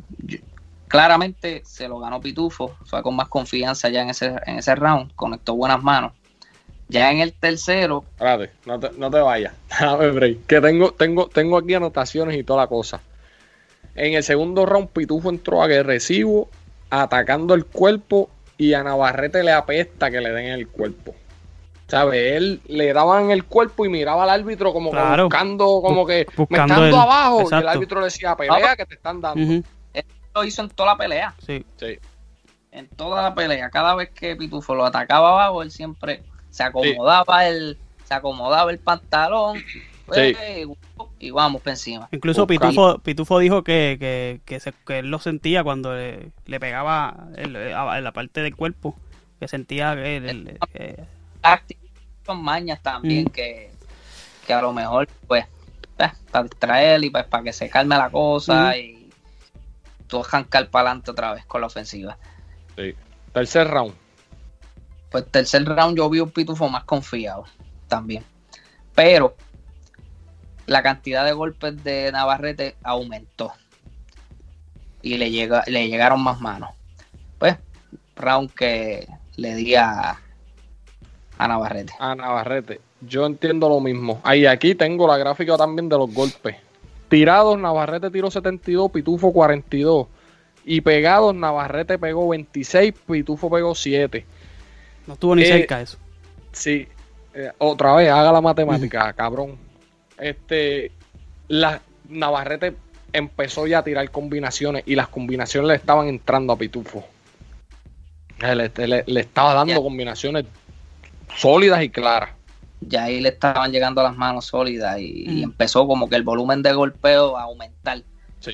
claramente 0.88 1.62
se 1.64 1.86
lo 1.86 1.98
ganó 1.98 2.20
Pitufo, 2.20 2.74
fue 2.86 3.02
con 3.02 3.14
más 3.16 3.28
confianza 3.28 3.90
ya 3.90 4.02
en 4.02 4.10
ese, 4.10 4.34
en 4.46 4.58
ese 4.58 4.74
round, 4.74 5.14
conectó 5.14 5.54
buenas 5.54 5.82
manos. 5.82 6.12
Ya 6.88 7.10
en 7.10 7.20
el 7.20 7.32
tercero. 7.32 8.04
Espérate, 8.12 8.50
no 8.64 8.78
te, 8.78 8.90
no 8.92 9.10
te 9.10 9.18
vayas. 9.18 9.54
Que 10.46 10.60
tengo, 10.60 10.92
tengo, 10.92 11.28
tengo 11.28 11.58
aquí 11.58 11.74
anotaciones 11.74 12.36
y 12.36 12.44
toda 12.44 12.62
la 12.62 12.68
cosa. 12.68 13.00
En 13.94 14.14
el 14.14 14.22
segundo 14.22 14.66
round, 14.66 14.88
Pitufo 14.88 15.30
entró 15.30 15.62
agresivo, 15.62 16.48
atacando 16.90 17.54
el 17.54 17.64
cuerpo 17.64 18.30
y 18.58 18.74
a 18.74 18.82
Navarrete 18.82 19.42
le 19.42 19.52
apesta 19.52 20.10
que 20.10 20.20
le 20.20 20.30
den 20.30 20.46
el 20.46 20.68
cuerpo. 20.68 21.14
¿Sabes? 21.88 22.36
Él 22.36 22.60
le 22.66 22.92
daban 22.92 23.30
el 23.30 23.44
cuerpo 23.44 23.86
y 23.86 23.88
miraba 23.88 24.24
al 24.24 24.30
árbitro 24.30 24.72
como 24.72 24.90
buscando, 24.90 25.80
como 25.82 26.04
que 26.04 26.26
buscando 26.36 26.80
me 26.80 26.88
abajo. 26.88 27.48
Y 27.50 27.54
el 27.54 27.68
árbitro 27.68 28.00
le 28.00 28.06
decía, 28.06 28.36
pelea 28.36 28.76
que 28.76 28.86
te 28.86 28.94
están 28.94 29.20
dando. 29.20 29.62
Él 29.94 30.04
lo 30.34 30.44
hizo 30.44 30.62
en 30.62 30.70
toda 30.70 30.92
la 30.92 30.98
pelea. 30.98 31.34
Sí. 31.44 31.64
sí. 31.76 31.98
En 32.72 32.88
toda 32.88 33.22
la 33.22 33.34
pelea. 33.34 33.70
Cada 33.70 33.94
vez 33.94 34.10
que 34.10 34.36
Pitufo 34.36 34.74
lo 34.74 34.84
atacaba 34.84 35.30
abajo, 35.30 35.62
él 35.62 35.70
siempre 35.70 36.22
se 36.56 36.62
acomodaba 36.62 37.46
el, 37.46 37.76
se 38.04 38.14
acomodaba 38.14 38.70
el 38.70 38.78
pantalón 38.78 39.62
y 41.18 41.30
vamos 41.30 41.60
por 41.60 41.70
encima. 41.70 42.08
Incluso 42.12 42.46
Pitufo, 42.46 42.98
Pitufo, 42.98 43.38
dijo 43.40 43.62
que, 43.62 44.40
que, 44.42 44.60
se, 44.60 44.72
que, 44.86 45.00
él 45.00 45.10
lo 45.10 45.18
sentía 45.18 45.62
cuando 45.62 45.94
le, 45.94 46.60
pegaba 46.60 47.28
en 47.36 47.52
la 47.52 48.12
parte 48.12 48.40
del 48.40 48.56
cuerpo, 48.56 48.96
que 49.38 49.48
sentía 49.48 49.94
que... 49.96 51.04
Son 52.24 52.42
mañas 52.42 52.82
también 52.82 53.26
mm. 53.26 53.28
que, 53.28 53.70
a 54.48 54.62
lo 54.62 54.72
mejor 54.72 55.08
pues 55.26 55.44
eh, 55.98 56.10
para 56.30 56.44
distraer 56.44 57.04
y 57.04 57.10
pues 57.10 57.24
para 57.24 57.44
que 57.44 57.52
se 57.52 57.68
calme 57.68 57.96
la 57.96 58.08
cosa 58.08 58.72
mm. 58.72 58.78
y 58.78 59.10
tú 60.08 60.24
arrancar 60.24 60.70
para 60.70 60.88
adelante 60.88 61.10
otra 61.10 61.34
vez 61.34 61.44
con 61.44 61.60
la 61.60 61.66
ofensiva. 61.66 62.16
Sí. 62.76 62.94
Tercer 63.32 63.68
round. 63.68 64.05
Pues 65.10 65.26
tercer 65.30 65.64
round 65.64 65.96
yo 65.96 66.10
vi 66.10 66.20
un 66.20 66.30
pitufo 66.30 66.68
más 66.68 66.84
confiado 66.84 67.44
también. 67.88 68.24
Pero 68.94 69.36
la 70.66 70.82
cantidad 70.82 71.24
de 71.24 71.32
golpes 71.32 71.82
de 71.84 72.10
Navarrete 72.12 72.76
aumentó 72.82 73.52
y 75.02 75.18
le, 75.18 75.30
llega, 75.30 75.62
le 75.66 75.88
llegaron 75.88 76.22
más 76.22 76.40
manos. 76.40 76.70
Pues, 77.38 77.56
round 78.16 78.50
que 78.52 79.06
le 79.36 79.54
di 79.54 79.74
a, 79.76 80.18
Navarrete. 81.38 81.92
A 81.98 82.14
Navarrete. 82.14 82.80
Yo 83.02 83.26
entiendo 83.26 83.68
lo 83.68 83.80
mismo. 83.80 84.20
Ahí 84.24 84.46
aquí 84.46 84.74
tengo 84.74 85.06
la 85.06 85.18
gráfica 85.18 85.56
también 85.56 85.88
de 85.88 85.96
los 85.96 86.12
golpes. 86.12 86.56
Tirados, 87.08 87.56
Navarrete 87.58 88.10
tiró 88.10 88.30
72, 88.30 88.90
Pitufo 88.90 89.32
42. 89.32 90.08
Y 90.64 90.80
pegados, 90.80 91.34
Navarrete 91.34 91.98
pegó 91.98 92.28
26, 92.28 92.92
Pitufo 93.06 93.48
pegó 93.48 93.74
7. 93.74 94.26
No 95.06 95.14
estuvo 95.14 95.34
ni 95.34 95.42
eh, 95.42 95.46
cerca 95.46 95.80
eso. 95.80 95.98
Sí. 96.52 96.88
Eh, 97.34 97.52
otra 97.58 97.94
vez, 97.94 98.10
haga 98.10 98.32
la 98.32 98.40
matemática, 98.40 99.12
cabrón 99.16 99.66
este, 100.18 100.92
la 101.48 101.80
Navarrete 102.08 102.76
empezó 103.12 103.66
ya 103.66 103.78
a 103.78 103.84
tirar 103.84 104.10
combinaciones 104.10 104.84
y 104.86 104.94
las 104.94 105.08
combinaciones 105.08 105.68
le 105.68 105.74
estaban 105.74 106.08
entrando 106.08 106.52
a 106.52 106.58
Pitufo. 106.58 107.04
Le, 108.38 108.70
le, 109.06 109.20
estaba 109.20 109.54
dando 109.54 109.82
combinaciones 109.82 110.44
sólidas 111.34 111.82
y 111.82 111.88
claras. 111.88 112.30
Ya 112.80 113.04
ahí 113.04 113.20
le 113.20 113.30
estaban 113.30 113.72
llegando 113.72 114.02
las 114.02 114.14
manos 114.14 114.46
sólidas 114.46 114.98
y, 115.00 115.26
mm. 115.26 115.42
empezó 115.44 115.86
como 115.86 116.08
que 116.08 116.16
el 116.16 116.22
volumen 116.22 116.62
de 116.62 116.72
golpeo 116.72 117.36
a 117.36 117.44
aumentar. 117.44 118.02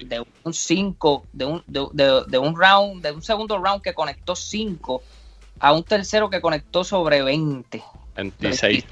De 0.07 0.25
un 0.45 0.55
5, 0.55 1.27
de 1.35 1.45
un, 1.45 1.63
de, 1.67 2.39
un 2.39 2.57
round, 2.57 3.03
de 3.03 3.13
un 3.13 3.23
segundo 3.23 3.59
round 3.59 3.83
que 3.83 3.93
conectó 3.93 4.35
5 4.35 5.03
a 5.63 5.73
un 5.73 5.85
tercero 5.85 6.29
que 6.29 6.41
conectó 6.41 6.83
sobre 6.83 7.23
20. 7.23 7.83
26. 8.17 8.85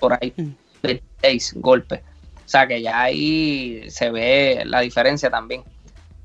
por 0.00 0.12
ahí. 0.14 0.34
26 0.82 1.54
mm. 1.54 1.60
golpes. 1.60 2.00
O 2.00 2.48
sea 2.48 2.66
que 2.66 2.82
ya 2.82 3.02
ahí 3.02 3.88
se 3.88 4.10
ve 4.10 4.64
la 4.66 4.80
diferencia 4.80 5.30
también. 5.30 5.62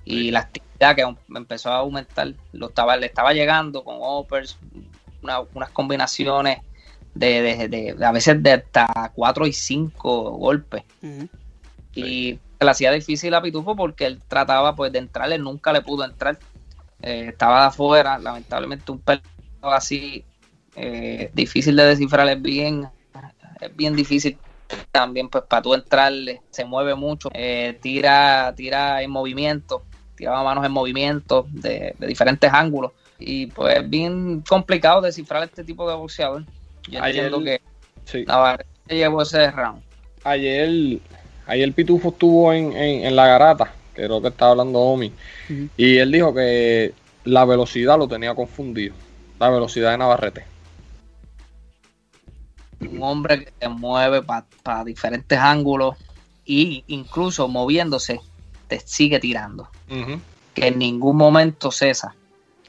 Y 0.03 0.31
la 0.31 0.39
actividad 0.39 0.95
que 0.95 1.37
empezó 1.37 1.69
a 1.69 1.77
aumentar, 1.77 2.33
lo 2.53 2.69
estaba, 2.69 2.97
le 2.97 3.05
estaba 3.05 3.33
llegando 3.33 3.83
con 3.83 3.97
offers, 3.99 4.57
unas 5.21 5.69
combinaciones 5.69 6.57
de, 7.13 7.95
a 8.03 8.11
veces 8.11 8.41
de 8.41 8.51
hasta 8.51 9.11
4 9.13 9.45
y 9.45 9.53
5 9.53 10.31
golpes. 10.31 10.83
Y 11.93 12.39
se 12.57 12.65
le 12.65 12.71
hacía 12.71 12.91
difícil 12.91 13.35
a 13.35 13.43
Pitufo 13.43 13.75
porque 13.75 14.07
él 14.07 14.19
trataba 14.27 14.75
pues 14.75 14.91
de 14.91 14.97
entrarle, 14.97 15.37
nunca 15.37 15.71
le 15.71 15.81
pudo 15.81 16.03
entrar. 16.03 16.39
Eh, 17.03 17.27
estaba 17.29 17.67
afuera, 17.67 18.17
lamentablemente 18.17 18.91
un 18.91 18.99
pelo 18.99 19.21
así 19.71 20.25
eh, 20.75 21.29
difícil 21.33 21.75
de 21.75 21.85
descifrar 21.85 22.27
es 22.29 22.41
bien, 22.41 22.87
es 23.61 23.75
bien 23.75 23.95
difícil 23.95 24.37
también 24.91 25.29
pues 25.29 25.43
para 25.45 25.61
tú 25.61 25.73
entrarle, 25.73 26.41
se 26.49 26.65
mueve 26.65 26.95
mucho, 26.95 27.29
eh, 27.33 27.77
tira, 27.81 28.53
tira 28.55 29.01
en 29.01 29.11
movimiento, 29.11 29.83
tiraba 30.15 30.43
manos 30.43 30.65
en 30.65 30.71
movimiento 30.71 31.47
de, 31.51 31.95
diferentes 31.99 32.51
ángulos 32.51 32.91
y 33.19 33.47
pues 33.47 33.77
es 33.77 33.89
bien 33.89 34.41
complicado 34.47 35.01
descifrar 35.01 35.43
este 35.43 35.63
tipo 35.63 35.89
de 35.89 35.95
boxeador. 35.95 36.43
Yo 36.89 37.01
ayer, 37.01 37.25
entiendo 37.25 37.43
que 37.43 37.61
sí. 38.05 38.25
llevó 38.89 39.21
ese 39.21 39.51
round. 39.51 39.81
Ayer, 40.23 40.99
ayer 41.47 41.73
Pitufo 41.73 42.09
estuvo 42.09 42.51
en, 42.53 43.15
la 43.15 43.27
garata, 43.27 43.73
que 43.93 44.05
creo 44.05 44.21
que 44.21 44.29
estaba 44.29 44.51
hablando 44.51 44.79
Omi, 44.79 45.11
y 45.77 45.97
él 45.97 46.11
dijo 46.11 46.33
que 46.33 46.93
la 47.25 47.45
velocidad 47.45 47.97
lo 47.97 48.07
tenía 48.07 48.33
confundido, 48.35 48.95
la 49.43 49.49
velocidad 49.49 49.91
de 49.91 49.97
Navarrete. 49.97 50.45
un 52.79 53.01
hombre 53.01 53.45
que 53.45 53.53
se 53.59 53.69
mueve 53.69 54.21
para 54.21 54.83
diferentes 54.83 55.39
ángulos 55.39 55.95
y 56.45 56.83
incluso 56.87 57.47
moviéndose 57.47 58.19
te 58.67 58.79
sigue 58.79 59.19
tirando. 59.19 59.69
Que 60.53 60.67
en 60.67 60.79
ningún 60.79 61.17
momento 61.17 61.71
cesa. 61.71 62.13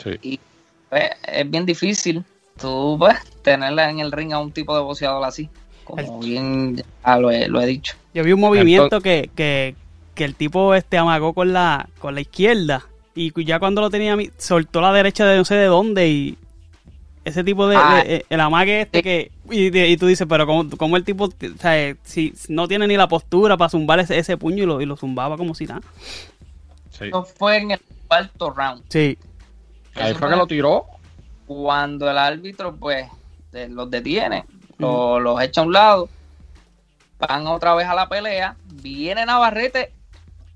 Sí. 0.02 0.10
Y 0.22 0.40
pues, 0.88 1.10
es 1.26 1.50
bien 1.50 1.66
difícil 1.66 2.24
tú 2.60 2.96
pues, 2.98 3.16
tenerla 3.42 3.90
en 3.90 4.00
el 4.00 4.12
ring 4.12 4.32
a 4.32 4.38
un 4.38 4.52
tipo 4.52 4.74
de 4.74 4.82
boxeador 4.82 5.24
así. 5.24 5.48
Como 5.84 6.20
bien 6.20 6.76
ya 6.76 7.18
lo 7.18 7.30
he, 7.30 7.48
lo 7.48 7.60
he 7.60 7.66
dicho. 7.66 7.94
Yo 8.14 8.24
vi 8.24 8.32
un 8.32 8.40
movimiento 8.40 9.00
que, 9.00 9.30
que, 9.34 9.74
que 10.14 10.24
el 10.24 10.34
tipo 10.34 10.74
este 10.74 10.96
amagó 10.96 11.34
con 11.34 11.52
la, 11.52 11.88
con 11.98 12.14
la 12.14 12.20
izquierda 12.20 12.86
y 13.14 13.44
ya 13.44 13.58
cuando 13.58 13.80
lo 13.80 13.90
tenía 13.90 14.16
soltó 14.38 14.80
la 14.80 14.92
derecha 14.92 15.26
de 15.26 15.36
no 15.36 15.44
sé 15.44 15.54
de 15.54 15.66
dónde 15.66 16.08
y 16.08 16.38
ese 17.24 17.42
tipo 17.44 17.66
de, 17.66 17.76
Ah. 17.76 18.02
de- 18.04 18.16
eh, 18.16 18.26
el 18.28 18.40
amague 18.40 18.82
este 18.82 19.02
que 19.02 19.30
y, 19.50 19.70
de- 19.70 19.88
y 19.88 19.96
tú 19.96 20.06
dices 20.06 20.26
pero 20.28 20.46
como, 20.46 20.68
como 20.76 20.96
el 20.96 21.04
tipo 21.04 21.24
o 21.24 21.32
sea, 21.60 21.80
eh, 21.80 21.96
si 22.04 22.34
no 22.48 22.68
tiene 22.68 22.86
ni 22.86 22.96
la 22.96 23.08
postura 23.08 23.56
para 23.56 23.68
zumbar 23.70 24.00
ese, 24.00 24.18
ese 24.18 24.36
puño 24.36 24.62
y 24.62 24.66
lo, 24.66 24.80
y 24.80 24.86
lo 24.86 24.96
zumbaba 24.96 25.36
como 25.36 25.54
si 25.54 25.66
nada 25.66 25.80
Sí. 26.90 27.06
Eso 27.08 27.24
fue 27.24 27.56
en 27.56 27.72
el 27.72 27.80
cuarto 28.06 28.50
round. 28.50 28.82
sí 28.88 29.18
Ahí 29.96 30.14
fue 30.14 30.28
que 30.28 30.36
lo 30.36 30.46
tiró. 30.46 30.86
Cuando 31.46 32.10
el 32.10 32.18
árbitro 32.18 32.74
pues 32.76 33.06
de- 33.52 33.68
los 33.68 33.90
detiene, 33.90 34.44
lo- 34.78 35.18
los 35.20 35.40
echa 35.42 35.60
a 35.60 35.64
un 35.64 35.72
lado, 35.72 36.08
van 37.18 37.46
otra 37.46 37.74
vez 37.74 37.86
a 37.86 37.94
la 37.94 38.08
pelea, 38.08 38.56
viene 38.82 39.24
Navarrete 39.26 39.92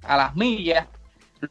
a 0.02 0.16
las 0.16 0.34
millas, 0.36 0.86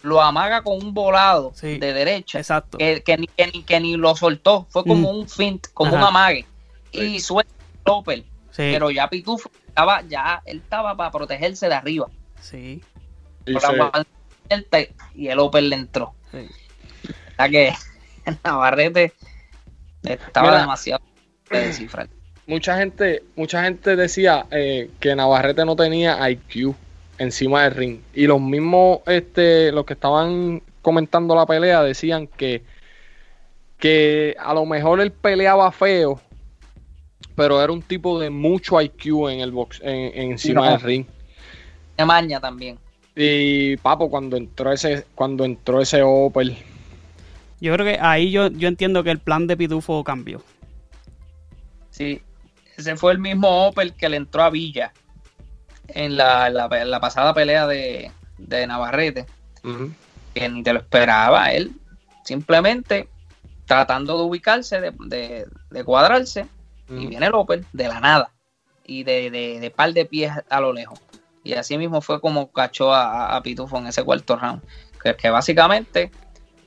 lo 0.04 0.22
amaga 0.22 0.62
con 0.62 0.82
un 0.84 0.94
volado 0.94 1.52
Sí. 1.56 1.78
de 1.78 1.94
derecha. 1.94 2.40
exacto 2.40 2.78
que, 2.78 3.02
que 3.04 3.18
ni, 3.18 3.28
que, 3.28 3.48
ni, 3.48 3.64
que 3.64 3.80
ni 3.80 3.96
lo 3.98 4.16
soltó, 4.16 4.66
fue 4.70 4.84
como 4.84 5.12
Mm. 5.14 5.18
un 5.20 5.30
fint, 5.30 5.68
como 5.74 5.92
Ajá. 5.92 5.98
un 6.00 6.04
amague. 6.10 6.46
Y 6.92 7.20
suelta 7.20 7.52
el 7.86 7.92
Opel, 7.92 8.22
sí 8.52 8.70
pero 8.74 8.90
ya 8.92 9.10
Pitufo 9.10 9.50
estaba, 9.68 10.02
ya, 10.04 10.42
él 10.46 10.58
estaba 10.64 10.96
para 10.96 11.12
protegerse 11.12 11.68
de 11.68 11.76
arriba. 11.76 12.08
sí 12.42 12.82
Y 13.46 13.54
se- 13.60 13.76
la 13.78 14.06
y 15.16 15.28
el 15.28 15.40
Opel 15.40 15.70
le 15.70 15.76
entró. 15.76 16.14
sí 16.32 16.48
O 17.10 17.36
sea 17.36 17.50
que 17.50 17.74
Navarrete 18.44 19.14
estaba 20.04 20.48
Mira. 20.50 20.62
demasiado 20.62 21.02
de 21.50 21.68
descifrar. 21.68 22.10
mucha 22.46 22.78
gente, 22.78 23.24
mucha 23.36 23.64
gente 23.64 23.96
decía 23.96 24.46
eh, 24.52 24.90
que 25.00 25.16
Navarrete 25.16 25.66
no 25.66 25.76
tenía 25.76 26.30
IQ 26.30 26.76
encima 27.18 27.64
del 27.64 27.76
ring. 27.76 28.00
Y 28.14 28.28
los 28.28 28.40
mismos, 28.42 29.00
este, 29.06 29.72
los 29.72 29.86
que 29.86 29.94
estaban 29.94 30.62
comentando 30.82 31.36
la 31.36 31.46
pelea 31.46 31.82
decían 31.84 32.28
que, 32.28 32.64
que 33.80 34.36
a 34.40 34.54
lo 34.54 34.66
mejor 34.66 35.00
él 35.02 35.12
peleaba 35.12 35.72
feo, 35.72 36.22
pero 37.36 37.62
era 37.62 37.72
un 37.72 37.82
tipo 37.82 38.20
de 38.20 38.30
mucho 38.30 38.82
IQ 38.82 39.30
en 39.30 39.40
el 39.42 39.52
box, 39.52 39.82
en, 39.84 40.12
en 40.14 40.32
encima 40.32 40.66
No. 40.66 40.72
del 40.72 40.82
ring. 40.82 41.06
De 41.98 42.06
maña 42.06 42.40
también. 42.40 42.78
Y 43.16 43.78
papo, 43.78 44.10
cuando 44.10 44.38
entró 44.38 44.72
ese, 44.72 45.06
cuando 45.16 45.44
entró 45.44 45.82
ese 45.82 46.02
Opel, 46.04 46.56
yo 47.60 47.74
creo 47.74 47.86
que 47.86 47.98
ahí 48.00 48.30
yo, 48.30 48.50
yo 48.50 48.68
entiendo 48.68 49.04
que 49.04 49.10
el 49.10 49.18
plan 49.18 49.48
de 49.48 49.58
Pitufo 49.58 50.04
cambió 50.04 50.44
Sí, 51.90 52.22
ese 52.76 52.96
fue 52.96 53.14
el 53.14 53.18
mismo 53.18 53.66
Opel 53.68 53.94
que 53.94 54.10
le 54.10 54.18
entró 54.18 54.44
a 54.44 54.52
Villa 54.52 54.94
en 55.90 56.18
la, 56.18 56.50
la- 56.50 56.68
la 56.68 57.00
pasada 57.00 57.34
pelea 57.34 57.68
de, 57.68 58.12
de 58.38 58.68
Navarrete. 58.68 59.26
ujú, 59.64 59.92
que 60.34 60.50
ni 60.50 60.62
te 60.64 60.72
lo 60.74 60.80
esperaba 60.80 61.52
él 61.52 61.72
simplemente 62.24 63.08
tratando 63.66 64.18
de 64.18 64.24
ubicarse 64.24 64.80
de, 64.82 64.94
de- 65.00 65.48
de 65.72 65.84
cuadrarse 65.84 66.48
y 66.90 67.08
viene 67.08 67.30
López 67.30 67.66
de 67.74 67.88
la 67.88 68.00
nada 68.00 68.30
y 68.86 69.04
de, 69.04 69.30
de, 69.32 69.60
de 69.60 69.72
par 69.72 69.92
de 69.94 70.06
pies 70.06 70.32
a 70.50 70.62
lo 70.62 70.72
lejos 70.74 71.00
y 71.44 71.54
así 71.54 71.78
mismo 71.78 72.02
fue 72.02 72.22
como 72.22 72.52
cachó 72.52 72.94
a, 72.94 73.36
a 73.36 73.42
Pitufo 73.44 73.78
en 73.78 73.88
ese 73.88 74.04
cuarto 74.04 74.36
round 74.38 74.62
que, 75.02 75.16
que 75.16 75.30
básicamente 75.30 76.12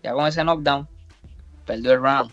ya 0.02 0.12
con 0.12 0.26
ese 0.26 0.42
knockdown 0.44 0.88
perdió 1.66 1.92
el 1.92 2.02
round 2.02 2.30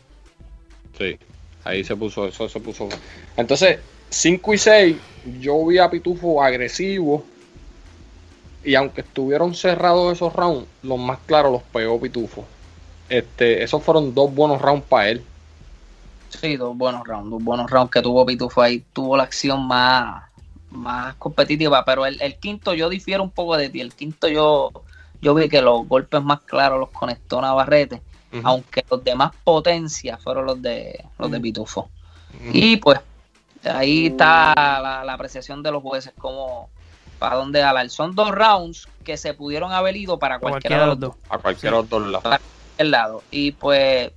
Sí, 0.97 1.17
ahí 1.63 1.83
se 1.83 1.95
puso 1.95 2.27
eso, 2.27 2.49
se 2.49 2.59
puso. 2.59 2.89
Entonces, 3.35 3.79
5 4.09 4.53
y 4.53 4.57
6, 4.57 4.97
yo 5.39 5.65
vi 5.65 5.77
a 5.77 5.89
Pitufo 5.89 6.41
agresivo. 6.41 7.23
Y 8.63 8.75
aunque 8.75 9.01
estuvieron 9.01 9.55
cerrados 9.55 10.13
esos 10.13 10.33
rounds, 10.33 10.67
los 10.83 10.99
más 10.99 11.19
claros 11.25 11.51
los 11.51 11.63
pegó 11.63 11.99
Pitufo. 11.99 12.45
Este, 13.09 13.63
esos 13.63 13.81
fueron 13.81 14.13
dos 14.13 14.33
buenos 14.33 14.61
rounds 14.61 14.85
para 14.87 15.09
él. 15.09 15.23
sí 16.29 16.57
dos 16.57 16.75
buenos 16.75 17.07
rounds 17.07 17.31
dos 17.31 17.41
buenos 17.41 17.71
rounds 17.71 17.89
que 17.89 18.01
tuvo 18.01 18.25
Pitufo 18.25 18.61
ahí 18.61 18.83
tuvo 18.91 19.15
la 19.15 19.23
acción 19.23 19.65
más 19.65 20.23
más 20.71 21.15
competitiva 21.15 21.85
pero 21.85 22.05
el, 22.05 22.21
el 22.21 22.35
quinto 22.35 22.73
yo 22.73 22.89
difiero 22.89 23.23
un 23.23 23.31
poco 23.31 23.55
de 23.55 23.69
ti 23.69 23.79
el 23.79 23.93
quinto 23.93 24.27
yo 24.27 24.71
yo 25.21 25.33
vi 25.33 25.47
que 25.47 25.61
los 25.61 25.87
golpes 25.87 26.21
más 26.21 26.41
claros 26.41 26.81
los 26.81 26.89
conectó 26.89 27.39
Navarrete 27.39 28.01
aunque 28.43 28.83
los 28.89 29.03
demás 29.03 29.31
potencias 29.43 30.21
fueron 30.21 30.45
los 30.45 30.61
de 30.61 31.05
los 31.17 31.31
de 31.31 31.39
Pitufo. 31.39 31.89
Y 32.51 32.77
pues 32.77 32.99
ahí 33.69 34.07
está 34.07 34.53
la, 34.55 35.03
la 35.05 35.13
apreciación 35.13 35.61
de 35.63 35.71
los 35.71 35.81
jueces 35.83 36.13
como 36.17 36.69
para 37.19 37.35
dónde 37.35 37.63
alar. 37.63 37.89
Son 37.89 38.13
dos 38.15 38.31
rounds 38.31 38.87
que 39.03 39.17
se 39.17 39.33
pudieron 39.33 39.71
haber 39.71 39.95
ido 39.95 40.19
para 40.19 40.39
cualquiera, 40.39 40.77
cualquiera 40.77 40.81
de 40.81 40.87
los 40.87 40.99
dos 40.99 41.15
A 41.29 41.37
cualquiera 41.37 41.75
de 41.77 41.81
los 41.81 41.89
dos 41.89 42.07
lados. 42.07 42.39
lados. 42.77 43.23
Y 43.31 43.51
pues 43.53 44.11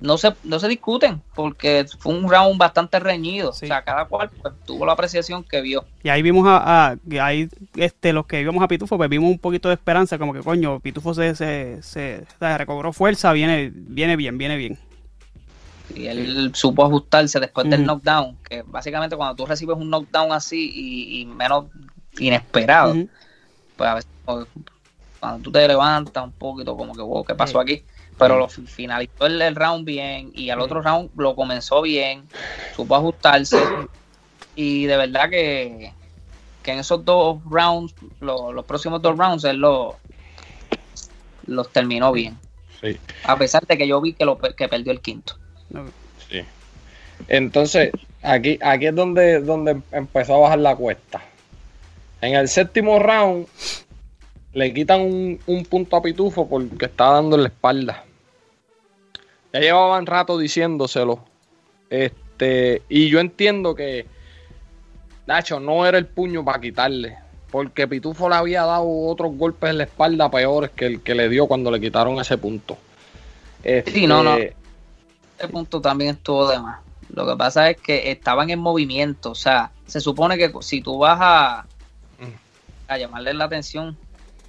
no 0.00 0.16
se, 0.16 0.34
no 0.44 0.58
se 0.58 0.66
discuten 0.66 1.22
porque 1.34 1.86
fue 1.98 2.14
un 2.14 2.28
round 2.28 2.58
bastante 2.58 2.98
reñido. 2.98 3.52
Sí. 3.52 3.66
O 3.66 3.68
sea, 3.68 3.82
cada 3.82 4.06
cual 4.06 4.30
pues, 4.30 4.54
tuvo 4.64 4.86
la 4.86 4.92
apreciación 4.94 5.44
que 5.44 5.60
vio. 5.60 5.84
Y 6.02 6.08
ahí 6.08 6.22
vimos 6.22 6.46
a, 6.48 6.92
a- 6.92 6.96
ahí 7.22 7.48
este 7.76 8.12
los 8.14 8.26
que 8.26 8.42
vimos 8.42 8.62
a 8.64 8.68
Pitufo, 8.68 8.96
pues 8.96 9.10
vimos 9.10 9.30
un 9.30 9.38
poquito 9.38 9.68
de 9.68 9.74
esperanza, 9.74 10.18
como 10.18 10.32
que 10.32 10.40
coño, 10.40 10.80
Pitufo 10.80 11.12
se, 11.14 11.34
se, 11.36 11.82
se, 11.82 12.24
o 12.34 12.38
sea, 12.38 12.56
recobró 12.58 12.92
fuerza, 12.94 13.32
viene, 13.32 13.70
viene 13.74 14.16
bien, 14.16 14.38
viene 14.38 14.56
bien. 14.56 14.78
Y 15.94 16.06
él 16.06 16.52
supo 16.54 16.84
ajustarse 16.84 17.40
después 17.40 17.68
del 17.68 17.80
Ujú. 17.80 17.92
knockdown, 17.92 18.38
que 18.48 18.62
básicamente 18.62 19.16
cuando 19.16 19.34
tú 19.36 19.46
recibes 19.46 19.76
un 19.76 19.90
knockdown 19.90 20.32
así 20.32 20.70
y, 20.72 21.20
y 21.20 21.26
menos 21.26 21.66
inesperado, 22.18 22.92
Ujú. 22.92 23.08
pues 23.76 23.90
a 23.90 23.94
veces 23.94 24.10
que 24.26 24.46
cuando 25.18 25.42
tú 25.42 25.52
te 25.52 25.66
levantas 25.66 26.24
un 26.24 26.32
poquito 26.32 26.76
como 26.76 26.94
que 26.94 27.02
wow, 27.02 27.24
¿qué 27.24 27.34
pasó 27.34 27.60
aquí? 27.60 27.84
Pero 28.16 28.38
lo 28.38 28.48
fi- 28.48 28.66
finalizó 28.66 29.26
el, 29.26 29.40
el 29.42 29.54
round 29.56 29.84
bien 29.84 30.30
y 30.34 30.50
al 30.50 30.58
Sí. 30.58 30.64
otro 30.64 30.80
round 30.82 31.10
lo 31.16 31.34
comenzó 31.34 31.82
bien, 31.82 32.28
supo 32.74 32.94
ajustarse 32.94 33.56
y 34.54 34.86
de 34.86 34.96
verdad 34.96 35.28
que, 35.30 35.92
que 36.62 36.72
en 36.72 36.78
esos 36.78 37.04
dos 37.04 37.42
rounds, 37.50 37.94
lo- 38.20 38.52
los 38.52 38.64
próximos 38.64 39.02
dos 39.02 39.16
rounds, 39.18 39.44
él 39.44 39.56
lo- 39.58 39.98
los 41.46 41.72
terminó 41.72 42.12
bien. 42.12 42.38
Sí, 42.80 42.98
A 43.24 43.36
pesar 43.36 43.66
de 43.66 43.76
que 43.76 43.86
yo 43.86 44.00
vi 44.00 44.14
que, 44.14 44.24
lo, 44.24 44.38
que 44.38 44.68
perdió 44.68 44.92
el 44.92 45.00
quinto. 45.00 45.34
Sí. 46.28 46.40
Entonces, 47.28 47.92
aquí, 48.22 48.58
aquí 48.62 48.86
es 48.86 48.94
donde, 48.94 49.40
donde 49.40 49.80
empezó 49.92 50.36
a 50.36 50.38
bajar 50.38 50.58
la 50.58 50.76
cuesta. 50.76 51.22
En 52.20 52.34
el 52.34 52.48
séptimo 52.48 52.98
round, 52.98 53.46
le 54.52 54.74
quitan 54.74 55.00
un, 55.00 55.40
un 55.46 55.64
punto 55.64 55.96
a 55.96 56.02
Pitufo 56.02 56.48
porque 56.48 56.86
estaba 56.86 57.14
dando 57.14 57.36
en 57.36 57.42
la 57.42 57.48
espalda. 57.48 58.04
Ya 59.52 59.60
llevaban 59.60 60.06
rato 60.06 60.38
diciéndoselo. 60.38 61.20
Este, 61.88 62.82
y 62.88 63.08
yo 63.08 63.20
entiendo 63.20 63.74
que 63.74 64.06
Nacho 65.26 65.60
no 65.60 65.86
era 65.86 65.98
el 65.98 66.06
puño 66.06 66.44
para 66.44 66.60
quitarle. 66.60 67.16
Porque 67.50 67.88
Pitufo 67.88 68.28
le 68.28 68.36
había 68.36 68.62
dado 68.62 68.88
otros 68.88 69.36
golpes 69.36 69.70
en 69.70 69.78
la 69.78 69.84
espalda 69.84 70.30
peores 70.30 70.70
que 70.70 70.86
el 70.86 71.02
que 71.02 71.14
le 71.14 71.28
dio 71.28 71.46
cuando 71.46 71.70
le 71.70 71.80
quitaron 71.80 72.20
ese 72.20 72.38
punto. 72.38 72.78
Este, 73.62 73.90
Sí, 73.90 74.06
no, 74.06 74.22
no. 74.22 74.36
Ese 75.40 75.48
punto 75.48 75.80
también 75.80 76.10
estuvo 76.16 76.46
de 76.50 76.58
más. 76.60 76.80
Lo 77.14 77.26
que 77.26 77.34
pasa 77.34 77.70
es 77.70 77.78
que 77.78 78.10
estaban 78.10 78.50
en 78.50 78.58
movimiento. 78.58 79.30
O 79.30 79.34
sea, 79.34 79.70
se 79.86 79.98
supone 79.98 80.36
que 80.36 80.52
si 80.60 80.82
tú 80.82 80.98
vas 80.98 81.18
a, 81.18 81.66
a 82.86 82.98
llamarle 82.98 83.32
la 83.32 83.44
atención, 83.46 83.96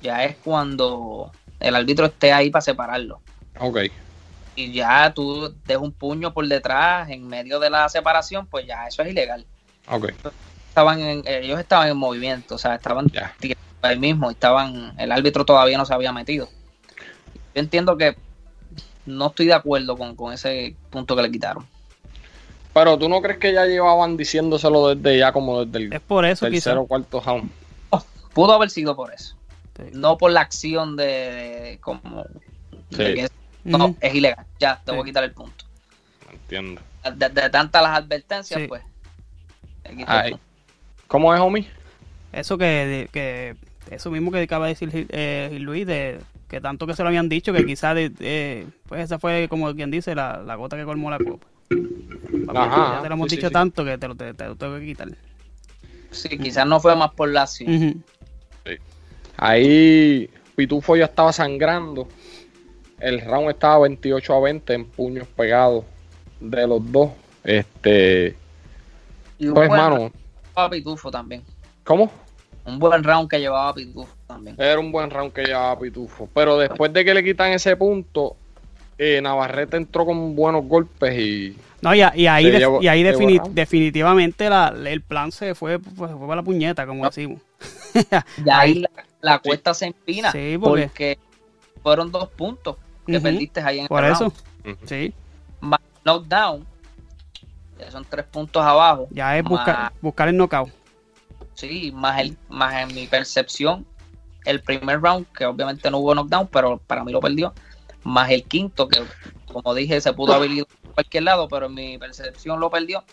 ya 0.02 0.26
es 0.26 0.36
cuando 0.44 1.32
el 1.62 1.76
árbitro 1.78 2.08
esté 2.08 2.34
ahí 2.34 2.50
para 2.50 2.62
separarlo. 2.62 3.22
Ok. 3.58 3.78
Y 4.58 4.74
ya 4.74 5.14
tú 5.14 5.56
dejas 5.66 5.82
un 5.82 5.94
puño 5.94 6.34
por 6.34 6.46
detrás 6.46 7.10
en 7.10 7.26
medio 7.26 7.58
de 7.58 7.70
la 7.70 7.88
separación, 7.88 8.46
pues 8.48 8.68
ya 8.68 8.86
eso 8.86 9.02
es 9.02 9.12
ilegal. 9.12 9.46
Ok. 9.88 10.10
Estaban 10.68 11.00
en- 11.00 11.24
ellos 11.26 11.58
estaban 11.58 11.88
en 11.88 11.96
movimiento, 11.96 12.56
o 12.56 12.58
sea, 12.58 12.76
estaban 12.76 13.10
tirando 13.40 13.64
ahí 13.82 13.98
mismo, 13.98 14.30
estaban, 14.30 14.94
el 15.00 15.12
árbitro 15.14 15.46
todavía 15.46 15.78
no 15.78 15.86
se 15.86 15.94
había 15.94 16.12
metido. 16.12 16.50
Yo 17.56 17.62
entiendo 17.62 17.96
que 17.96 18.18
no 19.18 19.28
estoy 19.28 19.46
de 19.48 19.54
acuerdo 19.54 19.98
con, 19.98 20.16
con 20.16 20.34
ese 20.34 20.76
punto 20.90 21.16
que 21.16 21.22
le 21.24 21.32
quitaron. 21.32 21.66
Pero 22.74 22.98
tú 22.98 23.10
no 23.10 23.22
crees 23.22 23.38
que 23.38 23.52
ya 23.54 23.66
llevaban 23.66 24.16
diciéndoselo 24.18 24.96
desde 24.96 25.20
ya 25.20 25.32
como 25.34 25.66
desde 25.66 25.86
el 25.88 25.94
Es 25.94 26.00
por 26.00 26.26
eso 26.26 26.46
quizás. 26.48 26.64
tercero 26.64 26.82
o 26.82 26.88
cuarto 26.88 27.22
round. 27.22 27.50
Pudo 28.34 28.54
haber 28.54 28.70
sido 28.70 28.96
por 28.96 29.14
eso. 29.14 29.36
Sí. 29.76 29.84
No 29.94 30.18
por 30.18 30.32
la 30.32 30.40
acción 30.42 30.96
de, 30.96 31.04
de- 31.04 31.78
como 31.82 32.24
de 32.92 32.98
Sí. 32.98 33.14
que 33.16 33.28
no, 33.66 33.96
es 34.00 34.16
ilegal. 34.16 34.46
Ya, 34.60 34.82
te 34.86 34.92
voy 34.92 35.02
a 35.02 35.04
Sí. 35.04 35.10
quitar 35.10 35.24
el 35.26 35.32
punto. 35.34 35.66
Entiendo. 36.32 36.82
De, 37.16 37.30
de 37.30 37.50
tantas 37.50 37.82
las 37.82 37.98
advertencias, 37.98 38.62
Sí. 38.62 38.68
pues 38.68 38.82
Ay, 40.08 40.38
¿Cómo 41.08 41.34
es, 41.34 41.42
homie? 41.42 41.68
Eso 42.32 42.58
que, 42.58 43.10
que 43.12 43.56
eso 43.90 44.10
mismo 44.12 44.32
que 44.32 44.42
acaba 44.42 44.68
de 44.68 44.74
decir 44.74 45.08
eh, 45.10 45.58
Luis, 45.60 45.86
de 45.86 46.20
que 46.52 46.60
tanto 46.60 46.86
que 46.86 46.94
se 46.94 47.02
lo 47.02 47.08
habían 47.08 47.30
dicho, 47.30 47.54
que 47.54 47.66
quizás, 47.66 47.96
eh, 47.98 48.68
pues 48.86 49.06
esa 49.06 49.18
fue, 49.18 49.48
como 49.50 49.74
quien 49.74 49.90
dice, 49.90 50.14
la, 50.14 50.44
la 50.46 50.56
gota 50.56 50.76
que 50.76 50.84
colmó 50.84 51.10
la 51.10 51.18
copa. 51.18 51.48
Ajá, 52.54 52.96
ya 52.96 53.02
te 53.02 53.08
lo 53.08 53.16
hemos 53.16 53.30
sí, 53.30 53.38
dicho 53.38 53.48
sí, 53.48 53.52
sí. 53.52 53.54
tanto 53.54 53.86
que 53.86 53.98
te 53.98 54.08
lo, 54.10 54.16
te, 54.16 54.34
te 54.34 54.46
lo 54.46 54.58
tengo 54.58 54.78
que 54.78 54.86
quitar. 54.86 55.08
Sí, 56.12 56.38
quizás 56.38 56.68
no 56.68 56.82
fue 56.82 56.94
más 56.98 57.12
por 57.12 57.30
la. 57.30 57.46
Ujú. 57.46 58.02
Ahí 59.38 60.30
Pitufo 60.58 60.98
ya 60.98 61.06
estaba 61.06 61.32
sangrando. 61.32 62.10
El 63.00 63.22
round 63.22 63.52
estaba 63.52 63.80
28 63.80 64.36
a 64.36 64.42
20 64.42 64.74
en 64.74 64.86
puños 64.86 65.28
pegados 65.30 65.86
de 66.42 66.68
los 66.68 66.92
dos. 66.92 67.12
Este, 67.46 68.36
Y 69.40 69.48
un 69.48 69.54
pues 69.54 69.70
mano, 69.70 70.12
Pitufo 70.70 71.10
también. 71.10 71.44
¿cómo? 71.86 72.12
Un 72.66 72.78
buen 72.80 73.04
round 73.04 73.30
que 73.30 73.40
llevaba 73.40 73.74
Pitufo 73.74 74.14
también. 74.28 74.56
Era 74.60 74.80
un 74.80 74.92
buen 74.92 75.10
round 75.10 75.34
que 75.34 75.44
llevaba 75.44 75.80
Pitufo. 75.80 76.30
Pero 76.34 76.58
después 76.58 76.94
de 76.94 77.04
que 77.04 77.14
le 77.14 77.24
quitan 77.24 77.52
ese 77.52 77.76
punto, 77.76 78.36
eh, 78.98 79.20
Navarrete 79.22 79.78
entró 79.78 80.06
con 80.06 80.36
buenos 80.36 80.64
golpes 80.66 81.18
y 81.18 81.58
No, 81.82 81.96
y, 81.96 82.00
y 82.16 82.28
ahí, 82.28 82.46
llevó- 82.52 82.82
y 82.82 82.88
ahí 82.88 83.02
definitivamente 83.52 84.50
la, 84.50 84.74
el 84.86 85.02
plan 85.02 85.32
se 85.32 85.56
fue, 85.56 85.80
fue, 85.80 86.08
fue 86.08 86.20
para 86.20 86.36
la 86.38 86.44
puñeta, 86.44 86.86
como 86.86 87.06
decimos. 87.06 87.42
Ya 88.46 88.60
ahí 88.60 88.76
la, 88.76 88.90
la 89.22 89.40
cuesta 89.40 89.74
se 89.74 89.88
empina. 89.88 90.32
Sí, 90.32 90.58
porque- 90.60 90.84
porque 90.88 91.20
fueron 91.84 92.12
dos 92.12 92.30
puntos 92.30 92.78
que 93.08 93.20
perdiste 93.20 93.60
ahí 93.62 93.80
en 93.80 93.88
Por 93.88 94.04
el 94.06 94.12
eso, 94.12 94.32
round. 94.66 94.78
Ujú. 94.78 94.88
sí, 94.88 95.14
Más 95.60 95.80
knockdown, 96.06 96.66
ya 97.80 97.90
son 97.92 98.06
tres 98.08 98.26
puntos 98.26 98.64
abajo. 98.64 99.08
ya 99.10 99.36
es 99.38 99.44
más- 99.44 99.50
buscar, 99.50 99.92
buscar 100.02 100.28
el 100.30 100.38
knockout. 100.38 100.70
Sí, 101.54 101.92
más, 101.94 102.20
el, 102.22 102.38
más 102.50 102.74
en 102.82 102.96
mi 102.96 103.08
percepción, 103.08 103.86
el 104.46 104.62
primer 104.62 105.02
round, 105.02 105.28
que 105.38 105.46
obviamente 105.46 105.92
no 105.92 106.00
hubo 106.00 106.16
knockdown, 106.16 106.48
pero 106.48 106.78
para 106.80 107.04
mí 107.04 107.12
lo 107.12 107.20
perdió, 107.20 107.54
más 108.04 108.32
el 108.32 108.44
quinto, 108.44 108.88
que 108.88 109.04
como 109.52 109.74
dije, 109.76 110.00
se 110.02 110.14
pudo 110.14 110.34
haber 110.34 110.50
ido 110.52 110.66
a 110.90 110.94
cualquier 110.94 111.24
lado, 111.24 111.48
pero 111.48 111.68
en 111.68 111.74
mi 111.74 111.98
percepción 111.98 112.60
lo 112.60 112.70
perdió, 112.70 113.04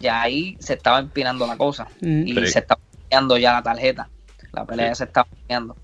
ya 0.00 0.22
ahí 0.22 0.56
se 0.58 0.74
estaba 0.74 0.98
empinando 0.98 1.46
la 1.46 1.56
cosa 1.56 1.88
Ujú. 2.02 2.08
y 2.08 2.34
Sí. 2.34 2.46
se 2.48 2.58
estaba 2.58 2.80
empinando 2.92 3.38
ya 3.38 3.52
la 3.54 3.62
tarjeta. 3.62 4.08
La 4.52 4.64
pelea 4.64 4.94
Sí. 4.94 4.98
se 4.98 5.04
estaba 5.04 5.26
empinando. 5.30 5.76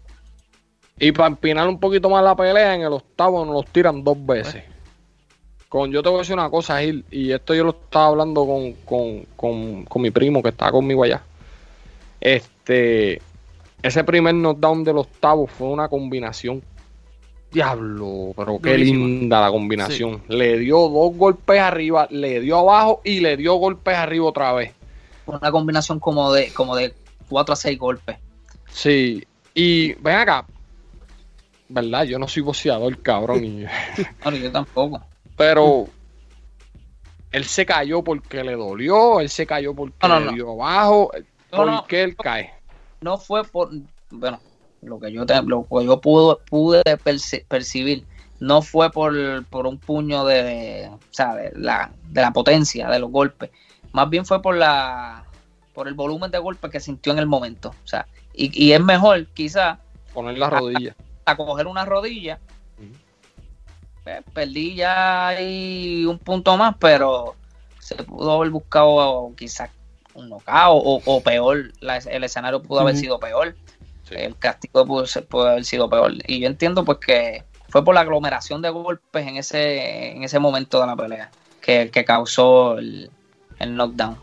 Y 0.99 1.12
para 1.12 1.29
empinar 1.29 1.66
un 1.68 1.81
poquito 1.81 2.11
más 2.11 2.23
la 2.23 2.37
pelea, 2.37 2.75
en 2.75 2.83
el 2.83 2.92
octavo 2.92 3.44
nos 3.44 3.55
los 3.55 3.66
tiran 3.66 4.05
dos 4.05 4.16
veces. 4.27 4.64
Con, 5.68 5.92
yo 5.92 6.03
te 6.03 6.09
voy 6.09 6.18
a 6.18 6.20
decir 6.20 6.35
una 6.35 6.51
cosa, 6.51 6.81
Gil, 6.81 7.05
y 7.11 7.31
esto 7.33 7.55
yo 7.55 7.62
lo 7.64 7.70
estaba 7.70 8.07
hablando 8.07 8.44
con, 8.44 8.73
con, 8.85 9.25
con, 9.37 9.85
con 9.85 10.03
mi 10.03 10.11
primo 10.11 10.42
que 10.42 10.49
estaba 10.51 10.73
conmigo 10.73 11.05
allá. 11.05 11.23
Este, 12.20 13.20
ese 13.83 14.04
primer 14.04 14.35
knockdown 14.35 14.85
del 14.85 14.98
octavo 14.98 15.46
fue 15.46 15.68
una 15.68 15.88
combinación. 15.88 16.62
Diablo, 17.50 18.33
pero 18.37 18.61
qué 18.61 18.78
linda 18.78 19.40
la 19.40 19.50
combinación. 19.50 20.22
Le 20.28 20.56
dio 20.59 20.78
dos 20.88 21.16
golpes 21.16 21.59
arriba, 21.61 22.06
le 22.11 22.40
dio 22.40 22.59
abajo 22.59 23.00
y 23.04 23.18
le 23.20 23.37
dio 23.37 23.54
golpes 23.54 23.94
arriba 23.96 24.26
otra 24.26 24.52
vez. 24.52 24.72
Fue 25.26 25.37
Una 25.37 25.50
combinación 25.50 25.98
como 25.98 26.33
de, 26.33 26.52
como 26.52 26.76
de 26.76 26.94
4 27.28 27.52
a 27.52 27.56
6 27.56 27.78
golpes. 27.78 28.16
Sí, 28.70 29.24
y 29.52 29.94
ven 29.94 30.18
acá, 30.18 30.46
¿verdad? 31.68 32.04
Yo 32.04 32.20
no 32.20 32.28
soy 32.28 32.42
boxeador, 32.42 32.96
cabrón. 33.02 33.44
y- 33.44 33.64
yo 34.40 34.52
tampoco. 34.52 35.02
Pero 35.37 35.88
él 37.33 37.44
se 37.44 37.66
cayó 37.66 38.02
porque 38.04 38.44
le 38.44 38.52
dolió, 38.54 39.18
él 39.20 39.28
se 39.28 39.44
cayó 39.44 39.74
porque 39.74 39.96
No, 40.02 40.09
no, 40.09 40.20
le 40.20 40.26
no. 40.26 40.33
dio 40.33 40.50
abajo. 40.52 41.11
No, 41.53 41.57
¿Por 41.59 41.67
no. 41.67 41.87
qué 41.87 42.03
él 42.05 42.17
cae? 42.17 42.53
no 43.01 43.17
fue 43.19 43.45
por 43.45 43.71
bueno 44.11 44.41
lo 44.83 44.99
que 45.01 45.11
yo 45.13 45.25
te- 45.27 45.43
lo 45.43 45.67
que 45.67 45.85
yo 45.85 46.01
pude, 46.01 46.37
pude 46.49 46.83
perci- 47.03 47.45
percibir 47.47 48.05
no 48.41 48.63
fue 48.63 48.91
por, 48.91 49.45
por 49.47 49.67
un 49.67 49.79
puño 49.79 50.25
de, 50.25 50.89
o 50.93 50.99
sea, 51.11 51.35
de 51.35 51.53
la, 51.55 51.93
de 52.09 52.21
la 52.23 52.31
potencia 52.33 52.89
de 52.89 52.99
los 52.99 53.11
golpes 53.11 53.51
más 53.93 54.09
bien 54.11 54.25
fue 54.27 54.41
por 54.43 54.57
la 54.57 55.25
por 55.75 55.89
el 55.89 55.95
volumen 55.95 56.31
de 56.31 56.39
golpes 56.39 56.71
que 56.71 56.81
sintió 56.81 57.13
en 57.13 57.19
el 57.19 57.27
momento 57.27 57.71
o 57.85 57.87
sea 57.87 58.07
y, 58.35 58.51
y 58.67 58.73
es 58.73 58.81
mejor 58.81 59.27
quizás 59.29 59.79
Poner 60.15 60.37
la 60.39 60.51
rodilla. 60.51 60.95
a 61.25 61.37
coger 61.37 61.67
una 61.67 61.85
rodilla 61.85 62.39
pues, 64.05 64.23
perdí 64.33 64.75
ya 64.77 65.29
ahí 65.29 66.05
un 66.07 66.19
punto 66.19 66.57
más 66.57 66.75
pero 66.79 67.35
se 67.79 67.95
pudo 67.97 68.33
haber 68.33 68.51
buscado 68.51 69.33
quizás 69.37 69.71
un 70.14 70.29
knockout 70.29 70.83
o, 70.85 71.01
o 71.05 71.20
peor 71.23 71.73
la- 71.81 71.99
el 71.99 72.25
escenario 72.25 72.62
pudo 72.62 72.81
haber 72.81 72.96
sido 72.96 73.18
peor 73.20 73.55
Sí. 74.09 74.16
el 74.18 74.37
castigo 74.37 74.85
pudo 74.87 75.07
haber 75.49 75.64
sido 75.64 75.88
peor. 75.88 76.12
Y 76.27 76.40
yo 76.40 76.49
entiendo 76.49 76.85
pues 76.85 76.99
que 76.99 77.44
fue 77.68 77.85
por 77.85 77.94
la 77.94 78.01
aglomeración 78.01 78.61
de 78.61 78.70
golpes 78.70 79.25
en 79.27 79.37
ese, 79.37 80.11
en 80.11 80.25
ese 80.25 80.40
momento 80.40 80.81
de 80.81 80.87
la 80.88 80.96
pelea 80.96 81.31
que, 81.61 81.90
que 81.92 82.05
causó 82.05 82.77
el, 82.79 83.09
el 83.61 83.77
knockdown. 83.77 84.16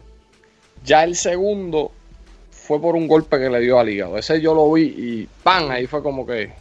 Ya 0.83 1.05
el 1.05 1.15
segundo 1.15 1.91
fue 2.51 2.81
por 2.81 2.95
un 2.97 3.07
golpe 3.07 3.39
que 3.39 3.49
le 3.49 3.61
dio 3.61 3.79
al 3.79 3.87
hígado. 3.87 4.17
Ese 4.17 4.41
yo 4.41 4.53
lo 4.53 4.69
vi 4.73 4.83
y 4.83 5.29
¡pam! 5.43 5.71
Ahí 5.71 5.87
fue 5.87 6.03
como 6.03 6.27
que 6.27 6.51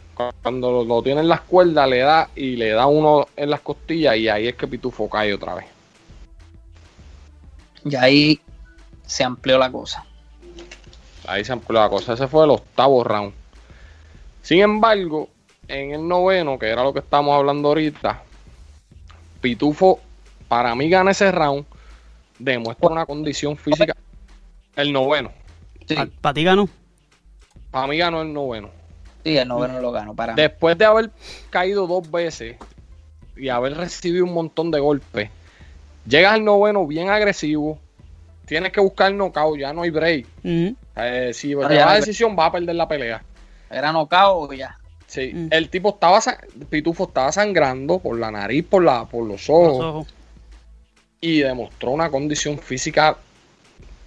cuando 0.41 0.71
lo, 0.71 0.83
lo 0.85 1.03
tiene 1.03 1.19
en 1.19 1.27
las 1.27 1.41
cuerdas 1.41 1.89
le 1.89 1.99
da 1.99 2.29
y 2.33 2.55
le 2.55 2.69
da 2.69 2.85
uno 2.87 3.27
en 3.35 3.49
las 3.49 3.59
costillas 3.59 4.15
y 4.15 4.29
ahí 4.29 4.47
es 4.47 4.55
que 4.55 4.67
Pitufo 4.67 5.09
cae 5.09 5.33
otra 5.33 5.53
vez. 5.55 5.65
Y 7.83 7.95
ahí 7.95 8.39
se 9.07 9.23
amplió 9.23 9.57
la 9.57 9.71
cosa. 9.71 10.05
Ahí 11.25 11.43
se 11.43 11.51
amplió 11.53 11.79
la 11.79 11.89
cosa. 11.89 12.13
Ese 12.13 12.27
fue 12.27 12.43
el 12.43 12.51
octavo 12.51 13.03
round. 13.03 13.33
Sin 14.43 14.61
embargo, 14.61 15.29
en 15.67 15.91
el 15.93 16.07
noveno, 16.07 16.59
que 16.59 16.67
era 16.67 16.83
lo 16.83 16.93
que 16.93 16.99
estamos 16.99 17.35
hablando 17.35 17.69
ahorita, 17.69 18.21
Pitufo, 19.41 19.99
para 20.47 20.75
mí 20.75 20.89
gana 20.89 21.11
ese 21.11 21.31
round, 21.31 21.65
demuestra 22.39 22.89
una 22.89 23.05
condición 23.05 23.57
física. 23.57 23.95
El 24.75 24.93
noveno. 24.93 25.31
Sí, 25.87 25.95
Para 26.21 26.33
ti 26.33 26.43
ganó. 26.43 26.69
Para 27.71 27.87
mí 27.87 27.97
ganó 27.97 28.21
el 28.21 28.31
noveno. 28.31 28.69
sí 29.23 29.37
el 29.37 29.47
noveno 29.47 29.81
lo 29.81 29.91
ganó 29.91 30.13
para 30.15 30.33
mí. 30.33 30.41
Después 30.41 30.77
de 30.77 30.85
haber 30.85 31.11
caído 31.49 31.87
dos 31.87 32.09
veces 32.09 32.55
y 33.35 33.49
haber 33.49 33.75
recibido 33.75 34.23
un 34.25 34.33
montón 34.33 34.71
de 34.71 34.79
golpes, 34.79 35.29
llegas 36.07 36.33
al 36.33 36.45
noveno 36.45 36.85
bien 36.87 37.09
agresivo. 37.09 37.79
Tienes 38.47 38.71
que 38.71 38.79
buscar 38.79 39.11
el 39.11 39.17
knockout, 39.17 39.59
ya 39.59 39.73
no 39.73 39.81
hay 39.81 39.89
break. 39.89 40.25
Eh, 40.43 41.31
si 41.33 41.53
no 41.53 41.65
a 41.65 41.69
hay 41.69 41.99
decisión, 41.99 42.33
va 42.39 42.45
a 42.45 42.51
perder 42.53 42.75
la 42.75 42.87
pelea. 42.87 43.21
Era 43.69 43.91
knockout 43.91 44.49
o 44.49 44.53
ya. 44.53 44.77
Sí, 45.05 45.47
el 45.51 45.69
tipo 45.69 45.89
estaba, 45.89 46.21
Pitufo 46.69 47.05
estaba 47.05 47.31
sangrando 47.31 47.99
por 47.99 48.17
la 48.17 48.31
nariz, 48.31 48.65
por, 48.65 48.83
la, 48.83 49.05
por 49.05 49.25
los 49.25 49.47
Los 49.47 49.49
ojos, 49.49 50.07
y 51.19 51.39
demostró 51.39 51.91
una 51.91 52.09
condición 52.09 52.57
física 52.57 53.17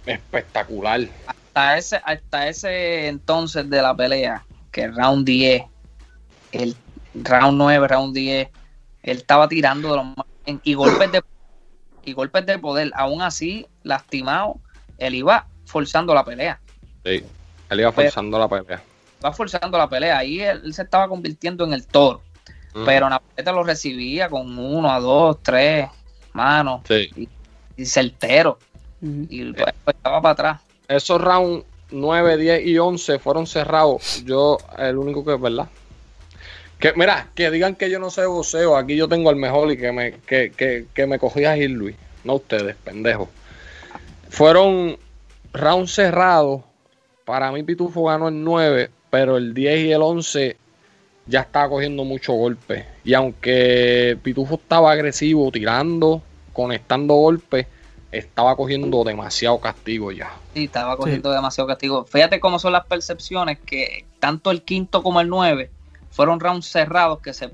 espectacular. 0.07 1.01
Hasta 1.27 1.77
ese, 1.77 2.01
hasta 2.03 2.47
ese 2.47 3.07
entonces 3.07 3.69
de 3.69 3.81
la 3.81 3.95
pelea, 3.95 4.43
que 4.71 4.83
el 4.83 4.95
round 4.95 5.25
10, 5.25 5.63
el 6.51 6.75
round 7.13 7.57
9, 7.57 7.87
round 7.87 8.15
10, 8.15 8.47
él 9.03 9.17
estaba 9.17 9.47
tirando 9.47 9.91
de 9.91 9.97
los 9.97 10.61
y 10.63 10.73
golpes 10.73 11.11
de 11.11 11.21
y 12.05 12.13
golpes 12.13 12.45
de 12.45 12.57
poder, 12.59 12.91
aún 12.95 13.21
así 13.21 13.67
lastimado, 13.83 14.57
él 14.97 15.15
iba 15.15 15.47
forzando 15.65 16.13
la 16.13 16.23
pelea. 16.25 16.59
Sí, 17.03 17.23
él 17.69 17.79
iba 17.79 17.91
Pero- 17.91 18.09
forzando 18.09 18.39
la 18.39 18.47
pelea. 18.47 18.83
Iba 19.19 19.33
forzando 19.33 19.77
la 19.77 19.87
pelea. 19.89 20.17
Ahí 20.17 20.41
él, 20.41 20.61
él 20.63 20.73
se 20.73 20.81
estaba 20.83 21.07
convirtiendo 21.07 21.63
en 21.65 21.73
el 21.73 21.85
toro. 21.87 22.21
Pero 22.85 23.09
Navarrete 23.09 23.51
lo 23.51 23.63
recibía 23.63 24.29
con 24.29 24.57
uno, 24.57 24.89
a 24.89 24.99
dos, 24.99 25.39
tres 25.43 25.89
manos 26.33 26.81
Sí. 26.87 27.27
y 27.75 27.85
certero. 27.85 28.57
Y 29.01 29.51
pues, 29.53 29.73
pues, 29.83 29.95
estaba 29.97 30.21
para 30.21 30.31
atrás. 30.33 30.61
Esos 30.87 31.19
rounds 31.19 31.65
9, 31.91 32.37
10 32.37 32.65
y 32.65 32.77
11 32.77 33.19
fueron 33.19 33.45
cerrados. 33.45 34.23
Yo, 34.23 34.57
el 34.77 34.97
único 34.97 35.25
que 35.25 35.33
es 35.33 35.41
verdad. 35.41 35.67
Que, 36.81 36.93
mira, 36.95 37.27
que 37.35 37.51
digan 37.51 37.75
que 37.75 37.91
yo 37.91 37.99
no 37.99 38.09
sé 38.09 38.25
boxeo. 38.25 38.75
Aquí 38.75 38.95
yo 38.95 39.07
tengo 39.07 39.29
al 39.29 39.35
mejor 39.35 39.71
y 39.71 39.77
que 39.77 39.91
me, 39.91 40.13
que, 40.25 40.49
que, 40.49 40.87
que 40.95 41.05
me 41.05 41.19
cogí 41.19 41.45
a 41.45 41.53
Gil 41.53 41.73
Luis. 41.73 41.95
No 42.23 42.33
ustedes, 42.35 42.75
pendejos. 42.75 43.29
Fueron 44.29 44.97
rounds 45.53 45.93
cerrados. 45.93 46.63
Para 47.23 47.51
mí 47.51 47.61
Pitufo 47.61 48.05
ganó 48.05 48.29
el 48.29 48.43
9, 48.43 48.89
pero 49.11 49.37
el 49.37 49.53
10 49.53 49.79
y 49.85 49.91
el 49.91 50.01
11 50.01 50.57
ya 51.27 51.41
estaba 51.41 51.69
cogiendo 51.69 52.03
mucho 52.03 52.33
golpe. 52.33 52.87
Y 53.03 53.13
aunque 53.13 54.17
Pitufo 54.23 54.55
estaba 54.55 54.91
agresivo, 54.91 55.51
tirando, 55.51 56.23
conectando 56.51 57.13
golpes, 57.13 57.67
estaba 58.11 58.55
cogiendo 58.55 59.03
demasiado 59.03 59.59
castigo 59.59 60.11
ya. 60.11 60.31
Sí, 60.55 60.63
estaba 60.63 60.97
cogiendo 60.97 61.31
demasiado 61.31 61.67
castigo. 61.67 62.05
Fíjate 62.05 62.39
cómo 62.39 62.57
son 62.57 62.73
las 62.73 62.87
percepciones 62.87 63.59
que 63.59 64.05
tanto 64.19 64.49
el 64.49 64.63
quinto 64.63 65.03
como 65.03 65.21
el 65.21 65.29
9 65.29 65.69
fueron 66.11 66.39
rounds 66.39 66.67
cerrados 66.67 67.19
que 67.19 67.33
se, 67.33 67.51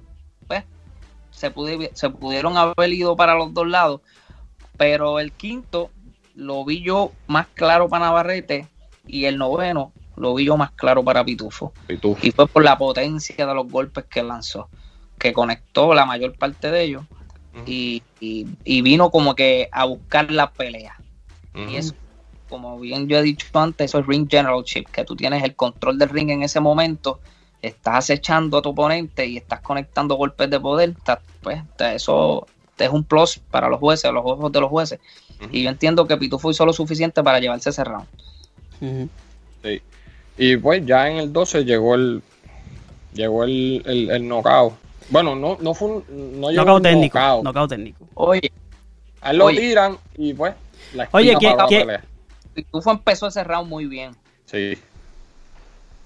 pues, 0.48 0.64
se, 1.32 1.54
pudi- 1.54 1.92
se 1.94 2.10
pudieron 2.10 2.58
haber 2.58 2.92
ido 2.92 3.16
para 3.16 3.36
los 3.36 3.54
dos 3.54 3.68
lados. 3.68 4.02
Pero 4.76 5.20
el 5.20 5.32
quinto 5.32 5.90
lo 6.36 6.64
vi 6.66 6.82
yo 6.82 7.12
más 7.28 7.48
claro 7.54 7.88
para 7.90 8.06
Navarrete 8.06 8.68
y 9.08 9.26
el 9.26 9.38
noveno 9.38 9.92
lo 10.16 10.34
vi 10.36 10.46
yo 10.46 10.58
más 10.58 10.72
claro 10.72 11.04
para 11.04 11.24
Pitufo. 11.24 11.74
Pitufo. 11.88 12.20
Y 12.26 12.32
fue 12.32 12.48
por 12.48 12.64
la 12.64 12.78
potencia 12.78 13.46
de 13.46 13.54
los 13.54 13.68
golpes 13.70 14.06
que 14.06 14.22
lanzó, 14.24 14.70
que 15.18 15.34
conectó 15.34 15.94
la 15.94 16.06
mayor 16.06 16.34
parte 16.36 16.70
de 16.72 16.84
ellos 16.84 17.04
y, 17.66 18.02
y- 18.20 18.48
y 18.64 18.82
vino 18.82 19.10
como 19.12 19.36
que 19.36 19.70
a 19.72 19.86
buscar 19.86 20.32
la 20.32 20.52
pelea. 20.52 20.96
Y 21.70 21.76
eso, 21.78 21.94
como 22.50 22.80
bien 22.80 23.08
yo 23.08 23.18
he 23.18 23.24
dicho 23.24 23.48
antes, 23.54 23.86
eso 23.92 24.00
es 24.00 24.06
ring 24.08 24.28
generalship, 24.30 24.86
que 24.92 25.04
tú 25.04 25.16
tienes 25.16 25.44
el 25.44 25.56
control 25.56 25.98
del 25.98 26.10
ring 26.10 26.30
en 26.30 26.44
ese 26.44 26.60
momento, 26.60 27.20
estás 27.62 27.96
acechando 27.98 28.58
a 28.58 28.62
tu 28.62 28.70
oponente 28.70 29.26
y 29.26 29.38
estás 29.38 29.62
conectando 29.62 30.16
golpes 30.16 30.50
de 30.50 30.60
poder, 30.60 30.90
estás- 30.92 31.20
pues 31.42 31.62
eso 31.80 32.46
te 32.76 32.86
es 32.86 32.92
un 32.92 33.04
plus 33.04 33.40
para 33.52 33.70
los 33.70 33.80
jueces, 33.80 34.12
los 34.12 34.24
ojos 34.26 34.52
de 34.52 34.62
los 34.62 34.70
jueces. 34.70 35.00
Y 35.52 35.64
yo 35.64 35.70
entiendo 35.70 36.08
que 36.08 36.18
Pitufo 36.18 36.52
hizo 36.52 36.66
lo 36.66 36.74
suficiente 36.74 37.24
para 37.24 37.40
llevarse 37.40 37.70
ese 37.70 37.84
round. 37.84 38.08
Sí. 39.64 39.82
Y 40.38 40.58
pues 40.58 40.86
ya 40.86 41.10
en 41.10 41.18
el 41.18 41.34
12 41.34 41.64
llegó 41.66 41.96
el 41.96 42.22
llegó 43.14 43.44
el, 43.44 43.82
el, 43.86 44.12
el 44.12 44.28
knockout. 44.28 44.74
Bueno, 45.10 45.36
no, 45.36 45.58
no 45.60 45.74
fue 45.74 45.88
un 45.88 46.40
no 46.42 46.50
llegó 46.52 46.64
Knockout 46.64 46.84
técnico. 46.84 47.18
knockout. 47.20 47.44
Knockout 47.44 47.70
técnico. 47.70 48.08
Oye, 48.16 48.52
A 49.22 49.32
él 49.32 49.38
lo 49.38 49.46
Oye. 49.46 49.60
tiran 49.60 49.98
y 50.18 50.34
pues 50.34 50.54
la 50.94 51.10
Oye, 51.12 51.32
esquina 51.32 51.40
¿qué- 51.40 51.56
para 51.56 51.64
la 51.64 51.70
qué- 51.70 51.80
pelea. 51.80 52.04
Pitufo 52.54 52.92
empezó 52.92 53.28
ese 53.28 53.44
round 53.44 53.68
muy 53.70 53.86
bien. 53.86 54.12
Sí. 54.46 54.76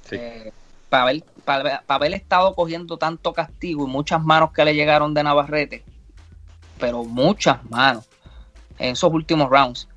Sí. 0.10 0.16
Eh, 0.18 0.52
para, 0.92 1.04
haber, 1.04 1.24
para, 1.46 1.64
para 1.64 1.96
haber 1.96 2.14
estado 2.14 2.54
cogiendo 2.54 2.98
tanto 2.98 3.32
castigo 3.32 3.88
y 3.88 3.90
muchas 3.90 4.22
manos 4.22 4.52
que 4.52 4.66
le 4.66 4.76
llegaron 4.76 5.14
de 5.14 5.24
Navarrete, 5.24 5.86
pero 6.78 7.06
muchas 7.06 7.64
manos 7.70 8.10
en 8.78 8.92
esos 8.92 9.14
últimos 9.14 9.50
rounds. 9.50 9.88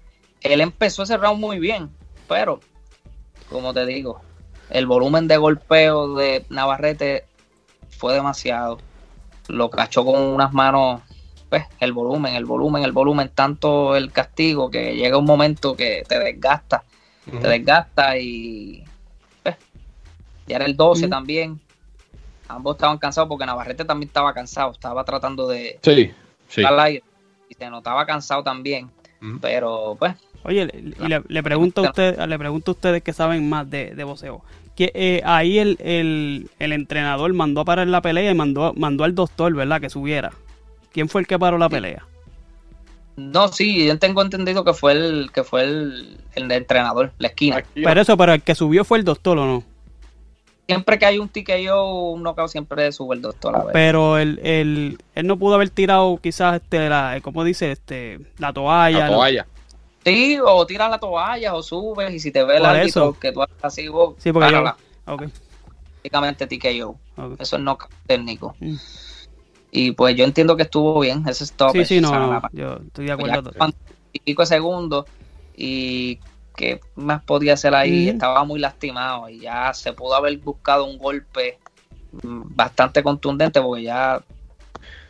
Él 0.41 0.61
empezó 0.61 1.03
ese 1.03 1.17
round 1.17 1.41
muy 1.41 1.59
bien, 1.59 1.91
pero 2.29 2.61
como 3.51 3.75
te 3.75 3.85
digo, 3.87 4.21
el 4.71 4.87
volumen 4.87 5.27
de 5.27 5.37
golpeo 5.37 6.15
de 6.15 6.47
Navarrete 6.49 7.27
fue 7.89 8.15
demasiado. 8.15 8.79
Lo 9.49 9.71
cachó 9.71 10.05
con 10.05 10.21
unas 10.21 10.53
manos, 10.53 11.03
pues 11.49 11.65
el 11.81 11.93
volumen, 11.93 12.37
el 12.37 12.45
volumen, 12.45 12.85
el 12.85 12.93
volumen, 12.93 13.33
tanto 13.35 13.97
el 13.97 14.13
castigo 14.13 14.71
que 14.71 14.95
llega 14.95 15.19
un 15.19 15.25
momento 15.25 15.75
que 15.75 16.05
te 16.07 16.21
desgasta 16.21 16.85
te 17.25 17.49
desgasta 17.49 18.19
y 18.19 18.85
ya 20.47 20.57
era 20.57 20.65
el 20.67 20.77
12 20.77 21.03
Ujú. 21.05 21.11
también. 21.11 21.61
Ambos 22.49 22.77
estaban 22.77 22.99
cansados 22.99 23.29
porque 23.29 23.47
Navarrete 23.47 23.85
también 23.85 24.09
estaba 24.09 24.33
cansado, 24.35 24.73
estaba 24.73 25.05
tratando 25.05 25.49
de 25.49 25.79
Sí, 25.83 26.11
sí. 26.49 26.63
al 26.65 26.79
aire 26.81 27.03
y 27.49 27.55
se 27.55 27.71
notaba 27.71 28.05
cansado 28.07 28.43
también, 28.43 28.91
pero 29.41 29.97
pues 29.99 30.15
Oye, 30.43 30.67
le- 30.67 30.79
y 31.05 31.09
le, 31.09 31.23
le 31.27 31.43
pregunto 31.43 31.81
a 31.83 31.89
usted, 31.89 32.19
le 32.27 32.39
pregunto 32.39 32.73
a 32.73 32.75
ustedes 32.75 33.03
que 33.03 33.15
saben 33.15 33.49
más 33.49 33.69
de, 33.71 33.95
de 33.95 34.05
boxeo. 34.05 34.43
Que 34.77 34.91
eh, 34.95 35.23
ahí 35.25 35.59
el, 35.59 35.79
el, 35.81 36.51
el 36.59 36.73
entrenador 36.73 37.33
mandó 37.33 37.63
a 37.63 37.65
parar 37.65 37.87
la 37.87 38.03
pelea 38.03 38.31
y 38.31 38.35
mandó, 38.35 38.75
mandó 38.77 39.05
al 39.05 39.15
doctor, 39.15 39.55
¿verdad? 39.55 39.81
Que 39.81 39.89
subiera. 39.89 40.33
¿Quién 40.93 41.09
fue 41.09 41.23
el 41.23 41.27
que 41.27 41.39
paró 41.39 41.57
la 41.57 41.69
pelea? 41.71 42.05
no, 43.17 43.49
sí, 43.49 43.87
yo 43.87 43.99
tengo 43.99 44.21
entendido 44.23 44.65
que 44.65 44.75
fue 44.75 44.93
el 44.93 45.31
que 45.33 45.45
fue 45.45 45.63
el, 45.63 46.19
el 46.35 46.51
entrenador, 46.51 47.13
la 47.19 47.29
esquina. 47.29 47.63
Pero 47.75 48.01
eso, 48.01 48.17
pero 48.17 48.33
el 48.35 48.43
que 48.43 48.55
subió 48.57 48.85
fue 48.85 48.99
el 48.99 49.05
doctor, 49.05 49.39
¿o 49.39 49.47
no? 49.47 49.65
Siempre 50.67 50.99
que 50.99 51.05
hay 51.05 51.19
un 51.19 51.29
TKO, 51.29 52.11
un 52.12 52.23
knockout, 52.23 52.49
siempre 52.49 52.91
sube 52.93 53.15
el 53.17 53.21
doctor 53.23 53.55
a 53.55 53.65
ver. 53.65 53.73
Pero 53.75 54.17
el, 54.19 54.41
el, 54.43 54.99
él 55.15 55.27
no 55.27 55.39
pudo 55.39 55.57
haber 55.57 55.69
tirado 55.69 56.17
quizás, 56.23 56.57
este, 56.57 56.89
la, 56.89 57.19
¿cómo 57.23 57.45
dice? 57.45 57.71
Este, 57.73 58.19
la 58.39 58.53
toalla. 58.53 58.99
la 59.01 59.07
¿no? 59.09 59.12
toalla. 59.17 59.47
Sí, 60.05 60.39
o 60.43 60.67
tiras 60.67 60.91
la 60.91 60.99
toalla 60.99 61.55
o 61.55 61.62
subes 61.62 62.12
y 62.15 62.19
si 62.19 62.31
te 62.31 62.45
ve 62.45 62.57
el 62.59 62.65
árbitro 62.65 63.11
eso. 63.11 63.19
que 63.21 63.33
tú 63.33 63.43
haces 63.43 63.57
así, 63.62 63.89
vos, 63.89 64.15
Sí, 64.19 64.33
porque 64.33 64.51
yo... 64.51 64.57
párala. 64.57 64.77
Ok, 65.07 65.25
Prácticamente 66.03 66.47
TKO. 66.47 66.97
Eso 67.39 67.57
es 67.57 67.62
knockout 67.62 67.91
técnico. 68.07 68.55
Mm. 68.61 68.75
Y 69.71 69.93
pues 69.93 70.15
yo 70.17 70.25
entiendo 70.25 70.57
que 70.57 70.62
estuvo 70.65 71.01
bien 71.01 71.25
ese 71.29 71.45
stop. 71.45 71.73
Sí, 71.73 71.85
sí, 71.85 72.01
no, 72.01 72.11
la- 72.12 72.49
yo 72.53 72.77
estoy 72.87 73.07
de 73.07 73.17
pues 73.17 73.31
acuerdo. 73.33 73.51
ya 73.53 73.59
cuando- 73.59 73.77
y 74.12 74.19
pico 74.21 74.43
de 74.43 74.47
segundos 74.47 75.07
y 75.57 76.19
qué 76.55 76.81
más 76.95 77.23
podía 77.23 77.55
hacer 77.55 77.75
ahí, 77.75 78.09
estaba 78.09 78.45
muy 78.45 78.61
lastimado 78.61 79.29
y 79.29 79.41
ya 79.41 79.73
se 79.75 79.93
pudo 79.93 80.15
haber 80.15 80.37
buscado 80.39 80.85
un 80.85 80.99
golpe 80.99 81.59
bastante 82.23 83.03
contundente 83.03 83.61
porque 83.61 83.83
ya 83.83 84.23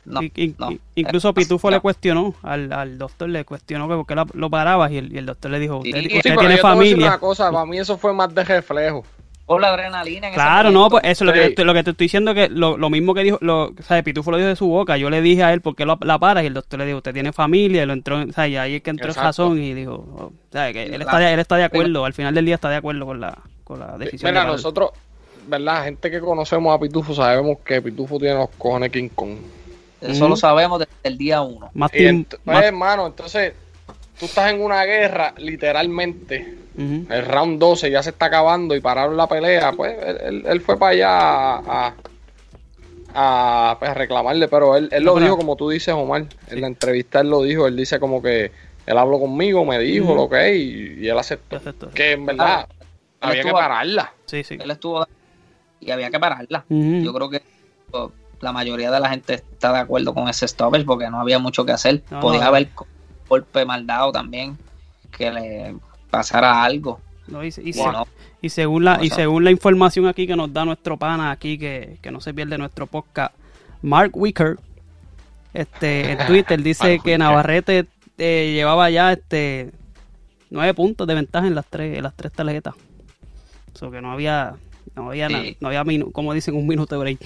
no, 0.05 0.21
Y- 0.23 0.55
incluso 0.97 1.33
Pitufo 1.33 1.71
no. 1.71 1.77
le 1.77 1.81
cuestionó 1.81 2.35
al, 2.43 2.71
al 2.73 2.99
doctor, 2.99 3.29
le 3.29 3.45
cuestionó 3.45 3.89
que 3.89 3.95
por 3.95 4.07
qué 4.07 4.15
la- 4.15 4.27
lo 4.35 4.51
parabas 4.51 4.91
y 4.91 4.99
el, 4.99 5.13
y 5.13 5.19
el 5.19 5.27
doctor 5.27 5.51
le 5.51 5.59
dijo, 5.59 5.79
usted, 5.79 5.91
sí, 5.93 5.97
usted 6.07 6.21
Sí, 6.21 6.21
pero 6.25 6.41
tiene 6.41 6.57
yo 6.57 6.63
te 6.63 6.67
voy 6.69 6.77
a 6.77 6.79
decir 6.81 6.93
familia. 6.93 7.07
Una 7.09 7.19
cosa, 7.19 7.51
para 7.53 7.65
mí 7.67 7.79
eso 7.79 7.97
fue 7.97 8.13
más 8.13 8.35
de 8.35 8.45
reflejo. 8.45 9.05
Por 9.47 9.61
la 9.61 9.69
adrenalina 9.69 10.29
en 10.29 10.33
ese 10.33 10.41
Claro, 10.41 10.71
no, 10.71 10.89
pues 10.89 11.05
eso 11.05 11.25
es 11.25 11.27
lo 11.27 11.33
que, 11.33 11.39
Sí. 11.41 11.45
te 11.45 11.51
estoy- 11.51 11.65
lo 11.67 11.75
que 11.75 11.85
te 11.85 11.91
estoy 11.91 12.05
diciendo 12.07 12.35
que 12.35 12.49
lo, 12.49 12.77
lo 12.79 12.89
mismo 12.91 13.13
que 13.15 13.23
dijo, 13.23 13.39
lo, 13.43 13.65
o 13.67 13.83
sea, 13.87 14.03
Pitufo 14.03 14.31
lo 14.31 14.39
dijo 14.39 14.49
de 14.49 14.57
su 14.57 14.67
boca, 14.69 14.97
yo 14.97 15.11
le 15.11 15.21
dije 15.21 15.43
a 15.43 15.53
él 15.53 15.61
por 15.61 15.77
qué 15.77 15.85
lo- 15.85 15.99
la 16.03 16.19
paras 16.19 16.45
y 16.45 16.47
el 16.47 16.55
doctor 16.55 16.79
le 16.79 16.87
dijo, 16.87 16.99
usted 16.99 17.13
tiene 17.13 17.33
familia, 17.33 17.83
y 17.83 17.87
lo 17.87 17.93
entró, 17.93 18.21
en- 18.23 18.31
o 18.31 18.33
sea, 18.33 18.49
y 18.49 18.57
ahí 18.57 18.77
es 18.77 18.83
que 18.83 18.91
entró 18.91 19.09
Exacto. 19.09 19.27
razón 19.29 19.63
y 19.63 19.75
dijo, 19.75 19.93
oh, 19.95 20.23
o 20.25 20.33
sea, 20.53 20.73
que 20.73 20.85
él 20.85 21.01
está, 21.03 21.19
de, 21.19 21.33
él 21.35 21.41
está 21.41 21.57
de 21.57 21.65
acuerdo, 21.65 22.05
al 22.05 22.15
final 22.15 22.35
del 22.35 22.47
día 22.47 22.55
está 22.55 22.71
de 22.71 22.77
acuerdo 22.77 23.05
con 23.07 23.21
la, 23.21 23.37
con 23.65 23.81
la 23.81 23.99
decisión. 23.99 24.31
Mira, 24.33 24.45
de 24.45 24.53
nosotros, 24.53 24.91
¿verdad? 25.47 25.85
Gente 25.85 26.11
que 26.11 26.21
conocemos 26.21 26.75
a 26.75 26.81
Pitufo, 26.81 27.15
sabemos 27.15 27.59
que 27.65 27.83
Pitufo 27.83 28.19
tiene 28.19 28.35
los 28.37 28.49
cojones 28.57 28.91
King 28.91 29.09
Kong. 29.15 29.37
Eso 30.01 30.29
lo 30.29 30.37
sabemos 30.37 30.79
desde 30.81 30.93
el 31.03 31.17
día 31.19 31.41
uno. 31.43 31.71
Más 31.75 31.91
Y 31.95 31.99
ent- 32.05 32.39
más- 32.45 32.57
pues, 32.57 32.65
hermano, 32.67 33.07
entonces, 33.07 33.55
tú 34.19 34.27
estás 34.27 34.51
en 34.53 34.63
una 34.63 34.85
guerra, 34.85 35.35
literalmente. 35.39 36.59
El 36.77 37.25
round 37.27 37.61
12 37.61 37.89
ya 37.91 38.03
se 38.03 38.11
está 38.11 38.27
acabando 38.27 38.75
y 38.75 38.81
pararon 38.81 39.17
la 39.17 39.29
pelea. 39.29 39.73
Pues 39.73 39.97
él, 40.05 40.19
él- 40.25 40.45
él 40.47 40.61
fue 40.61 40.77
para 40.77 40.91
allá 40.93 41.09
a, 41.57 41.95
a, 43.15 43.71
a, 43.71 43.79
pues, 43.79 43.91
a 43.91 43.95
reclamarle, 43.95 44.49
pero 44.49 44.77
él, 44.77 44.89
él 44.93 45.05
lo 45.05 45.17
dijo 45.17 45.37
como 45.37 45.55
tú 45.57 45.71
dices, 45.71 45.95
Omar. 45.95 46.27
En 46.49 46.61
la 46.61 46.67
entrevista 46.67 47.21
él 47.21 47.31
lo 47.31 47.43
dijo. 47.43 47.67
Él 47.69 47.77
dice 47.77 48.01
como 48.01 48.21
que 48.21 48.51
él 48.87 48.99
habló 48.99 49.21
conmigo, 49.21 49.65
me 49.65 49.79
dijo 49.79 50.07
Ujú. 50.07 50.15
lo 50.17 50.29
que 50.29 50.51
es 50.51 50.57
y, 50.59 51.05
y 51.05 51.09
él 51.09 51.19
aceptó. 51.19 51.57
Aceptó. 51.57 51.91
Que 51.91 52.13
en 52.13 52.27
verdad 52.27 52.67
había 53.21 53.43
que 53.43 53.53
pararla. 53.53 54.13
Sí, 54.27 54.43
sí. 54.43 54.59
Él 54.61 54.71
estuvo 54.71 55.07
y 55.81 55.91
había 55.91 56.11
que 56.11 56.19
pararla. 56.19 56.65
Yo 56.69 57.13
creo 57.15 57.31
que 57.31 57.43
oh, 57.93 58.11
la 58.41 58.51
mayoría 58.53 58.91
de 58.91 58.99
la 59.01 59.11
gente 59.11 59.35
está 59.35 59.73
de 59.73 59.79
acuerdo 59.79 60.13
con 60.13 60.29
ese 60.29 60.49
stoppage 60.49 60.85
porque 60.85 61.09
no 61.09 61.21
había 61.21 61.39
mucho 61.39 61.65
que 61.65 61.73
hacer. 61.73 62.03
No, 62.11 62.21
Podía 62.21 62.41
no. 62.41 62.47
haber 62.49 62.69
golpe 63.35 63.65
mal 63.65 63.87
dado 63.87 64.13
también, 64.13 64.57
que 65.11 65.31
le 65.31 65.75
pasara 66.11 66.63
algo. 66.63 67.01
No, 67.27 67.43
y, 67.45 67.51
según 68.51 68.85
la, 68.85 69.03
y 69.03 69.09
según 69.11 69.45
la 69.45 69.51
información 69.51 70.07
aquí 70.07 70.27
que 70.27 70.37
nos 70.37 70.53
da 70.53 70.65
nuestro 70.65 70.97
pana 70.99 71.31
aquí, 71.31 71.57
que, 71.59 71.99
que 72.03 72.11
no 72.11 72.21
se 72.21 72.35
pierde 72.35 72.59
nuestro 72.59 72.87
podcast, 72.87 73.35
Mark 73.83 74.11
Wicker, 74.15 74.59
este, 75.55 76.13
en 76.13 76.19
Twitter 76.27 76.63
dice 76.63 77.01
que. 77.03 77.17
Navarrete 77.19 77.87
eh, 78.19 78.53
llevaba 78.55 78.91
ya 78.91 79.13
este 79.13 79.73
nueve 80.51 80.75
puntos 80.75 81.07
de 81.07 81.15
ventaja 81.15 81.47
en 81.47 81.55
las 81.55 81.67
tres, 81.67 81.97
en 81.97 82.03
las 82.03 82.15
tres 82.15 82.33
tarjetas. 82.33 82.75
O 83.81 83.91
que 83.91 84.01
no 84.01 84.13
había, 84.13 84.55
no 84.95 85.09
había 85.11 85.29
Sí. 85.29 85.33
nada, 85.35 85.45
no 85.61 85.69
había 85.69 85.85
minu- 85.85 86.13
como 86.13 86.33
dicen, 86.35 86.55
un 86.55 86.67
minuto 86.67 86.95
de 86.95 87.01
break 87.01 87.19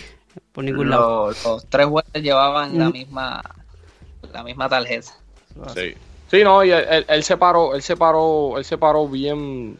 por 0.53 0.65
ningún 0.65 0.89
lado. 0.91 1.29
los, 1.29 1.45
los 1.45 1.67
tres 1.67 1.87
jueces 1.87 2.23
llevaban 2.23 2.79
la 2.79 2.89
Mm. 2.89 2.93
misma 2.93 3.43
la 4.33 4.43
misma 4.45 4.69
tarjeta. 4.69 5.13
Sí. 5.75 5.95
Sí, 6.31 6.45
no, 6.45 6.63
y 6.63 6.71
él, 6.71 6.85
él, 6.91 7.07
él 7.09 7.23
se 7.25 7.37
paró, 7.37 7.75
él 7.75 7.83
se 7.83 7.97
paró, 7.97 8.59
él 8.59 8.65
se 8.65 8.77
paró 8.77 9.09
bien 9.09 9.79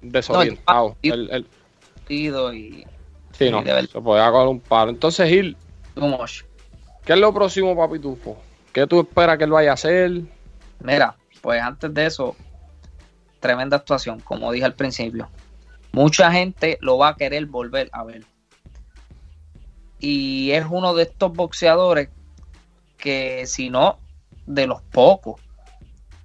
desorientado. 0.00 0.88
No, 0.90 0.96
el- 1.02 1.12
Él- 1.12 1.28
él- 1.32 1.46
Partido 1.94 2.54
y 2.54 2.86
sí, 3.32 3.50
no, 3.50 3.62
se 3.62 4.00
podía 4.00 4.30
coger 4.30 4.48
un 4.48 4.60
paro. 4.60 4.90
Entonces, 4.90 5.28
Gil. 5.28 5.56
¿qué 7.04 7.12
es 7.12 7.18
lo 7.18 7.34
próximo, 7.34 7.76
papi 7.76 7.98
Tufo? 7.98 8.40
¿Qué 8.72 8.86
tú 8.86 9.00
esperas 9.00 9.36
que 9.36 9.44
él 9.44 9.50
vaya 9.50 9.72
a 9.72 9.74
hacer? 9.74 10.22
Mira, 10.80 11.16
pues 11.42 11.60
antes 11.60 11.92
de 11.92 12.06
eso, 12.06 12.34
tremenda 13.40 13.76
actuación, 13.76 14.20
como 14.20 14.52
dije 14.52 14.64
al 14.64 14.74
principio. 14.74 15.28
Mucha 15.92 16.30
gente 16.32 16.78
lo 16.80 16.96
va 16.98 17.08
a 17.08 17.16
querer 17.16 17.44
volver 17.46 17.90
a 17.92 18.04
ver. 18.04 18.24
Y 19.98 20.52
es 20.52 20.64
uno 20.70 20.94
de 20.94 21.02
estos 21.02 21.32
boxeadores 21.32 22.08
que, 22.96 23.44
si 23.46 23.68
no, 23.70 23.98
de 24.48 24.66
los 24.66 24.82
pocos, 24.82 25.40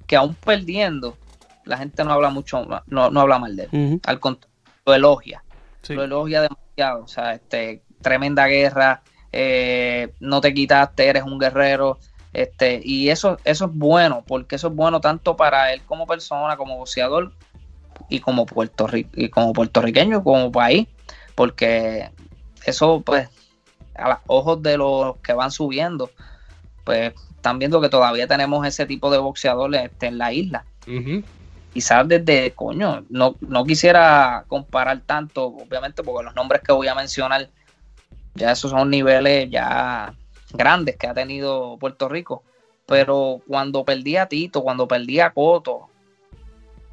que 0.08 0.16
aún 0.16 0.36
perdiendo, 0.36 1.18
la 1.66 1.78
gente 1.78 2.04
no 2.04 2.12
habla 2.12 2.30
mucho, 2.30 2.66
no, 2.88 3.10
no 3.10 3.20
habla 3.20 3.40
mal 3.40 3.56
de 3.56 3.70
él. 3.72 4.02
Al 4.06 4.20
contrario, 4.20 4.56
lo 4.86 4.94
elogia. 4.94 5.44
sí. 5.82 5.94
Lo 5.94 6.04
elogia 6.04 6.42
demasiado. 6.42 7.04
O 7.04 7.08
sea, 7.08 7.34
este, 7.34 7.84
tremenda 8.02 8.48
guerra, 8.48 9.02
eh, 9.32 10.14
no 10.20 10.42
te 10.42 10.54
quitaste, 10.54 11.08
eres 11.08 11.24
un 11.24 11.40
guerrero. 11.40 12.00
Este, 12.34 12.82
y 12.84 13.10
eso, 13.10 13.38
eso 13.44 13.66
es 13.66 13.72
bueno, 13.74 14.24
porque 14.26 14.56
eso 14.56 14.70
es 14.70 14.76
bueno 14.76 15.00
tanto 15.00 15.36
para 15.36 15.72
él 15.72 15.84
como 15.84 16.08
persona, 16.08 16.58
como 16.58 16.78
boxeador, 16.78 17.34
y 18.10 18.20
como 18.20 18.46
Puerto 18.46 18.88
y 18.94 19.30
como 19.30 19.54
puertorriqueño, 19.54 20.24
como 20.24 20.52
país, 20.52 20.88
porque 21.36 22.10
eso, 22.66 23.02
pues, 23.02 23.30
a 23.96 24.10
los 24.10 24.18
ojos 24.28 24.64
de 24.64 24.78
los 24.78 25.18
que 25.18 25.34
van 25.34 25.52
subiendo, 25.52 26.10
pues 26.84 27.14
están 27.44 27.60
viendo 27.60 27.82
que 27.82 27.90
todavía 27.90 28.26
tenemos 28.26 28.66
ese 28.66 28.86
tipo 28.86 29.12
de 29.12 29.18
boxeadores 29.18 29.84
este, 29.84 30.08
en 30.08 30.18
la 30.18 30.32
isla. 30.32 30.64
Ujú. 30.88 31.24
quizás 31.74 32.08
desde, 32.08 32.52
coño, 32.52 33.04
no, 33.10 33.36
no 33.42 33.64
quisiera 33.66 34.46
comparar 34.48 35.02
tanto, 35.06 35.48
obviamente, 35.48 36.04
porque 36.04 36.24
los 36.24 36.36
nombres 36.36 36.62
que 36.62 36.72
voy 36.72 36.88
a 36.88 36.96
mencionar, 36.96 37.50
ya 38.36 38.52
esos 38.52 38.72
son 38.72 38.90
niveles 38.90 39.50
ya 39.50 40.14
grandes 40.54 40.96
que 40.98 41.08
ha 41.08 41.14
tenido 41.14 41.78
Puerto 41.80 42.08
Rico. 42.08 42.44
Pero 42.86 43.42
cuando 43.46 43.84
perdí 43.84 44.16
a 44.16 44.28
Tito, 44.28 44.62
cuando 44.62 44.88
perdí 44.88 45.20
a 45.20 45.32
Coto, 45.32 45.90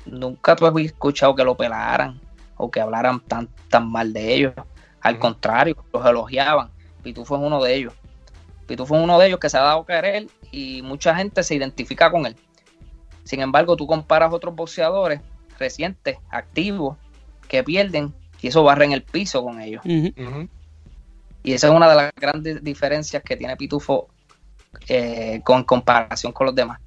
nunca 0.06 0.56
tú 0.56 0.66
habías 0.66 0.92
escuchado 0.92 1.34
que 1.36 1.44
lo 1.44 1.56
pelaran 1.56 2.20
o 2.56 2.70
que 2.70 2.80
hablaran 2.80 3.20
tan, 3.20 3.48
tan 3.68 3.88
mal 3.88 4.12
de 4.12 4.34
ellos. 4.34 4.54
Al 5.00 5.18
contrario, 5.18 5.76
los 5.92 6.04
elogiaban. 6.04 6.70
Pitufo 7.02 7.36
es 7.36 7.42
uno 7.42 7.62
de 7.62 7.74
ellos. 7.74 7.94
Pitufo 8.70 8.94
es 8.94 9.02
uno 9.02 9.18
de 9.18 9.26
ellos 9.26 9.40
que 9.40 9.50
se 9.50 9.58
ha 9.58 9.62
dado 9.62 9.80
a 9.80 9.86
querer 9.86 10.28
y 10.52 10.80
mucha 10.82 11.12
gente 11.16 11.42
se 11.42 11.56
identifica 11.56 12.08
con 12.08 12.24
él. 12.24 12.36
Sin 13.24 13.40
embargo, 13.40 13.76
tú 13.76 13.84
comparas 13.84 14.32
otros 14.32 14.54
boxeadores 14.54 15.20
recientes, 15.58 16.18
activos, 16.30 16.96
que 17.48 17.64
pierden 17.64 18.14
y 18.40 18.46
eso 18.46 18.62
barre 18.62 18.84
en 18.84 18.92
el 18.92 19.02
piso 19.02 19.42
con 19.42 19.60
ellos. 19.60 19.82
Y 19.84 21.52
esa 21.52 21.66
es 21.66 21.72
una 21.72 21.90
de 21.90 21.96
las 21.96 22.12
grandes 22.14 22.62
diferencias 22.62 23.24
que 23.24 23.36
tiene 23.36 23.56
Pitufo 23.56 24.06
eh, 24.86 25.40
con 25.42 25.64
comparación 25.64 26.32
con 26.32 26.46
los 26.46 26.54
demás. 26.54 26.78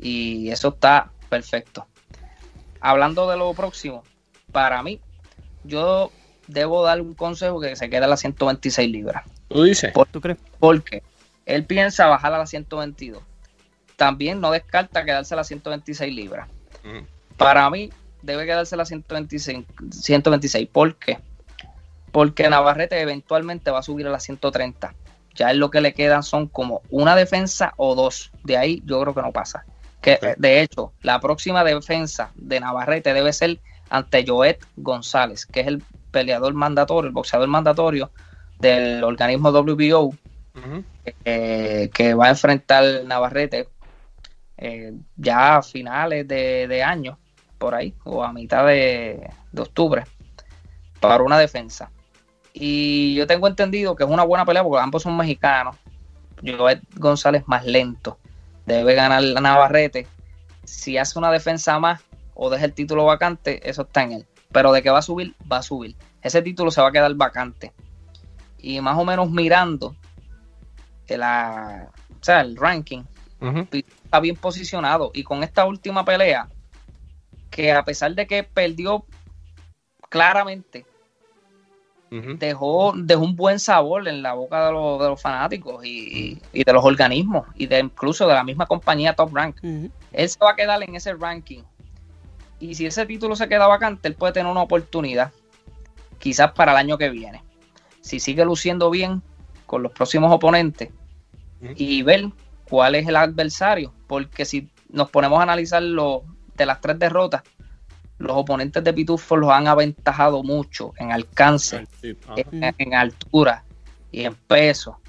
Y 0.00 0.50
eso 0.50 0.70
está 0.70 1.12
perfecto. 1.28 1.86
Hablando 2.80 3.30
de 3.30 3.36
lo 3.36 3.54
próximo, 3.54 4.02
para 4.50 4.82
mí, 4.82 4.98
yo 5.62 6.10
debo 6.48 6.82
dar 6.82 7.00
un 7.00 7.14
consejo 7.14 7.60
que 7.60 7.76
se 7.76 7.88
quede 7.88 8.06
a 8.06 8.08
las 8.08 8.18
126 8.18 8.90
libras. 8.90 9.22
Tú 9.46 9.62
dices. 9.62 9.92
¿Tú 10.10 10.20
crees? 10.20 10.38
Porque 10.58 11.04
él 11.46 11.64
piensa 11.64 12.06
bajar 12.06 12.32
a 12.34 12.38
las 12.38 12.50
122. 12.50 13.22
También 13.96 14.40
no 14.40 14.50
descarta 14.50 15.04
quedarse 15.04 15.34
a 15.34 15.36
las 15.36 15.48
126 15.48 16.14
libras. 16.14 16.48
Para 17.36 17.68
mí, 17.70 17.90
debe 18.22 18.46
quedarse 18.46 18.74
a 18.74 18.78
las 18.78 18.88
126. 18.88 19.64
126. 19.90 20.68
¿Por 20.68 20.96
qué? 20.96 21.18
Porque 22.12 22.48
Navarrete 22.48 23.00
eventualmente 23.00 23.70
va 23.70 23.80
a 23.80 23.82
subir 23.82 24.06
a 24.06 24.10
las 24.10 24.24
130. 24.24 24.94
Ya 25.34 25.50
es 25.50 25.56
lo 25.56 25.70
que 25.70 25.80
le 25.80 25.94
quedan 25.94 26.22
son 26.22 26.48
como 26.48 26.82
una 26.90 27.14
defensa 27.14 27.74
o 27.76 27.94
dos. 27.94 28.30
De 28.44 28.56
ahí 28.56 28.82
yo 28.84 29.00
creo 29.00 29.14
que 29.14 29.22
no 29.22 29.32
pasa. 29.32 29.64
Que 30.00 30.18
de 30.38 30.62
hecho, 30.62 30.92
la 31.02 31.20
próxima 31.20 31.62
defensa 31.62 32.30
de 32.34 32.58
Navarrete 32.60 33.12
debe 33.12 33.32
ser 33.32 33.60
ante 33.90 34.24
Joet 34.26 34.64
González, 34.76 35.44
que 35.46 35.60
es 35.60 35.66
el 35.66 35.82
peleador 36.10 36.54
mandatorio, 36.54 37.08
el 37.08 37.14
boxeador 37.14 37.48
mandatorio 37.48 38.10
del 38.58 39.04
organismo 39.04 39.50
WBO, 39.50 40.14
Eh, 41.24 41.90
que 41.94 42.14
va 42.14 42.26
a 42.26 42.30
enfrentar 42.30 42.84
Navarrete 43.04 43.68
eh, 44.56 44.92
ya 45.16 45.56
a 45.56 45.62
finales 45.62 46.26
de, 46.26 46.66
de 46.68 46.82
año, 46.82 47.18
por 47.58 47.74
ahí, 47.74 47.94
o 48.04 48.22
a 48.22 48.32
mitad 48.32 48.66
de, 48.66 49.30
de 49.52 49.62
octubre, 49.62 50.04
para 51.00 51.22
una 51.22 51.38
defensa. 51.38 51.90
Y 52.52 53.14
yo 53.14 53.26
tengo 53.26 53.46
entendido 53.46 53.94
que 53.94 54.04
es 54.04 54.10
una 54.10 54.24
buena 54.24 54.44
pelea 54.44 54.62
porque 54.62 54.82
ambos 54.82 55.02
son 55.02 55.16
mexicanos. 55.16 55.76
Joet 56.44 56.82
González 56.96 57.44
más 57.46 57.64
lento. 57.64 58.18
Debe 58.66 58.94
ganar 58.94 59.22
la 59.22 59.40
Navarrete. 59.40 60.06
Si 60.64 60.98
hace 60.98 61.18
una 61.18 61.30
defensa 61.30 61.78
más 61.78 62.02
o 62.34 62.50
deja 62.50 62.64
el 62.64 62.72
título 62.72 63.04
vacante, 63.04 63.68
eso 63.68 63.82
está 63.82 64.02
en 64.02 64.12
él. 64.12 64.26
Pero 64.52 64.72
de 64.72 64.82
que 64.82 64.90
va 64.90 64.98
a 64.98 65.02
subir, 65.02 65.34
va 65.50 65.58
a 65.58 65.62
subir. 65.62 65.96
Ese 66.22 66.42
título 66.42 66.70
se 66.70 66.80
va 66.80 66.88
a 66.88 66.92
quedar 66.92 67.14
vacante. 67.14 67.72
Y 68.58 68.80
más 68.80 68.98
o 68.98 69.04
menos 69.04 69.30
mirando 69.30 69.94
la, 71.18 71.90
o 72.10 72.24
sea, 72.24 72.40
el 72.40 72.56
ranking, 72.56 73.02
está 73.72 74.20
bien 74.20 74.36
posicionado. 74.36 75.10
Y 75.14 75.22
con 75.22 75.42
esta 75.42 75.64
última 75.64 76.04
pelea, 76.04 76.48
que 77.50 77.72
a 77.72 77.84
pesar 77.84 78.14
de 78.14 78.26
que 78.26 78.42
perdió 78.44 79.04
claramente, 80.08 80.84
dejó, 82.10 82.92
dejó 82.96 83.22
un 83.22 83.36
buen 83.36 83.58
sabor 83.60 84.08
en 84.08 84.22
la 84.22 84.34
boca 84.34 84.66
de 84.66 84.72
los, 84.72 85.00
de 85.00 85.08
los 85.08 85.22
fanáticos 85.22 85.84
y, 85.84 86.40
y 86.52 86.64
de 86.64 86.72
los 86.72 86.84
organismos 86.84 87.46
y 87.54 87.66
de 87.66 87.78
incluso 87.78 88.26
de 88.26 88.34
la 88.34 88.42
misma 88.42 88.66
compañía 88.66 89.14
Top 89.14 89.34
Rank. 89.34 89.56
Él 89.62 90.28
se 90.28 90.38
va 90.44 90.50
a 90.50 90.56
quedar 90.56 90.82
en 90.82 90.96
ese 90.96 91.14
ranking. 91.14 91.62
Y 92.58 92.74
si 92.74 92.84
ese 92.86 93.06
título 93.06 93.36
se 93.36 93.48
queda 93.48 93.66
vacante, 93.66 94.08
él 94.08 94.14
puede 94.14 94.34
tener 94.34 94.50
una 94.50 94.62
oportunidad, 94.62 95.32
quizás 96.18 96.52
para 96.52 96.72
el 96.72 96.78
año 96.78 96.98
que 96.98 97.08
viene. 97.08 97.42
Si 98.02 98.20
sigue 98.20 98.44
luciendo 98.44 98.90
bien 98.90 99.22
con 99.66 99.82
los 99.82 99.92
próximos 99.92 100.32
oponentes. 100.32 100.90
Y 101.76 102.02
ver 102.02 102.30
cuál 102.68 102.94
es 102.94 103.06
el 103.06 103.16
adversario, 103.16 103.92
porque 104.06 104.44
si 104.44 104.68
nos 104.88 105.10
ponemos 105.10 105.40
a 105.40 105.42
analizar 105.42 105.82
lo, 105.82 106.24
de 106.56 106.66
las 106.66 106.80
tres 106.80 106.98
derrotas, 106.98 107.42
los 108.18 108.36
oponentes 108.36 108.84
de 108.84 108.92
Pitufo 108.92 109.36
los 109.36 109.50
han 109.50 109.66
aventajado 109.66 110.42
mucho 110.42 110.92
en 110.98 111.10
alcance, 111.10 111.86
ah. 112.28 112.34
en, 112.36 112.74
en 112.76 112.94
altura 112.94 113.64
y 114.12 114.24
en 114.24 114.34
peso. 114.34 115.00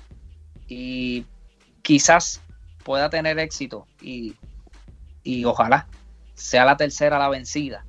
Y 0.68 1.26
quizás 1.82 2.42
pueda 2.84 3.10
tener 3.10 3.38
éxito 3.40 3.86
y, 4.02 4.36
y 5.24 5.44
ojalá 5.46 5.88
sea 6.34 6.64
la 6.66 6.78
tercera 6.78 7.20
la 7.20 7.30
vencida 7.30 7.86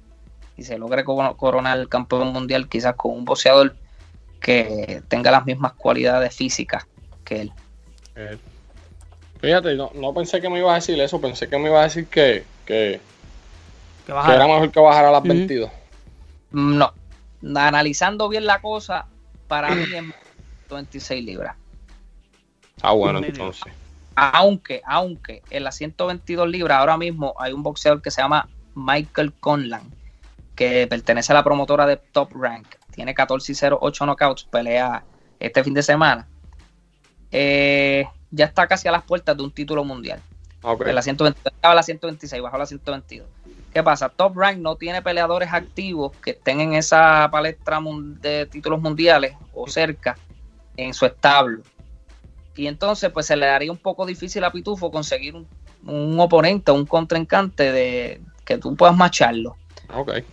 y 0.57 0.65
se 0.65 0.77
logre 0.77 1.05
coro- 1.05 1.37
coronar 1.37 1.79
el 1.79 1.89
campeón 1.89 2.33
mundial 2.33 2.69
quizás 2.69 2.95
con 2.97 3.13
un 3.13 3.25
boxeador 3.25 3.77
que 4.41 5.03
tenga 5.09 5.31
las 5.31 5.47
mismas 5.47 5.73
cualidades 5.75 6.35
físicas 6.35 6.87
que 7.25 7.43
él. 7.43 7.53
Fíjate, 9.43 9.75
no, 9.75 9.91
no 9.95 10.15
pensé 10.15 10.41
que 10.41 10.49
me 10.49 10.61
ibas 10.61 10.71
a 10.71 10.75
decir 10.77 11.01
eso, 11.01 11.21
pensé 11.21 11.49
que 11.49 11.59
me 11.59 11.69
ibas 11.69 11.81
a 11.81 11.85
decir 11.85 12.07
que, 12.07 12.45
que, 12.65 13.01
Que 14.07 14.13
que 14.13 14.33
era 14.33 14.47
mejor 14.47 14.71
que 14.71 14.79
bajara 14.79 15.09
a 15.09 15.13
las 15.13 15.23
Ujú. 15.23 15.31
22. 15.31 15.71
No, 16.53 16.93
analizando 17.57 18.29
bien 18.29 18.47
la 18.47 18.61
cosa, 18.61 19.05
para 19.49 19.75
mí 19.75 19.83
es 19.83 20.05
26 20.71 21.25
libras. 21.25 21.57
Ah, 22.83 22.93
bueno, 22.93 23.19
entonces. 23.19 23.73
Aunque, 24.15 24.81
aunque 24.87 25.43
en 25.51 25.65
las 25.65 25.75
122 25.75 26.49
libras 26.49 26.79
ahora 26.79 26.97
mismo 26.97 27.35
hay 27.37 27.53
un 27.53 27.65
boxeador 27.65 28.01
que 28.01 28.13
se 28.13 28.23
llama 28.23 28.49
Michael 28.77 29.33
Conlan, 29.41 29.83
que 30.55 30.87
pertenece 30.87 31.33
a 31.33 31.35
la 31.35 31.43
promotora 31.43 31.85
de 31.87 31.97
Top 31.97 32.31
Rank. 32.33 32.77
Tiene 32.95 33.13
14 33.13 33.51
y 33.51 33.55
0, 33.57 33.79
8 33.81 34.07
knockouts, 34.07 34.45
pelea 34.45 35.03
este 35.41 35.65
fin 35.65 35.75
de 35.75 35.83
semana. 35.83 36.29
Eh, 37.33 38.07
ya 38.33 38.47
está 38.47 38.67
casi 38.67 38.89
a 38.89 38.93
las 38.93 39.05
puertas 39.05 39.37
de 39.37 39.45
un 39.45 39.53
título 39.53 39.85
mundial. 39.85 40.21
Ok. 40.63 40.87
En 40.87 40.95
la 40.95 41.03
120, 41.03 41.41
estaba 41.45 41.73
a 41.73 41.75
la 41.77 41.83
126, 41.83 42.43
bajó 42.43 42.57
a 42.57 42.59
la 42.59 42.67
122. 42.67 43.29
¿Qué 43.73 43.83
pasa? 43.83 44.09
Top 44.09 44.37
Rank 44.37 44.59
no 44.59 44.77
tiene 44.77 45.01
peleadores 45.01 45.53
activos 45.53 46.13
que 46.23 46.33
estén 46.33 46.61
en 46.61 46.75
esa 46.75 47.29
palestra 47.31 47.81
de 48.21 48.47
títulos 48.47 48.81
mundiales 48.81 49.35
o 49.55 49.69
cerca 49.69 50.19
en 50.77 50.93
su 50.93 51.07
establo. 51.07 51.63
Y 52.55 52.67
entonces, 52.67 53.11
pues 53.11 53.27
se 53.27 53.37
le 53.37 53.47
daría 53.47 53.73
un 53.73 53.79
poco 53.79 54.05
difícil 54.05 54.45
a 54.45 54.53
Pitufo 54.53 54.91
conseguir 54.91 55.35
un, 55.35 55.47
un 55.87 56.21
oponente, 56.21 56.71
un 56.71 56.85
contrincante 56.85 57.73
de 57.73 58.21
que 58.45 58.59
tú 58.59 58.77
puedas 58.77 58.97
macharlo. 58.97 59.57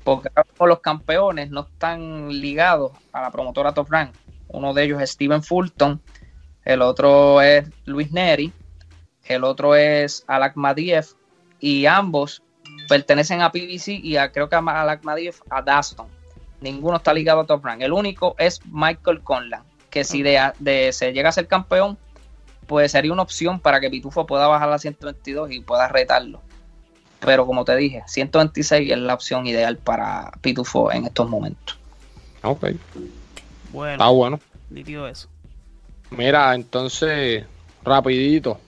Porque 0.04 0.30
los 0.60 0.80
campeones 0.80 1.50
no 1.50 1.62
están 1.62 2.30
ligados 2.30 2.92
a 3.12 3.22
la 3.22 3.32
promotora 3.32 3.74
Top 3.74 3.90
Rank. 3.90 4.14
Uno 4.48 4.74
de 4.74 4.84
ellos 4.84 5.02
es 5.02 5.12
Steven 5.12 5.44
Fulton, 5.44 6.02
el 6.70 6.84
otro 6.84 7.42
es 7.42 7.68
Luis 7.86 8.12
Neri, 8.12 8.54
el 9.26 9.44
otro 9.44 9.76
es 9.76 10.24
Alak 10.28 10.56
Madiev, 10.56 11.06
y 11.60 11.88
ambos 11.88 12.44
pertenecen 12.88 13.42
a 13.42 13.52
PBC 13.52 13.88
y 14.04 14.18
a, 14.18 14.32
creo 14.32 14.50
que 14.50 14.56
a 14.56 14.60
Alak 14.60 15.04
Madiev 15.04 15.36
a 15.50 15.64
Daston. 15.64 16.06
Ninguno 16.62 16.98
está 16.98 17.12
ligado 17.12 17.40
a 17.42 17.46
Top 17.48 17.66
Rank. 17.66 17.82
El 17.82 17.92
único 17.92 18.36
es 18.38 18.62
Michael 18.66 19.22
Conlan, 19.24 19.64
que 19.90 20.04
si 20.04 20.22
de, 20.22 20.40
de- 20.60 20.94
se 20.94 21.12
llega 21.12 21.30
a 21.30 21.32
ser 21.32 21.48
campeón, 21.48 21.98
pues 22.68 22.92
sería 22.92 23.14
una 23.14 23.24
opción 23.24 23.60
para 23.60 23.80
que 23.80 23.90
Pitufo 23.90 24.28
pueda 24.28 24.46
bajar 24.48 24.72
a 24.72 24.78
122 24.78 25.52
y 25.52 25.62
pueda 25.62 25.88
retarlo. 25.88 26.40
Pero 27.20 27.48
como 27.48 27.66
te 27.66 27.76
dije, 27.76 28.04
126 28.06 28.92
es 28.92 28.98
la 29.00 29.16
opción 29.16 29.48
ideal 29.48 29.78
para 29.78 30.32
Pitufo 30.42 30.92
en 30.92 31.06
estos 31.06 31.28
momentos. 31.28 31.80
Ok. 32.44 32.68
Bueno, 33.72 33.94
Está 33.94 34.08
bueno. 34.10 34.40
eso. 35.10 35.28
Mira, 36.12 36.54
entonces, 36.56 37.46
rapidito. 37.84 38.60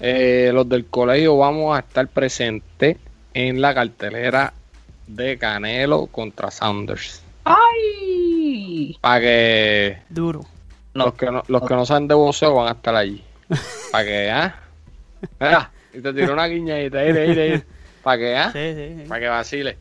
Eh, 0.00 0.50
los 0.52 0.68
del 0.68 0.86
colegio 0.86 1.38
vamos 1.38 1.76
a 1.76 1.80
estar 1.80 2.06
presentes 2.08 2.96
en 3.32 3.60
la 3.60 3.74
cartelera 3.74 4.52
de 5.06 5.38
Canelo 5.38 6.06
contra 6.06 6.50
Sanders. 6.50 7.22
¡Ay! 7.44 8.96
Para 9.00 9.20
que 9.20 9.98
Duro. 10.08 10.44
No, 10.94 11.06
los, 11.06 11.14
que 11.14 11.26
no, 11.26 11.42
los 11.48 11.66
que 11.66 11.74
no 11.74 11.86
saben 11.86 12.08
de 12.08 12.14
boxeo 12.14 12.54
van 12.54 12.68
a 12.68 12.72
estar 12.72 12.94
allí. 12.94 13.22
Para 13.92 14.04
que, 14.04 14.30
¿ah? 14.30 14.54
Mira, 15.40 15.70
y 15.92 16.00
te 16.00 16.12
tiró 16.12 16.32
una 16.32 16.46
guiñadita, 16.46 17.04
ire, 17.04 17.26
ire, 17.26 17.46
ire. 17.48 17.64
Para 18.02 18.18
que, 18.18 18.36
¿ah? 18.36 18.52
Sí, 18.52 18.74
sí, 18.74 19.02
sí. 19.02 19.08
Para 19.08 19.20
que 19.20 19.28
vacile. 19.28 19.78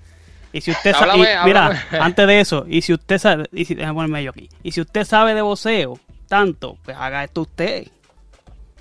Y 0.51 0.61
si 0.61 0.71
usted 0.71 0.93
sabe, 0.93 1.27
mira, 1.45 1.87
antes 1.99 2.27
de 2.27 2.39
eso, 2.39 2.65
y 2.67 2.81
si 2.83 2.93
usted 2.93 3.17
sabe, 3.17 3.45
y 3.51 3.65
si, 3.65 3.73
déjame 3.73 3.95
ponerme 3.95 4.23
yo 4.23 4.29
aquí, 4.29 4.49
y 4.61 4.71
si 4.71 4.81
usted 4.81 5.03
sabe 5.03 5.33
de 5.33 5.41
voceo, 5.41 5.99
tanto, 6.33 6.77
pues 6.83 6.97
haga 6.99 7.23
esto 7.23 7.41
usted. 7.41 7.87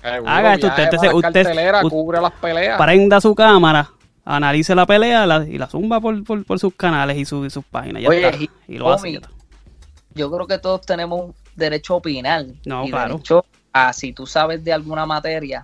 Seguro, 0.01 0.29
Haga 0.31 0.53
esto 0.55 0.67
usted, 0.67 0.89
para 0.89 0.97
usted- 0.97 1.13
la 1.15 1.21
cartelera, 1.21 1.77
usted- 1.79 1.89
cubre 1.89 2.19
las 2.21 2.31
peleas. 2.33 2.81
Prenda 2.81 3.21
su 3.21 3.33
cámara, 3.35 3.89
analice 4.25 4.73
la 4.75 4.85
pelea 4.85 5.25
la- 5.25 5.45
y 5.47 5.57
la 5.57 5.67
zumba 5.67 6.01
por, 6.01 6.23
por, 6.23 6.43
por 6.45 6.59
sus 6.59 6.73
canales 6.75 7.15
y, 7.17 7.25
su- 7.25 7.45
y 7.45 7.49
sus 7.49 7.63
páginas. 7.63 8.01
Ya 8.01 8.09
Oye, 8.09 8.25
está. 8.27 8.37
y- 8.43 8.49
Y 8.67 8.77
lo 8.77 8.91
hace. 8.91 9.03
Omi, 9.07 9.11
ya 9.13 9.19
está. 9.19 9.29
Yo 10.15 10.29
creo 10.31 10.45
que 10.47 10.57
todos 10.57 10.81
tenemos 10.81 11.33
derecho 11.55 11.93
a 11.93 11.97
opinar. 11.97 12.45
No, 12.65 12.85
y 12.85 12.89
claro. 12.91 13.13
derecho 13.13 13.45
a 13.71 13.93
si 13.93 14.11
tú 14.13 14.25
sabes 14.27 14.63
de 14.63 14.73
alguna 14.73 15.05
materia, 15.05 15.63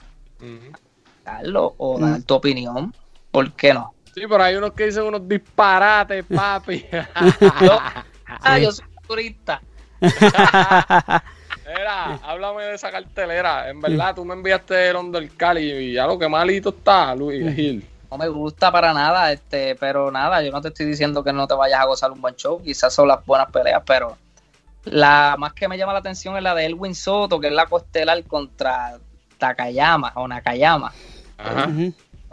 darlo 1.25 1.73
o 1.77 1.97
Mm. 1.97 2.01
dar 2.01 2.21
tu 2.23 2.33
opinión. 2.35 2.93
¿Por 3.31 3.51
qué 3.53 3.73
no? 3.73 3.93
Sí, 4.15 4.21
pero 4.27 4.41
hay 4.43 4.55
unos 4.55 4.71
que 4.73 4.85
dicen 4.85 5.03
unos 5.03 5.27
disparates, 5.27 6.23
papi. 6.33 6.85
Yo, 7.61 7.77
ah, 8.41 8.57
yo 8.59 8.71
soy 8.71 8.85
turista. 9.07 9.61
Mira, 11.89 12.19
háblame 12.23 12.63
de 12.65 12.75
esa 12.75 12.91
cartelera. 12.91 13.69
En 13.69 13.81
verdad, 13.81 14.13
tú 14.13 14.23
me 14.23 14.35
enviaste 14.35 14.89
el 14.89 14.95
Undercard 14.95 15.57
y, 15.57 15.71
y 15.71 15.93
ya 15.93 16.05
lo 16.05 16.19
que 16.19 16.29
malito 16.29 16.69
está, 16.69 17.15
Luis 17.15 17.55
Gil. 17.55 17.87
No 18.11 18.17
me 18.17 18.27
gusta 18.27 18.71
para 18.71 18.93
nada, 18.93 19.31
este, 19.31 19.75
pero 19.75 20.11
nada, 20.11 20.41
yo 20.41 20.51
no 20.51 20.61
te 20.61 20.69
estoy 20.69 20.85
diciendo 20.85 21.23
que 21.23 21.33
no 21.33 21.47
te 21.47 21.53
vayas 21.53 21.79
a 21.79 21.85
gozar 21.85 22.11
un 22.11 22.21
buen 22.21 22.35
show, 22.35 22.61
quizás 22.61 22.93
son 22.93 23.07
las 23.07 23.23
buenas 23.25 23.51
peleas, 23.51 23.83
pero 23.85 24.17
la 24.85 25.35
más 25.37 25.53
que 25.53 25.67
me 25.67 25.77
llama 25.77 25.93
la 25.93 25.99
atención 25.99 26.35
es 26.35 26.41
la 26.43 26.55
de 26.55 26.65
Elwin 26.65 26.95
Soto, 26.95 27.39
que 27.39 27.47
es 27.47 27.53
la 27.53 27.67
costelar 27.67 28.23
contra 28.23 28.97
Takayama 29.37 30.11
o 30.15 30.27
Nakayama, 30.27 30.91
Ajá. 31.37 31.69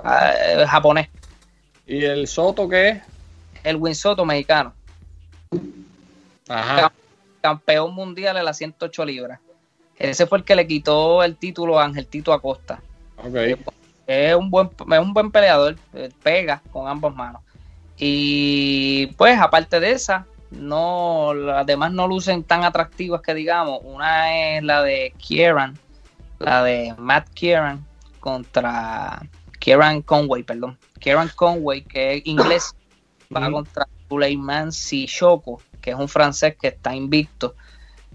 Ah, 0.02 0.32
eh, 0.34 0.66
japonés. 0.66 1.08
¿Y 1.86 2.04
el 2.04 2.26
Soto 2.26 2.68
qué 2.68 2.88
es? 2.88 3.02
Elwin 3.64 3.94
Soto, 3.94 4.24
mexicano, 4.24 4.72
Ajá. 6.48 6.90
campeón 7.42 7.94
mundial 7.94 8.36
en 8.36 8.44
las 8.44 8.56
108 8.56 9.04
libras. 9.04 9.40
Ese 9.98 10.26
fue 10.26 10.38
el 10.38 10.44
que 10.44 10.56
le 10.56 10.66
quitó 10.66 11.22
el 11.22 11.36
título 11.36 11.78
a 11.78 11.84
Ángel 11.84 12.06
Tito 12.06 12.32
Acosta. 12.32 12.80
Es 14.06 14.34
un 14.34 14.50
buen 14.50 14.68
es 14.68 14.98
un 14.98 15.12
buen 15.12 15.30
peleador 15.30 15.76
eh, 15.94 16.10
pega 16.22 16.62
con 16.70 16.86
ambas 16.88 17.14
manos. 17.14 17.42
Y 17.96 19.06
pues 19.16 19.38
aparte 19.38 19.80
de 19.80 19.92
esa 19.92 20.26
no 20.50 21.34
las 21.34 21.66
demás 21.66 21.92
no 21.92 22.06
lucen 22.06 22.44
tan 22.44 22.64
atractivas 22.64 23.22
que 23.22 23.34
digamos. 23.34 23.80
Una 23.82 24.56
es 24.56 24.62
la 24.62 24.82
de 24.82 25.14
Kieran 25.18 25.78
la 26.38 26.62
de 26.62 26.94
Matt 26.98 27.28
Kieran 27.30 27.84
contra 28.20 29.22
Kieran 29.58 30.02
Conway 30.02 30.42
perdón. 30.42 30.78
Kieran 31.00 31.30
Conway 31.34 31.82
que 31.82 32.16
es 32.16 32.26
inglés 32.26 32.74
va 33.34 33.50
contra 33.50 33.88
Suleiman 34.08 34.72
Sissoko 34.72 35.60
que 35.80 35.90
es 35.90 35.96
un 35.96 36.08
francés 36.08 36.56
que 36.60 36.68
está 36.68 36.94
invicto 36.94 37.54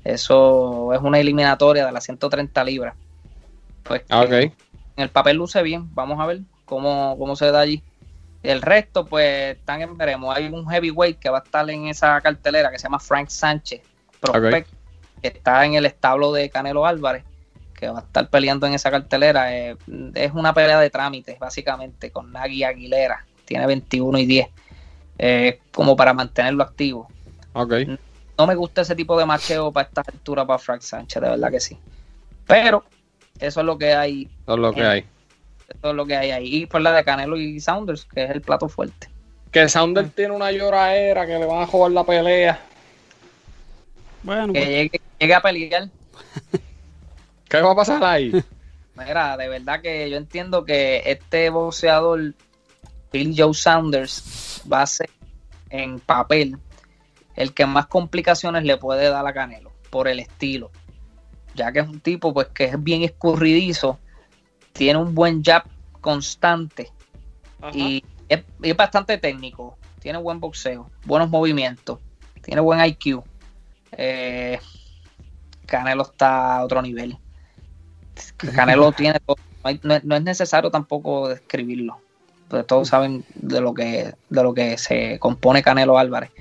eso 0.04 0.94
es 0.94 1.02
una 1.02 1.20
eliminatoria 1.20 1.86
de 1.86 1.92
las 1.92 2.04
130 2.04 2.64
libras 2.64 2.96
pues 3.84 4.04
Ah, 4.10 4.26
que- 4.28 4.46
Ok. 4.48 4.54
en 4.98 5.04
el 5.04 5.10
papel 5.10 5.38
luce 5.38 5.62
bien. 5.64 5.94
Vamos 5.96 6.20
a 6.20 6.26
ver 6.26 6.42
cómo, 6.66 7.16
cómo 7.18 7.36
se 7.36 7.52
da 7.52 7.62
allí. 7.62 7.82
El 8.44 8.62
resto, 8.62 9.06
pues, 9.06 9.58
están 9.58 9.82
en 9.82 9.98
veremos. 9.98 10.36
Hay 10.36 10.48
un 10.48 10.68
heavyweight 10.68 11.20
que 11.20 11.30
va 11.30 11.40
a 11.40 11.42
estar 11.44 11.68
en 11.70 11.88
esa 11.88 12.20
cartelera 12.22 12.72
que 12.72 12.78
se 12.80 12.84
llama 12.84 13.00
Frank 13.00 13.30
Sánchez, 13.30 13.82
prospect, 14.20 14.70
que 15.22 15.28
está 15.30 15.66
en 15.66 15.74
el 15.76 15.86
establo 15.86 16.32
de 16.32 16.50
Canelo 16.50 16.86
Álvarez, 16.86 17.24
que 17.76 17.88
va 17.90 18.00
a 18.00 18.02
estar 18.04 18.30
peleando 18.30 18.66
en 18.68 18.74
esa 18.74 18.90
cartelera. 18.92 19.56
Eh, 19.56 19.78
es 20.16 20.32
una 20.34 20.54
pelea 20.54 20.80
de 20.80 20.90
trámites, 20.90 21.38
básicamente, 21.40 22.12
con 22.12 22.32
Nagui 22.32 22.64
Aguilera. 22.64 23.26
Tiene 23.46 23.66
21 23.68 24.18
y 24.20 24.26
10. 24.26 24.48
Eh, 25.20 25.60
como 25.72 25.96
para 25.96 26.14
mantenerlo 26.14 26.64
activo. 26.64 27.08
Ok. 27.54 27.74
No 28.42 28.48
me 28.48 28.56
gusta 28.56 28.82
ese 28.82 28.96
tipo 28.96 29.16
de 29.20 29.24
macheo 29.24 29.72
para 29.72 29.88
esta 29.88 30.02
altura 30.02 30.44
para 30.48 30.58
Frank 30.58 30.82
Sánchez, 30.82 31.22
de 31.22 31.30
verdad 31.30 31.52
que 31.52 31.60
sí. 31.60 31.78
Pero 32.48 32.84
eso 33.40 33.60
es 33.60 33.66
lo 33.68 33.78
que 33.78 33.94
hay 33.94 34.28
Eso 34.42 34.56
es 34.56 34.60
lo 34.60 34.74
que 34.74 34.84
hay. 34.84 35.06
eso 35.70 35.90
es 35.92 35.96
lo 35.96 36.06
que 36.08 36.16
hay 36.16 36.32
ahí. 36.32 36.56
Y 36.56 36.66
por 36.66 36.82
la 36.82 36.92
de 36.92 37.04
Canelo 37.04 37.38
y 37.38 37.60
Saunders, 37.60 38.06
que 38.06 38.24
es 38.24 38.32
el 38.32 38.42
plato 38.42 38.68
fuerte. 38.68 39.10
Que 39.52 39.70
Sounder 39.70 40.10
tiene 40.10 40.34
una 40.34 40.52
lloradera 40.52 41.28
que 41.28 41.38
le 41.38 41.46
van 41.46 41.62
a 41.62 41.68
jugar 41.68 41.92
la 41.92 42.04
pelea. 42.04 42.60
Bueno, 44.24 44.54
Que 44.54 44.60
pues, 44.60 44.70
llegue, 44.70 45.02
llegue 45.20 45.34
a 45.36 45.42
pelear. 45.42 45.90
¿Qué 47.48 47.62
va 47.62 47.74
a 47.74 47.76
pasar 47.76 48.04
ahí? 48.04 48.44
Mira, 48.96 49.38
de 49.38 49.50
verdad 49.50 49.82
que 49.84 50.10
yo 50.10 50.18
entiendo 50.18 50.66
que 50.66 51.04
este 51.06 51.52
boxeador, 51.52 52.34
Bill 53.14 53.36
Joe 53.38 53.54
Saunders, 53.54 54.64
va 54.72 54.82
a 54.82 54.88
ser 54.88 55.12
en 55.70 56.00
papel 56.00 56.58
el 57.42 57.54
que 57.54 57.66
más 57.66 57.88
complicaciones 57.88 58.64
le 58.64 58.78
puede 58.78 59.10
dar 59.10 59.26
a 59.26 59.34
Canelo 59.34 59.72
por 59.90 60.08
el 60.08 60.20
estilo. 60.20 60.72
Ya 61.56 61.72
que 61.72 61.80
es 61.80 61.88
un 61.88 62.00
tipo 62.00 62.34
pues 62.34 62.48
que 62.48 62.66
es 62.66 62.82
bien 62.82 63.04
escurridizo, 63.04 64.00
tiene 64.74 65.00
un 65.00 65.14
buen 65.14 65.44
jab 65.44 65.64
constante 66.00 66.90
y 67.74 68.04
es, 68.30 68.44
es 68.62 68.76
bastante 68.78 69.18
técnico. 69.18 69.78
Tiene 70.00 70.18
buen 70.18 70.40
boxeo, 70.40 70.90
buenos 71.04 71.30
movimientos, 71.30 72.00
tiene 72.42 72.62
buen 72.62 72.84
IQ. 72.84 73.22
Eh, 73.92 74.60
Canelo 75.66 76.04
está 76.04 76.58
a 76.58 76.64
otro 76.66 76.82
nivel. 76.82 77.18
Canelo 78.56 78.92
tiene 78.94 79.20
todo. 79.26 79.36
No, 79.64 79.70
hay- 79.70 79.80
no 79.84 79.94
es- 79.96 80.04
no 80.04 80.16
es 80.16 80.24
necesario 80.24 80.72
tampoco 80.72 81.28
describirlo. 81.30 82.00
Pero 82.50 82.66
todos 82.66 82.88
saben 82.88 83.24
de 83.36 83.62
lo 83.62 83.74
que 83.74 84.14
de 84.30 84.44
lo 84.44 84.54
que 84.54 84.78
se 84.78 85.20
compone 85.20 85.62
Canelo 85.64 85.98
Álvarez. 85.98 86.32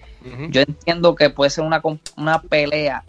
Yo 0.50 0.60
entiendo 0.60 1.14
que 1.14 1.30
puede 1.30 1.50
ser 1.50 1.64
una, 1.64 1.80
una 2.16 2.42
pelea 2.42 3.04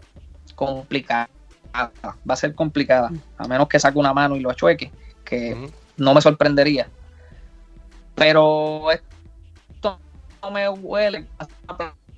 complicada. 0.55 1.29
Va 1.73 2.33
a 2.33 2.35
ser 2.35 2.55
complicada. 2.55 3.11
A 3.37 3.47
menos 3.47 3.67
que 3.67 3.79
saque 3.79 3.97
una 3.97 4.13
mano 4.13 4.35
y 4.35 4.39
lo 4.39 4.49
achueque. 4.49 4.91
Que 5.25 5.69
no 5.97 6.13
me 6.13 6.21
sorprendería. 6.21 6.87
Pero 8.15 8.91
esto 8.91 9.99
no 10.41 10.51
me 10.51 10.69
huele 10.69 11.27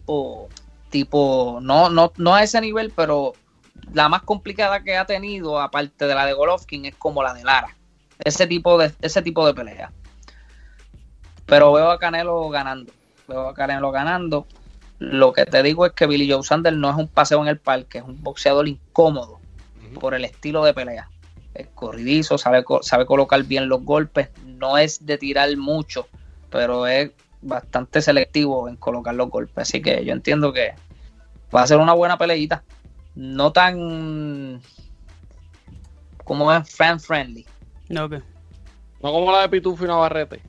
tipo, 0.04 0.50
tipo 0.90 1.60
no, 1.62 1.90
no, 1.90 2.12
no 2.18 2.36
a 2.36 2.44
ese 2.44 2.60
nivel, 2.62 2.92
pero 2.96 3.34
la 3.94 4.10
más 4.10 4.24
complicada 4.24 4.84
que 4.84 4.98
ha 4.98 5.06
tenido, 5.06 5.60
aparte 5.60 6.06
de 6.06 6.16
la 6.16 6.26
de 6.26 6.34
Golovkin, 6.34 6.86
es 6.86 6.96
como 6.96 7.24
la 7.24 7.34
de 7.34 7.44
Lara. 7.44 7.76
Ese 8.20 8.48
tipo 8.48 8.78
de, 8.78 8.92
ese 9.02 9.22
tipo 9.22 9.46
de 9.46 9.54
pelea. 9.54 9.92
Pero 11.46 11.74
veo 11.74 11.92
a 11.92 12.00
Canelo 12.00 12.50
ganando. 12.50 12.94
Veo 13.28 13.48
a 13.48 13.54
Canelo 13.54 13.92
ganando. 13.92 14.48
Lo 15.04 15.34
que 15.34 15.46
te 15.46 15.62
digo 15.64 15.86
es 15.86 15.92
que 15.92 16.08
Billy 16.08 16.32
Joe 16.32 16.44
Sanders 16.44 16.78
no 16.78 16.90
es 16.90 16.96
un 16.96 17.10
paseo 17.10 17.42
en 17.42 17.50
el 17.50 17.60
parque, 17.60 17.98
es 17.98 18.06
un 18.06 18.24
boxeador 18.24 18.70
incómodo 18.70 19.42
por 20.00 20.14
el 20.14 20.24
estilo 20.24 20.64
de 20.64 20.74
pelea. 20.74 21.10
Es 21.54 21.68
corridizo, 21.76 22.38
sabe, 22.38 22.64
sabe 22.84 23.06
colocar 23.06 23.44
bien 23.44 23.68
los 23.68 23.84
golpes, 23.84 24.30
no 24.46 24.78
es 24.78 25.06
de 25.06 25.18
tirar 25.18 25.56
mucho, 25.58 26.08
pero 26.50 26.88
es 26.88 27.12
bastante 27.42 28.02
selectivo 28.02 28.70
en 28.70 28.78
colocar 28.78 29.14
los 29.14 29.30
golpes. 29.30 29.58
Así 29.58 29.82
que 29.82 30.06
yo 30.06 30.14
entiendo 30.14 30.54
que 30.54 30.74
va 31.54 31.64
a 31.64 31.68
ser 31.68 31.80
una 31.80 31.94
buena 31.94 32.18
peleita. 32.18 32.64
No 33.14 33.52
tan 33.52 34.62
como 36.24 36.54
es 36.54 36.74
fan 36.74 37.02
friendly. 37.02 37.46
no, 37.90 38.06
ok. 38.06 38.14
No 39.02 39.12
como 39.12 39.34
la 39.34 39.42
de 39.42 39.50
Pitufo 39.50 39.84
y 39.84 39.88
Navarrete. 39.90 40.42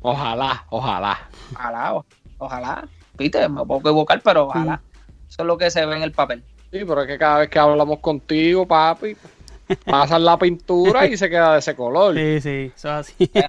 Ojalá, 0.00 0.64
ojalá. 0.70 1.28
Ojalá, 1.52 2.02
ojalá. 2.38 2.88
Viste, 3.18 3.48
me 3.48 3.64
puedo 3.64 3.80
equivocar, 3.80 4.20
pero 4.22 4.46
ojalá. 4.46 4.80
Eso 5.28 5.42
es 5.42 5.46
lo 5.46 5.56
que 5.58 5.70
se 5.70 5.84
ve 5.86 5.96
en 5.96 6.02
el 6.02 6.12
papel. 6.12 6.42
Sí, 6.70 6.80
pero 6.86 7.02
es 7.02 7.06
que 7.06 7.18
cada 7.18 7.38
vez 7.38 7.48
que 7.48 7.58
hablamos 7.58 8.00
contigo, 8.00 8.66
papi, 8.66 9.16
pasan 9.84 10.24
la 10.24 10.38
pintura 10.38 11.06
y 11.06 11.16
se 11.16 11.28
queda 11.30 11.54
de 11.54 11.58
ese 11.60 11.74
color. 11.74 12.14
Sí, 12.14 12.40
sí, 12.40 12.72
eso 12.74 12.88
es 12.88 12.94
así. 12.94 13.30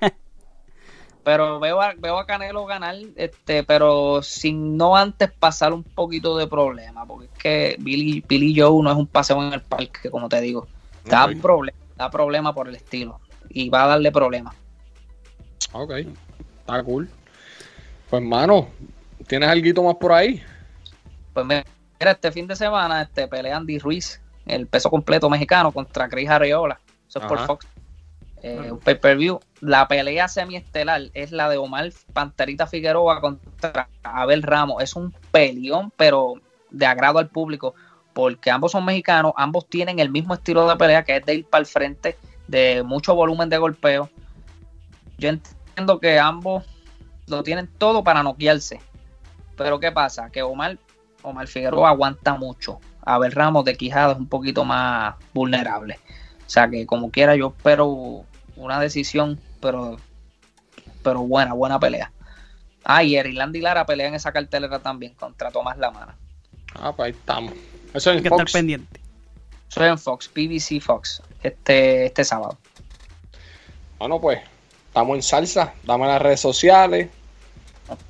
Pero 1.24 1.60
veo 1.60 1.82
a, 1.82 1.94
veo 1.98 2.18
a 2.18 2.26
Canelo 2.26 2.66
ganar, 2.66 2.96
este, 3.18 3.62
pero 3.66 4.24
sin 4.24 4.78
no 4.78 4.96
antes 4.96 5.30
pasar 5.30 5.74
un 5.74 5.84
poquito 5.84 6.38
de 6.38 6.48
problema, 6.48 7.06
porque 7.06 7.26
es 7.26 7.32
que 7.38 7.76
Billy, 7.80 8.24
Billy 8.26 8.58
Joe 8.58 8.82
no 8.82 8.90
es 8.90 8.96
un 8.96 9.08
paseo 9.08 9.46
en 9.46 9.52
el 9.52 9.62
parque, 9.62 10.10
como 10.10 10.30
te 10.30 10.40
digo. 10.40 10.70
Da, 11.04 11.26
Ok. 11.26 11.42
problema, 11.42 11.78
da 11.98 12.10
problema 12.10 12.56
por 12.56 12.70
el 12.70 12.76
estilo 12.76 13.20
y 13.50 13.68
va 13.70 13.84
a 13.84 13.88
darle 13.88 14.10
problemas. 14.14 14.56
Ok, 15.74 15.92
está 16.62 16.82
cool. 16.84 17.10
Pues, 18.10 18.24
mano, 18.24 18.68
¿tienes 19.28 19.50
algo 19.50 19.84
más 19.84 19.96
por 19.96 20.14
ahí? 20.14 20.42
Pues 21.34 21.46
mira, 21.46 21.66
este 22.00 22.32
fin 22.32 22.48
de 22.48 22.56
semana 22.56 23.02
este, 23.02 23.28
pelea 23.28 23.58
Andy 23.58 23.80
Ruiz, 23.80 24.22
el 24.46 24.68
peso 24.68 24.90
completo 24.90 25.30
mexicano, 25.30 25.72
contra 25.72 26.08
Chris 26.08 26.30
Arreola. 26.30 26.80
Eso 27.08 27.20
es 27.20 27.26
por. 27.26 27.46
Fox. 27.46 27.68
Eh, 28.44 28.72
un 28.72 28.80
pay-per-view. 28.80 29.40
La 29.62 29.88
pelea 29.88 30.28
semiestelar 30.28 31.02
es 31.14 31.32
la 31.32 31.50
de 31.50 31.58
Omar 31.58 31.92
Panterita 32.14 32.68
Figueroa 32.68 33.20
contra 33.20 33.90
Abel 34.04 34.44
Ramos. 34.44 34.82
Es 34.82 34.96
un 34.96 35.14
peleón, 35.32 35.92
pero 35.98 36.36
de 36.70 36.86
agrado 36.86 37.20
al 37.20 37.30
público, 37.30 37.74
porque 38.14 38.52
ambos 38.52 38.72
son 38.72 38.86
mexicanos, 38.86 39.34
ambos 39.36 39.68
tienen 39.68 40.00
el 40.00 40.10
mismo 40.10 40.34
estilo 40.34 40.68
de 40.68 40.76
pelea, 40.76 41.04
que 41.04 41.18
es 41.18 41.26
de 41.26 41.36
ir 41.36 41.46
para 41.46 41.62
el 41.62 41.66
frente, 41.66 42.18
de 42.48 42.84
mucho 42.84 43.16
volumen 43.16 43.50
de 43.50 43.58
golpeo. 43.58 44.10
Yo 45.18 45.30
entiendo 45.30 46.00
que 46.00 46.20
ambos 46.20 46.64
lo 47.28 47.44
tienen 47.44 47.68
todo 47.68 48.04
para 48.04 48.24
noquearse. 48.24 48.80
Pero 49.56 49.80
¿qué 49.80 49.92
pasa? 49.92 50.30
Que 50.30 50.44
Omar, 50.44 50.78
Omar 51.22 51.48
Figueroa 51.48 51.90
aguanta 51.90 52.36
mucho. 52.36 52.80
Abel 53.02 53.32
Ramos 53.32 53.66
de 53.66 53.76
Quijada 53.76 54.14
es 54.14 54.18
un 54.18 54.28
poquito 54.28 54.66
más 54.66 55.16
vulnerable. 55.34 56.00
O 56.46 56.50
sea 56.50 56.70
que 56.70 56.86
como 56.86 57.12
quiera 57.12 57.36
yo 57.36 57.54
espero 57.56 58.26
una 58.56 58.80
decisión, 58.80 59.40
pero 59.62 59.98
pero 61.04 61.22
buena, 61.22 61.54
buena 61.54 61.80
pelea. 61.80 62.12
Ah, 62.84 63.04
y 63.04 63.16
Eriland 63.16 63.56
y 63.56 63.62
Lara 63.62 63.86
pelean 63.86 64.10
en 64.10 64.16
esa 64.16 64.32
cartelera 64.32 64.80
también 64.80 65.14
contra 65.14 65.52
Tomás 65.52 65.78
Lamana. 65.78 66.18
Ah, 66.76 66.94
pues 66.94 67.08
ahí 67.08 67.12
estamos. 67.12 67.54
Eso 67.94 68.12
Hay 68.12 68.18
en 68.18 68.24
que 68.24 68.30
Fox. 68.30 68.42
estar 68.42 68.60
pendiente. 68.60 69.02
Eso 69.70 69.84
es 69.84 69.90
en 69.90 69.98
Fox, 69.98 70.30
BBC 70.34 70.82
Fox, 70.82 71.22
este, 71.44 72.06
este 72.06 72.24
sábado. 72.24 72.58
Bueno, 74.00 74.20
pues, 74.22 74.40
estamos 74.88 75.16
en 75.16 75.24
salsa. 75.24 75.74
Dame 75.84 76.08
las 76.08 76.22
redes 76.22 76.40
sociales. 76.40 77.10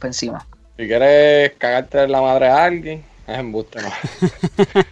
Encima. 0.03 0.45
Si 0.77 0.87
quieres 0.87 1.53
cagarte 1.57 2.03
en 2.03 2.11
la 2.11 2.21
madre 2.21 2.47
a 2.49 2.63
alguien, 2.65 3.03
es 3.27 3.37
embuste, 3.39 3.81
no. 3.81 3.89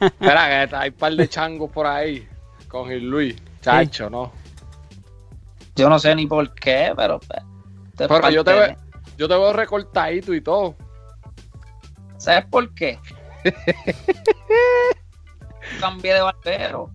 Espera, 0.05 0.67
que 0.67 0.75
hay 0.75 0.89
un 0.89 0.95
par 0.95 1.13
de 1.13 1.27
changos 1.29 1.69
por 1.71 1.85
ahí 1.87 2.27
con 2.67 2.89
Gil 2.89 3.09
Luis. 3.09 3.35
Chacho, 3.61 4.09
¿no? 4.09 4.31
Yo 5.75 5.89
no 5.89 5.99
sé 5.99 6.15
ni 6.15 6.25
por 6.27 6.53
qué, 6.53 6.93
pero. 6.95 7.19
pues, 7.19 7.39
es 7.99 8.07
Pero 8.07 8.29
yo 8.29 8.43
te, 8.43 8.53
ve- 8.53 8.77
yo 9.17 9.27
te 9.27 9.33
veo 9.35 9.53
recortadito 9.53 10.33
y 10.33 10.41
todo. 10.41 10.75
¿Sabes 12.17 12.45
por 12.45 12.73
qué? 12.73 12.97
Cambié 15.79 16.13
de 16.13 16.21
barbero. 16.21 16.89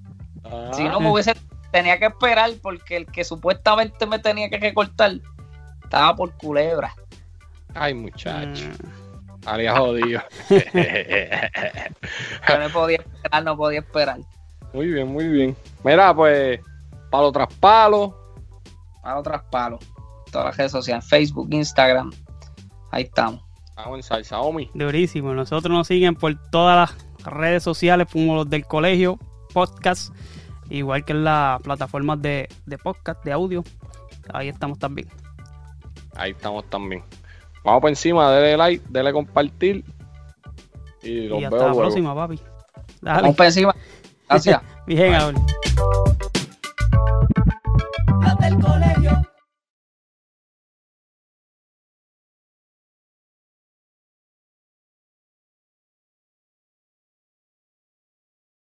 Ah, 0.45 0.71
Si 0.73 0.85
no 0.85 1.01
me 1.01 1.11
hubiese. 1.11 1.35
Tenía 1.73 1.99
que 2.01 2.07
esperar 2.07 2.51
porque 2.61 2.97
el 2.97 3.07
que 3.07 3.23
supuestamente 3.23 4.05
me 4.05 4.19
tenía 4.19 4.51
que 4.51 4.59
recortar 4.59 5.13
estaba 5.85 6.17
por 6.17 6.33
culebra. 6.37 6.93
Ay, 7.75 7.95
muchacho. 7.95 8.65
Mm, 8.67 9.47
Había 9.49 9.77
jodido. 9.77 10.21
No 12.49 12.69
podía 12.73 12.97
esperar, 12.99 13.45
no 13.45 13.57
podía 13.57 13.81
esperar. 13.81 14.19
muy 14.73 14.87
bien, 14.87 15.09
muy 15.09 15.29
bien. 15.29 15.57
Mira, 15.85 16.15
pues, 16.15 16.61
palo 17.11 17.33
tras 17.33 17.53
palo. 17.55 18.17
Para 19.03 19.19
otras 19.19 19.43
palos. 19.51 19.81
Todas 20.31 20.49
las 20.49 20.57
redes 20.57 20.73
sociales, 20.73 21.07
Facebook, 21.09 21.49
Instagram. 21.51 22.11
Ahí 22.91 23.05
estamos. 23.05 23.43
Estamos 23.69 23.97
en 23.99 24.03
salsa, 24.03 24.41
Omi. 24.41 24.71
Durísimo. 24.75 25.33
Nosotros 25.33 25.73
nos 25.75 25.87
siguen 25.87 26.15
por 26.15 26.37
todas 26.51 26.91
las 27.25 27.33
redes 27.35 27.63
sociales, 27.63 28.07
como 28.13 28.35
los 28.35 28.51
del 28.51 28.67
colegio, 28.67 29.19
podcast, 29.55 30.15
igual 30.69 31.05
que 31.05 31.13
en 31.13 31.25
las 31.25 31.61
plataformas 31.63 32.21
de, 32.21 32.49
de 32.67 32.79
podcast, 32.79 33.25
de 33.25 33.33
audio. 33.33 33.65
Ahí 34.35 34.49
estamos 34.49 34.79
también. 34.79 35.09
Ahí 36.15 36.33
estamos 36.33 36.69
también. 36.69 37.03
Vamos 37.65 37.81
por 37.81 37.91
encima, 37.91 38.31
dale 38.31 38.57
like, 38.57 38.85
dale 38.89 39.13
compartir. 39.13 39.85
Y, 41.03 41.29
los 41.29 41.41
y 41.41 41.45
hasta 41.45 41.57
veo 41.57 41.69
la 41.69 41.75
próxima, 41.75 42.15
papi. 42.15 42.41
Dale. 43.01 43.23
Vamos 43.23 43.37
por 43.37 43.47
encima. 43.47 43.75
Gracias. 44.29 44.63
Bien, 44.87 45.15
ahora. 45.15 45.41
Hasta 48.23 48.49
el 48.49 48.59
colegio. 48.59 49.30